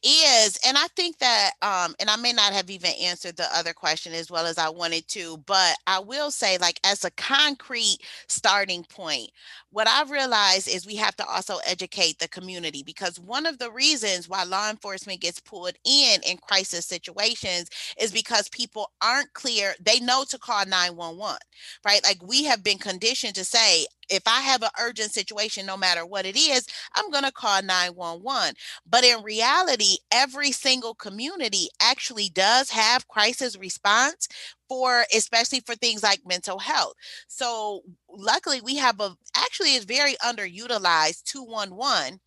it 0.03 0.09
is. 0.47 0.59
And 0.67 0.77
I 0.79 0.87
think 0.97 1.19
that, 1.19 1.51
um, 1.63 1.95
and 2.01 2.09
I 2.11 2.17
may 2.17 2.33
not 2.33 2.53
have 2.53 2.71
even 2.71 2.91
answered 3.03 3.37
the 3.37 3.47
other 3.57 3.73
question 3.73 4.13
as 4.13 4.31
well 4.31 4.47
as 4.47 4.59
I 4.59 4.69
wanted 4.69 5.07
to, 5.09 5.39
but 5.47 5.77
I 5.87 5.99
will 5.99 6.31
say, 6.31 6.59
like, 6.59 6.81
as 6.85 7.05
a 7.05 7.11
concrete 7.13 7.99
starting 8.29 8.85
point, 8.85 9.31
what 9.71 9.89
I've 9.89 10.11
realized 10.11 10.69
is 10.69 10.87
we 10.87 10.97
have 10.97 11.17
to 11.17 11.27
also 11.27 11.59
educate 11.67 12.19
the 12.19 12.29
community 12.29 12.83
because 12.83 13.21
one 13.21 13.47
of 13.47 13.59
the 13.59 13.71
reasons 13.71 14.29
why 14.29 14.45
law 14.45 14.71
enforcement 14.71 15.21
gets 15.21 15.41
pulled 15.41 15.75
in 15.85 16.21
in 16.27 16.39
crisis 16.39 16.87
situations 16.87 17.69
is 18.01 18.13
because 18.13 18.49
people 18.49 18.91
aren't 19.03 19.33
clear. 19.35 19.75
They 19.81 20.01
know 20.01 20.25
to 20.31 20.39
call 20.39 20.65
911, 20.67 21.39
right? 21.85 22.03
Like, 22.05 22.19
we 22.27 22.45
have 22.45 22.63
been 22.63 22.79
conditioned 22.79 23.35
to 23.37 23.45
say, 23.45 23.87
if 24.09 24.23
I 24.27 24.41
have 24.41 24.63
an 24.63 24.71
urgent 24.81 25.13
situation, 25.13 25.67
no 25.67 25.77
matter 25.77 26.05
what 26.07 26.27
it 26.27 26.37
is, 26.37 26.67
I'm 26.95 27.11
going 27.11 27.25
to 27.25 27.33
call 27.33 27.63
911. 27.63 28.55
But 28.89 29.05
in 29.05 29.23
reality, 29.23 29.99
every 30.13 30.53
single 30.53 30.95
community 30.95 31.69
actually 31.81 32.29
does 32.31 32.71
have 32.71 33.09
crisis 33.09 33.57
response 33.59 34.29
for 34.69 35.05
especially 35.15 35.61
for 35.61 35.75
things 35.75 36.03
like 36.03 36.21
mental 36.27 36.59
health. 36.59 36.95
So 37.27 37.83
luckily 38.11 38.61
we 38.61 38.77
have 38.77 39.01
a 39.01 39.17
actually 39.37 39.75
it's 39.75 39.85
very 39.85 40.15
underutilized 40.17 41.25
211 41.25 42.21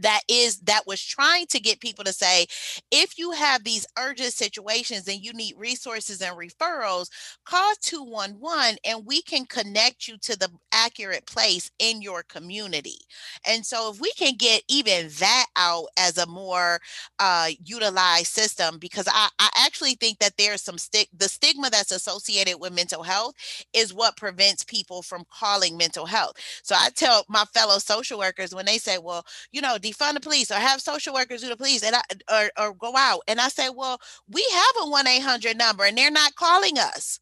that 0.00 0.20
is 0.28 0.58
that 0.60 0.86
was 0.86 1.02
trying 1.02 1.46
to 1.46 1.60
get 1.60 1.80
people 1.80 2.04
to 2.04 2.12
say 2.12 2.46
if 2.90 3.18
you 3.18 3.30
have 3.32 3.64
these 3.64 3.86
urgent 3.98 4.32
situations 4.32 5.08
and 5.08 5.24
you 5.24 5.32
need 5.32 5.54
resources 5.56 6.20
and 6.20 6.36
referrals 6.36 7.08
call 7.44 7.72
211 7.80 8.76
and 8.84 9.06
we 9.06 9.22
can 9.22 9.46
connect 9.46 10.06
you 10.06 10.16
to 10.18 10.38
the 10.38 10.50
accurate 10.72 11.26
place 11.26 11.70
in 11.78 12.02
your 12.02 12.22
community. 12.22 12.98
And 13.46 13.64
so 13.64 13.90
if 13.92 14.00
we 14.00 14.12
can 14.12 14.34
get 14.36 14.62
even 14.68 15.08
that 15.18 15.46
out 15.56 15.86
as 15.98 16.18
a 16.18 16.26
more 16.26 16.80
uh, 17.18 17.48
utilized 17.64 18.28
system 18.28 18.78
because 18.78 19.08
I, 19.08 19.28
I 19.38 19.48
actually 19.56 19.94
think 19.94 20.18
that 20.18 20.36
there's 20.36 20.62
some 20.62 20.78
stick 20.78 21.08
the 21.16 21.28
stigma 21.28 21.70
that's 21.70 21.92
associated 21.92 22.58
with 22.60 22.72
mental 22.74 23.02
health 23.02 23.34
is 23.72 23.94
what 23.94 24.16
prevents 24.16 24.64
people 24.64 25.02
from 25.02 25.24
calling 25.32 25.76
mental 25.76 26.06
health. 26.06 26.36
So 26.62 26.74
i 26.78 26.90
tell 26.94 27.24
my 27.28 27.44
fellow 27.54 27.78
social 27.78 28.18
workers 28.18 28.54
when 28.54 28.66
they 28.66 28.78
say 28.78 28.98
well 28.98 29.24
you 29.52 29.60
know 29.60 29.77
defund 29.78 30.14
the 30.14 30.20
police 30.20 30.50
or 30.50 30.54
have 30.54 30.80
social 30.80 31.14
workers 31.14 31.42
do 31.42 31.48
the 31.48 31.56
police 31.56 31.82
and 31.82 31.96
I, 31.96 32.50
or, 32.58 32.68
or 32.68 32.74
go 32.74 32.96
out. 32.96 33.20
And 33.28 33.40
I 33.40 33.48
say, 33.48 33.68
well, 33.70 34.00
we 34.28 34.46
have 34.52 34.86
a 34.86 34.90
1-800 34.90 35.56
number 35.56 35.84
and 35.84 35.96
they're 35.96 36.10
not 36.10 36.34
calling 36.34 36.78
us. 36.78 37.20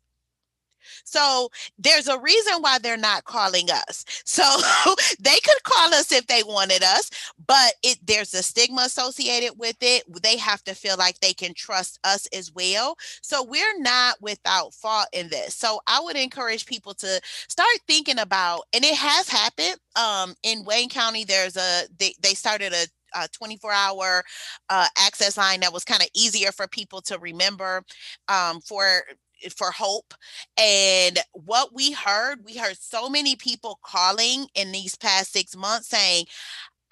So 1.04 1.50
there's 1.78 2.08
a 2.08 2.18
reason 2.18 2.54
why 2.60 2.78
they're 2.78 2.96
not 2.96 3.24
calling 3.24 3.70
us. 3.70 4.04
So 4.24 4.42
they 5.20 5.38
could 5.44 5.62
call 5.64 5.94
us 5.94 6.12
if 6.12 6.26
they 6.26 6.42
wanted 6.42 6.82
us, 6.82 7.10
but 7.46 7.74
it 7.82 7.98
there's 8.04 8.34
a 8.34 8.42
stigma 8.42 8.82
associated 8.82 9.58
with 9.58 9.76
it. 9.80 10.04
They 10.22 10.36
have 10.36 10.62
to 10.64 10.74
feel 10.74 10.96
like 10.96 11.20
they 11.20 11.32
can 11.32 11.54
trust 11.54 11.98
us 12.04 12.26
as 12.32 12.52
well. 12.52 12.96
So 13.22 13.42
we're 13.42 13.78
not 13.80 14.16
without 14.20 14.74
fault 14.74 15.08
in 15.12 15.28
this. 15.28 15.54
So 15.54 15.80
I 15.86 16.00
would 16.00 16.16
encourage 16.16 16.66
people 16.66 16.94
to 16.94 17.20
start 17.48 17.68
thinking 17.86 18.18
about, 18.18 18.62
and 18.72 18.84
it 18.84 18.94
has 18.94 19.28
happened. 19.28 19.76
Um, 19.96 20.34
in 20.42 20.64
Wayne 20.64 20.88
County, 20.88 21.24
there's 21.24 21.56
a 21.56 21.84
they, 21.98 22.14
they 22.20 22.34
started 22.34 22.72
a 22.72 22.86
24 23.32 23.72
hour 23.72 24.24
uh, 24.68 24.86
access 24.98 25.36
line 25.36 25.60
that 25.60 25.72
was 25.72 25.84
kind 25.84 26.02
of 26.02 26.08
easier 26.14 26.52
for 26.52 26.66
people 26.66 27.00
to 27.02 27.18
remember 27.18 27.82
um, 28.28 28.60
for 28.60 29.02
Eh, 29.42 29.48
for 29.56 29.70
hope. 29.70 30.14
And 30.58 31.18
what 31.32 31.74
we 31.74 31.92
heard, 31.92 32.44
we 32.44 32.56
heard 32.56 32.78
so 32.80 33.08
many 33.08 33.36
people 33.36 33.78
calling 33.82 34.46
in 34.54 34.72
these 34.72 34.96
past 34.96 35.32
six 35.32 35.56
months 35.56 35.88
saying, 35.88 36.26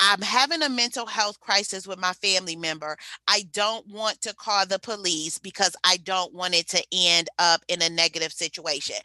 I'm 0.06 0.20
having 0.20 0.60
a 0.62 0.68
mental 0.68 1.06
health 1.06 1.40
crisis 1.40 1.86
with 1.86 1.98
my 1.98 2.12
family 2.12 2.56
member. 2.56 2.94
I 3.26 3.44
don't 3.52 3.86
want 3.88 4.20
to 4.22 4.34
call 4.34 4.66
the 4.66 4.78
police 4.78 5.38
because 5.38 5.74
I 5.82 5.96
don't 5.96 6.34
want 6.34 6.54
it 6.54 6.68
to 6.68 6.84
end 6.92 7.30
up 7.38 7.62
in 7.68 7.80
a 7.80 7.88
negative 7.88 8.30
situation. 8.30 8.96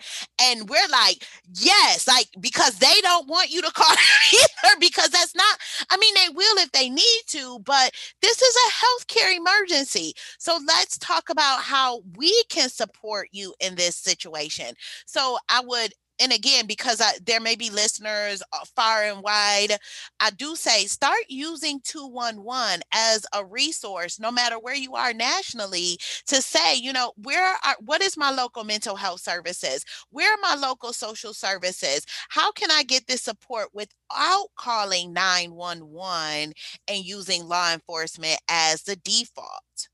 And 0.41 0.67
we're 0.67 0.89
like, 0.91 1.25
yes, 1.55 2.05
like 2.05 2.27
because 2.41 2.79
they 2.79 2.93
don't 3.01 3.29
want 3.29 3.49
you 3.49 3.61
to 3.61 3.71
call 3.75 3.95
either 4.33 4.75
because 4.81 5.09
that's 5.09 5.33
not, 5.35 5.57
I 5.89 5.95
mean, 5.95 6.13
they 6.15 6.33
will 6.33 6.57
if 6.57 6.71
they 6.73 6.89
need 6.89 7.21
to, 7.27 7.59
but 7.59 7.91
this 8.21 8.41
is 8.41 8.55
a 8.57 8.85
healthcare 8.85 9.37
emergency. 9.37 10.13
So 10.37 10.59
let's 10.67 10.97
talk 10.97 11.29
about 11.29 11.61
how 11.61 12.01
we 12.17 12.43
can 12.49 12.67
support 12.69 13.29
you 13.31 13.53
in 13.61 13.75
this 13.75 13.95
situation. 13.95 14.73
So 15.05 15.37
I 15.47 15.61
would 15.61 15.93
and 16.19 16.31
again, 16.31 16.65
because 16.67 17.01
I, 17.01 17.13
there 17.25 17.39
may 17.39 17.55
be 17.55 17.69
listeners 17.69 18.41
uh, 18.53 18.65
far 18.75 19.03
and 19.03 19.21
wide, 19.23 19.77
I 20.19 20.31
do 20.31 20.55
say 20.55 20.85
start 20.85 21.19
using 21.29 21.81
211 21.83 22.81
as 22.93 23.25
a 23.33 23.43
resource, 23.45 24.19
no 24.19 24.31
matter 24.31 24.59
where 24.59 24.75
you 24.75 24.95
are 24.95 25.13
nationally, 25.13 25.97
to 26.27 26.41
say, 26.41 26.75
you 26.75 26.93
know, 26.93 27.13
where 27.23 27.45
are, 27.63 27.75
what 27.79 28.01
is 28.01 28.17
my 28.17 28.31
local 28.31 28.63
mental 28.63 28.95
health 28.95 29.21
services? 29.21 29.83
Where 30.11 30.33
are 30.33 30.37
my 30.41 30.55
local 30.55 30.93
social 30.93 31.33
services? 31.33 32.05
How 32.29 32.51
can 32.51 32.71
I 32.71 32.83
get 32.83 33.07
this 33.07 33.21
support 33.21 33.69
without 33.73 34.47
calling 34.57 35.13
911 35.13 36.53
and 36.87 37.05
using 37.05 37.45
law 37.47 37.73
enforcement 37.73 38.39
as 38.49 38.83
the 38.83 38.95
default? 38.97 39.88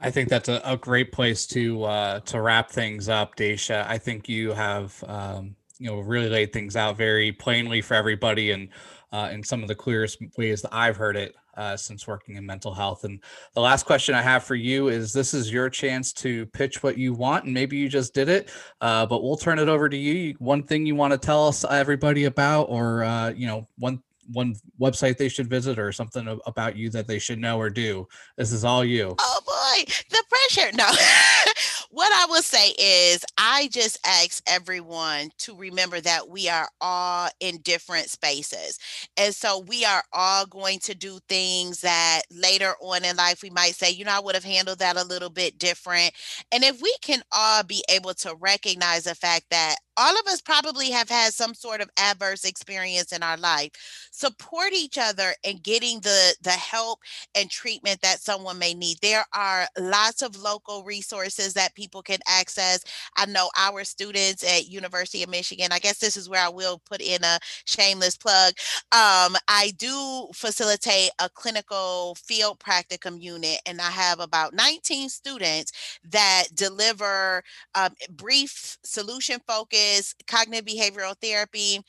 I 0.00 0.10
think 0.10 0.28
that's 0.28 0.48
a, 0.48 0.60
a 0.64 0.76
great 0.76 1.12
place 1.12 1.46
to 1.48 1.84
uh, 1.84 2.20
to 2.20 2.40
wrap 2.40 2.70
things 2.70 3.08
up, 3.08 3.36
Daicia. 3.36 3.86
I 3.86 3.98
think 3.98 4.28
you 4.28 4.52
have 4.52 5.02
um, 5.08 5.56
you 5.78 5.90
know 5.90 6.00
really 6.00 6.28
laid 6.28 6.52
things 6.52 6.76
out 6.76 6.96
very 6.96 7.32
plainly 7.32 7.80
for 7.80 7.94
everybody 7.94 8.52
and 8.52 8.68
uh, 9.12 9.30
in 9.32 9.42
some 9.42 9.62
of 9.62 9.68
the 9.68 9.74
clearest 9.74 10.18
ways 10.36 10.62
that 10.62 10.74
I've 10.74 10.96
heard 10.96 11.16
it 11.16 11.34
uh, 11.56 11.76
since 11.76 12.06
working 12.06 12.36
in 12.36 12.46
mental 12.46 12.72
health. 12.72 13.04
And 13.04 13.20
the 13.54 13.60
last 13.60 13.86
question 13.86 14.14
I 14.14 14.22
have 14.22 14.44
for 14.44 14.54
you 14.54 14.88
is: 14.88 15.12
This 15.12 15.34
is 15.34 15.52
your 15.52 15.68
chance 15.68 16.12
to 16.14 16.46
pitch 16.46 16.82
what 16.82 16.96
you 16.96 17.12
want, 17.12 17.46
and 17.46 17.54
maybe 17.54 17.76
you 17.76 17.88
just 17.88 18.14
did 18.14 18.28
it, 18.28 18.50
uh, 18.80 19.04
but 19.06 19.22
we'll 19.24 19.36
turn 19.36 19.58
it 19.58 19.68
over 19.68 19.88
to 19.88 19.96
you. 19.96 20.36
One 20.38 20.62
thing 20.62 20.86
you 20.86 20.94
want 20.94 21.12
to 21.12 21.18
tell 21.18 21.48
us 21.48 21.64
everybody 21.68 22.24
about, 22.24 22.64
or 22.64 23.02
uh, 23.02 23.30
you 23.30 23.48
know, 23.48 23.66
one 23.78 24.00
one 24.32 24.54
website 24.80 25.16
they 25.16 25.28
should 25.28 25.48
visit 25.48 25.78
or 25.78 25.90
something 25.90 26.38
about 26.46 26.76
you 26.76 26.90
that 26.90 27.06
they 27.06 27.18
should 27.18 27.38
know 27.38 27.58
or 27.58 27.70
do 27.70 28.06
this 28.36 28.52
is 28.52 28.64
all 28.64 28.84
you 28.84 29.14
oh 29.18 29.37
boy 29.76 29.84
the 30.10 30.22
pressure 30.28 30.70
no 30.76 30.88
what 31.90 32.12
I 32.12 32.26
will 32.28 32.42
say 32.42 32.68
is, 32.78 33.24
I 33.38 33.68
just 33.72 33.98
ask 34.06 34.42
everyone 34.46 35.30
to 35.38 35.56
remember 35.56 36.00
that 36.00 36.28
we 36.28 36.48
are 36.48 36.68
all 36.80 37.28
in 37.40 37.58
different 37.62 38.08
spaces. 38.10 38.78
And 39.16 39.34
so 39.34 39.60
we 39.60 39.84
are 39.84 40.02
all 40.12 40.46
going 40.46 40.78
to 40.80 40.94
do 40.94 41.18
things 41.28 41.80
that 41.80 42.22
later 42.30 42.74
on 42.82 43.04
in 43.04 43.16
life 43.16 43.42
we 43.42 43.50
might 43.50 43.74
say, 43.74 43.90
you 43.90 44.04
know, 44.04 44.12
I 44.16 44.20
would 44.20 44.34
have 44.34 44.44
handled 44.44 44.78
that 44.80 44.96
a 44.96 45.04
little 45.04 45.30
bit 45.30 45.58
different. 45.58 46.12
And 46.52 46.64
if 46.64 46.80
we 46.82 46.94
can 47.02 47.22
all 47.32 47.62
be 47.62 47.82
able 47.88 48.14
to 48.14 48.34
recognize 48.38 49.04
the 49.04 49.14
fact 49.14 49.46
that 49.50 49.76
all 49.98 50.18
of 50.18 50.26
us 50.26 50.40
probably 50.40 50.90
have 50.90 51.08
had 51.08 51.32
some 51.34 51.54
sort 51.54 51.80
of 51.80 51.90
adverse 51.98 52.44
experience 52.44 53.12
in 53.12 53.22
our 53.22 53.36
life 53.36 53.70
support 54.12 54.72
each 54.72 54.98
other 54.98 55.34
and 55.44 55.62
getting 55.62 56.00
the 56.00 56.34
the 56.42 56.50
help 56.50 57.00
and 57.34 57.50
treatment 57.50 58.00
that 58.02 58.20
someone 58.20 58.58
may 58.58 58.74
need. 58.74 58.96
There 59.02 59.24
are 59.34 59.66
lots 59.78 60.22
of 60.22 60.36
local 60.36 60.84
resources 60.84 61.54
that 61.54 61.74
people 61.74 62.02
can 62.02 62.18
access. 62.26 62.80
I 63.16 63.26
know 63.26 63.50
our 63.56 63.84
students 63.84 64.42
at 64.44 64.68
university 64.68 65.22
of 65.22 65.28
michigan 65.30 65.68
i 65.72 65.78
guess 65.78 65.98
this 65.98 66.16
is 66.16 66.28
where 66.28 66.42
i 66.44 66.48
will 66.48 66.80
put 66.86 67.00
in 67.00 67.22
a 67.24 67.38
shameless 67.64 68.16
plug 68.16 68.54
um, 68.92 69.36
i 69.48 69.72
do 69.76 70.28
facilitate 70.34 71.10
a 71.20 71.28
clinical 71.28 72.14
field 72.16 72.58
practicum 72.58 73.20
unit 73.20 73.58
and 73.66 73.80
i 73.80 73.90
have 73.90 74.20
about 74.20 74.54
19 74.54 75.08
students 75.08 75.72
that 76.04 76.44
deliver 76.54 77.42
um, 77.74 77.90
brief 78.10 78.78
solution 78.84 79.38
focused 79.46 79.87
is 79.96 80.14
cognitive 80.26 80.66
behavioral 80.66 81.14
therapy 81.20 81.80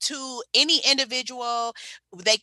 to 0.00 0.42
any 0.54 0.80
individual 0.88 1.74
they 2.24 2.36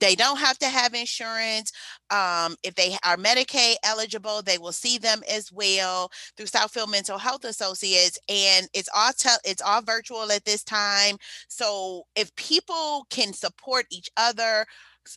they 0.00 0.14
don't 0.14 0.38
have 0.38 0.58
to 0.58 0.66
have 0.66 0.94
insurance 0.94 1.70
um, 2.10 2.56
if 2.62 2.74
they 2.74 2.96
are 3.04 3.16
medicaid 3.16 3.74
eligible 3.84 4.40
they 4.42 4.58
will 4.58 4.72
see 4.72 4.96
them 4.98 5.20
as 5.30 5.52
well 5.52 6.10
through 6.36 6.46
southfield 6.46 6.90
mental 6.90 7.18
health 7.18 7.44
associates 7.44 8.18
and 8.28 8.68
it's 8.72 8.88
all 8.94 9.10
it's 9.44 9.62
all 9.62 9.82
virtual 9.82 10.30
at 10.32 10.44
this 10.44 10.64
time. 10.64 11.16
So 11.48 12.04
if 12.16 12.34
people 12.36 13.06
can 13.10 13.32
support 13.32 13.86
each 13.90 14.10
other 14.16 14.66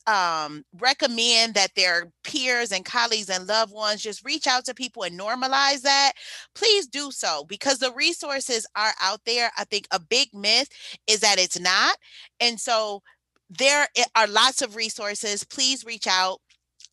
um, 0.06 0.64
recommend 0.80 1.54
that 1.56 1.76
their 1.76 2.12
peers 2.24 2.72
and 2.72 2.86
colleagues 2.86 3.30
and 3.30 3.48
loved 3.48 3.74
ones 3.74 4.02
just 4.02 4.26
reach 4.26 4.48
out 4.48 4.66
to 4.66 4.74
people 4.74 5.04
and 5.04 5.20
normalize 5.20 5.82
that, 5.82 6.14
please 6.56 6.88
do 6.88 7.12
so 7.12 7.46
because 7.48 7.80
the 7.80 7.94
resources 7.94 8.66
are 8.76 8.94
out 9.02 9.22
there. 9.26 9.52
I 9.58 9.64
think 9.66 9.88
a 9.92 10.00
big 10.00 10.30
myth 10.34 10.70
is 11.08 11.22
that 11.22 11.40
it's 11.40 11.60
not. 11.60 11.98
And 12.40 12.60
so 12.60 13.02
there 13.50 13.88
are 14.16 14.28
lots 14.28 14.62
of 14.62 14.76
resources. 14.76 15.44
Please 15.44 15.86
reach 15.86 16.08
out 16.08 16.42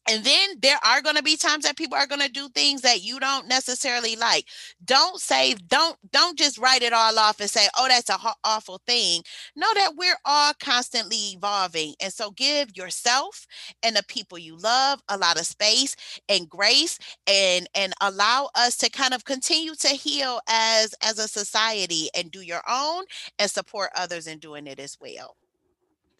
and 0.08 0.24
then 0.24 0.50
there 0.60 0.78
are 0.84 1.00
going 1.00 1.16
to 1.16 1.22
be 1.22 1.36
times 1.36 1.64
that 1.64 1.76
people 1.76 1.96
are 1.96 2.06
going 2.06 2.20
to 2.20 2.28
do 2.30 2.48
things 2.50 2.82
that 2.82 3.02
you 3.02 3.18
don't 3.18 3.48
necessarily 3.48 4.16
like. 4.16 4.46
Don't 4.84 5.20
say 5.20 5.54
don't 5.66 5.96
don't 6.12 6.38
just 6.38 6.58
write 6.58 6.82
it 6.82 6.92
all 6.92 7.18
off 7.18 7.40
and 7.40 7.50
say 7.50 7.68
oh 7.78 7.86
that's 7.88 8.10
a 8.10 8.14
ho- 8.14 8.34
awful 8.44 8.80
thing. 8.86 9.22
Know 9.56 9.72
that 9.74 9.92
we're 9.96 10.18
all 10.24 10.52
constantly 10.60 11.16
evolving. 11.34 11.94
And 12.00 12.12
so 12.12 12.30
give 12.30 12.76
yourself 12.76 13.46
and 13.82 13.96
the 13.96 14.02
people 14.08 14.38
you 14.38 14.56
love 14.56 15.00
a 15.08 15.16
lot 15.16 15.38
of 15.38 15.46
space 15.46 15.96
and 16.28 16.48
grace 16.48 16.98
and 17.26 17.68
and 17.74 17.94
allow 18.00 18.50
us 18.54 18.76
to 18.78 18.90
kind 18.90 19.14
of 19.14 19.24
continue 19.24 19.74
to 19.76 19.88
heal 19.88 20.40
as 20.48 20.94
as 21.02 21.18
a 21.18 21.28
society 21.28 22.08
and 22.16 22.30
do 22.30 22.40
your 22.40 22.62
own 22.68 23.04
and 23.38 23.50
support 23.50 23.90
others 23.96 24.26
in 24.26 24.38
doing 24.38 24.66
it 24.66 24.78
as 24.78 24.96
well 25.00 25.36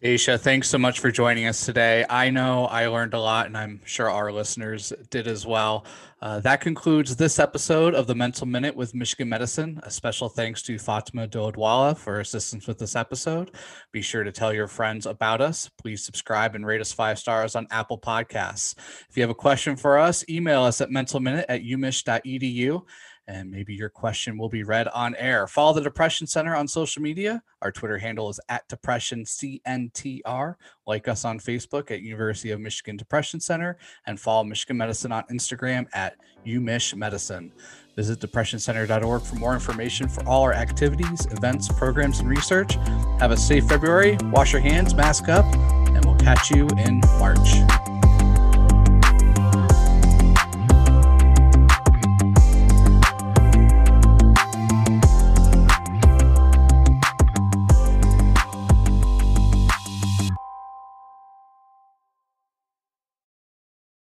Daicia, 0.03 0.37
thanks 0.37 0.69
so 0.69 0.77
much 0.77 0.99
for 0.99 1.09
joining 1.09 1.47
us 1.47 1.65
today. 1.65 2.05
I 2.09 2.29
know 2.29 2.65
I 2.65 2.87
learned 2.87 3.13
a 3.13 3.19
lot, 3.19 3.45
and 3.45 3.57
I'm 3.57 3.79
sure 3.85 4.09
our 4.09 4.29
listeners 4.29 4.91
did 5.09 5.25
as 5.25 5.45
well. 5.45 5.85
Uh, 6.21 6.41
that 6.41 6.59
concludes 6.59 7.15
this 7.15 7.39
episode 7.39 7.95
of 7.95 8.05
the 8.05 8.13
Mental 8.13 8.45
Minute 8.45 8.75
with 8.75 8.93
Michigan 8.93 9.29
Medicine. 9.29 9.79
A 9.83 9.89
special 9.89 10.27
thanks 10.27 10.61
to 10.63 10.77
Fatima 10.77 11.29
Doadwala 11.29 11.97
for 11.97 12.19
assistance 12.19 12.67
with 12.67 12.77
this 12.77 12.95
episode. 12.95 13.51
Be 13.93 14.01
sure 14.01 14.25
to 14.25 14.33
tell 14.33 14.53
your 14.53 14.67
friends 14.67 15.05
about 15.05 15.39
us. 15.39 15.69
Please 15.81 16.03
subscribe 16.03 16.55
and 16.55 16.65
rate 16.65 16.81
us 16.81 16.91
five 16.91 17.17
stars 17.17 17.55
on 17.55 17.65
Apple 17.71 17.97
Podcasts. 17.97 18.77
If 19.09 19.15
you 19.15 19.23
have 19.23 19.29
a 19.29 19.33
question 19.35 19.77
for 19.77 19.97
us, 19.97 20.25
email 20.27 20.63
us 20.63 20.81
at 20.81 20.89
mentalminute 20.89 21.45
at 21.47 21.61
umich.edu 21.61 22.83
and 23.27 23.49
maybe 23.49 23.73
your 23.73 23.89
question 23.89 24.37
will 24.37 24.49
be 24.49 24.63
read 24.63 24.87
on 24.89 25.15
air. 25.15 25.47
Follow 25.47 25.73
the 25.73 25.81
Depression 25.81 26.27
Center 26.27 26.55
on 26.55 26.67
social 26.67 27.01
media. 27.01 27.41
Our 27.61 27.71
Twitter 27.71 27.97
handle 27.97 28.29
is 28.29 28.39
at 28.49 28.67
Depression 28.67 29.23
CNTR. 29.23 30.55
Like 30.85 31.07
us 31.07 31.25
on 31.25 31.39
Facebook 31.39 31.91
at 31.91 32.01
University 32.01 32.51
of 32.51 32.59
Michigan 32.59 32.97
Depression 32.97 33.39
Center 33.39 33.77
and 34.05 34.19
follow 34.19 34.43
Michigan 34.43 34.77
Medicine 34.77 35.11
on 35.11 35.23
Instagram 35.31 35.87
at 35.93 36.15
UMich 36.45 36.95
Medicine. 36.95 37.51
Visit 37.95 38.19
depressioncenter.org 38.19 39.23
for 39.23 39.35
more 39.35 39.53
information 39.53 40.07
for 40.09 40.27
all 40.27 40.43
our 40.43 40.53
activities, 40.53 41.25
events, 41.31 41.69
programs, 41.69 42.19
and 42.19 42.29
research. 42.29 42.75
Have 43.19 43.31
a 43.31 43.37
safe 43.37 43.67
February. 43.67 44.17
Wash 44.25 44.51
your 44.51 44.61
hands, 44.61 44.93
mask 44.93 45.29
up, 45.29 45.45
and 45.55 46.03
we'll 46.05 46.15
catch 46.17 46.51
you 46.51 46.67
in 46.77 46.99
March. 47.19 47.94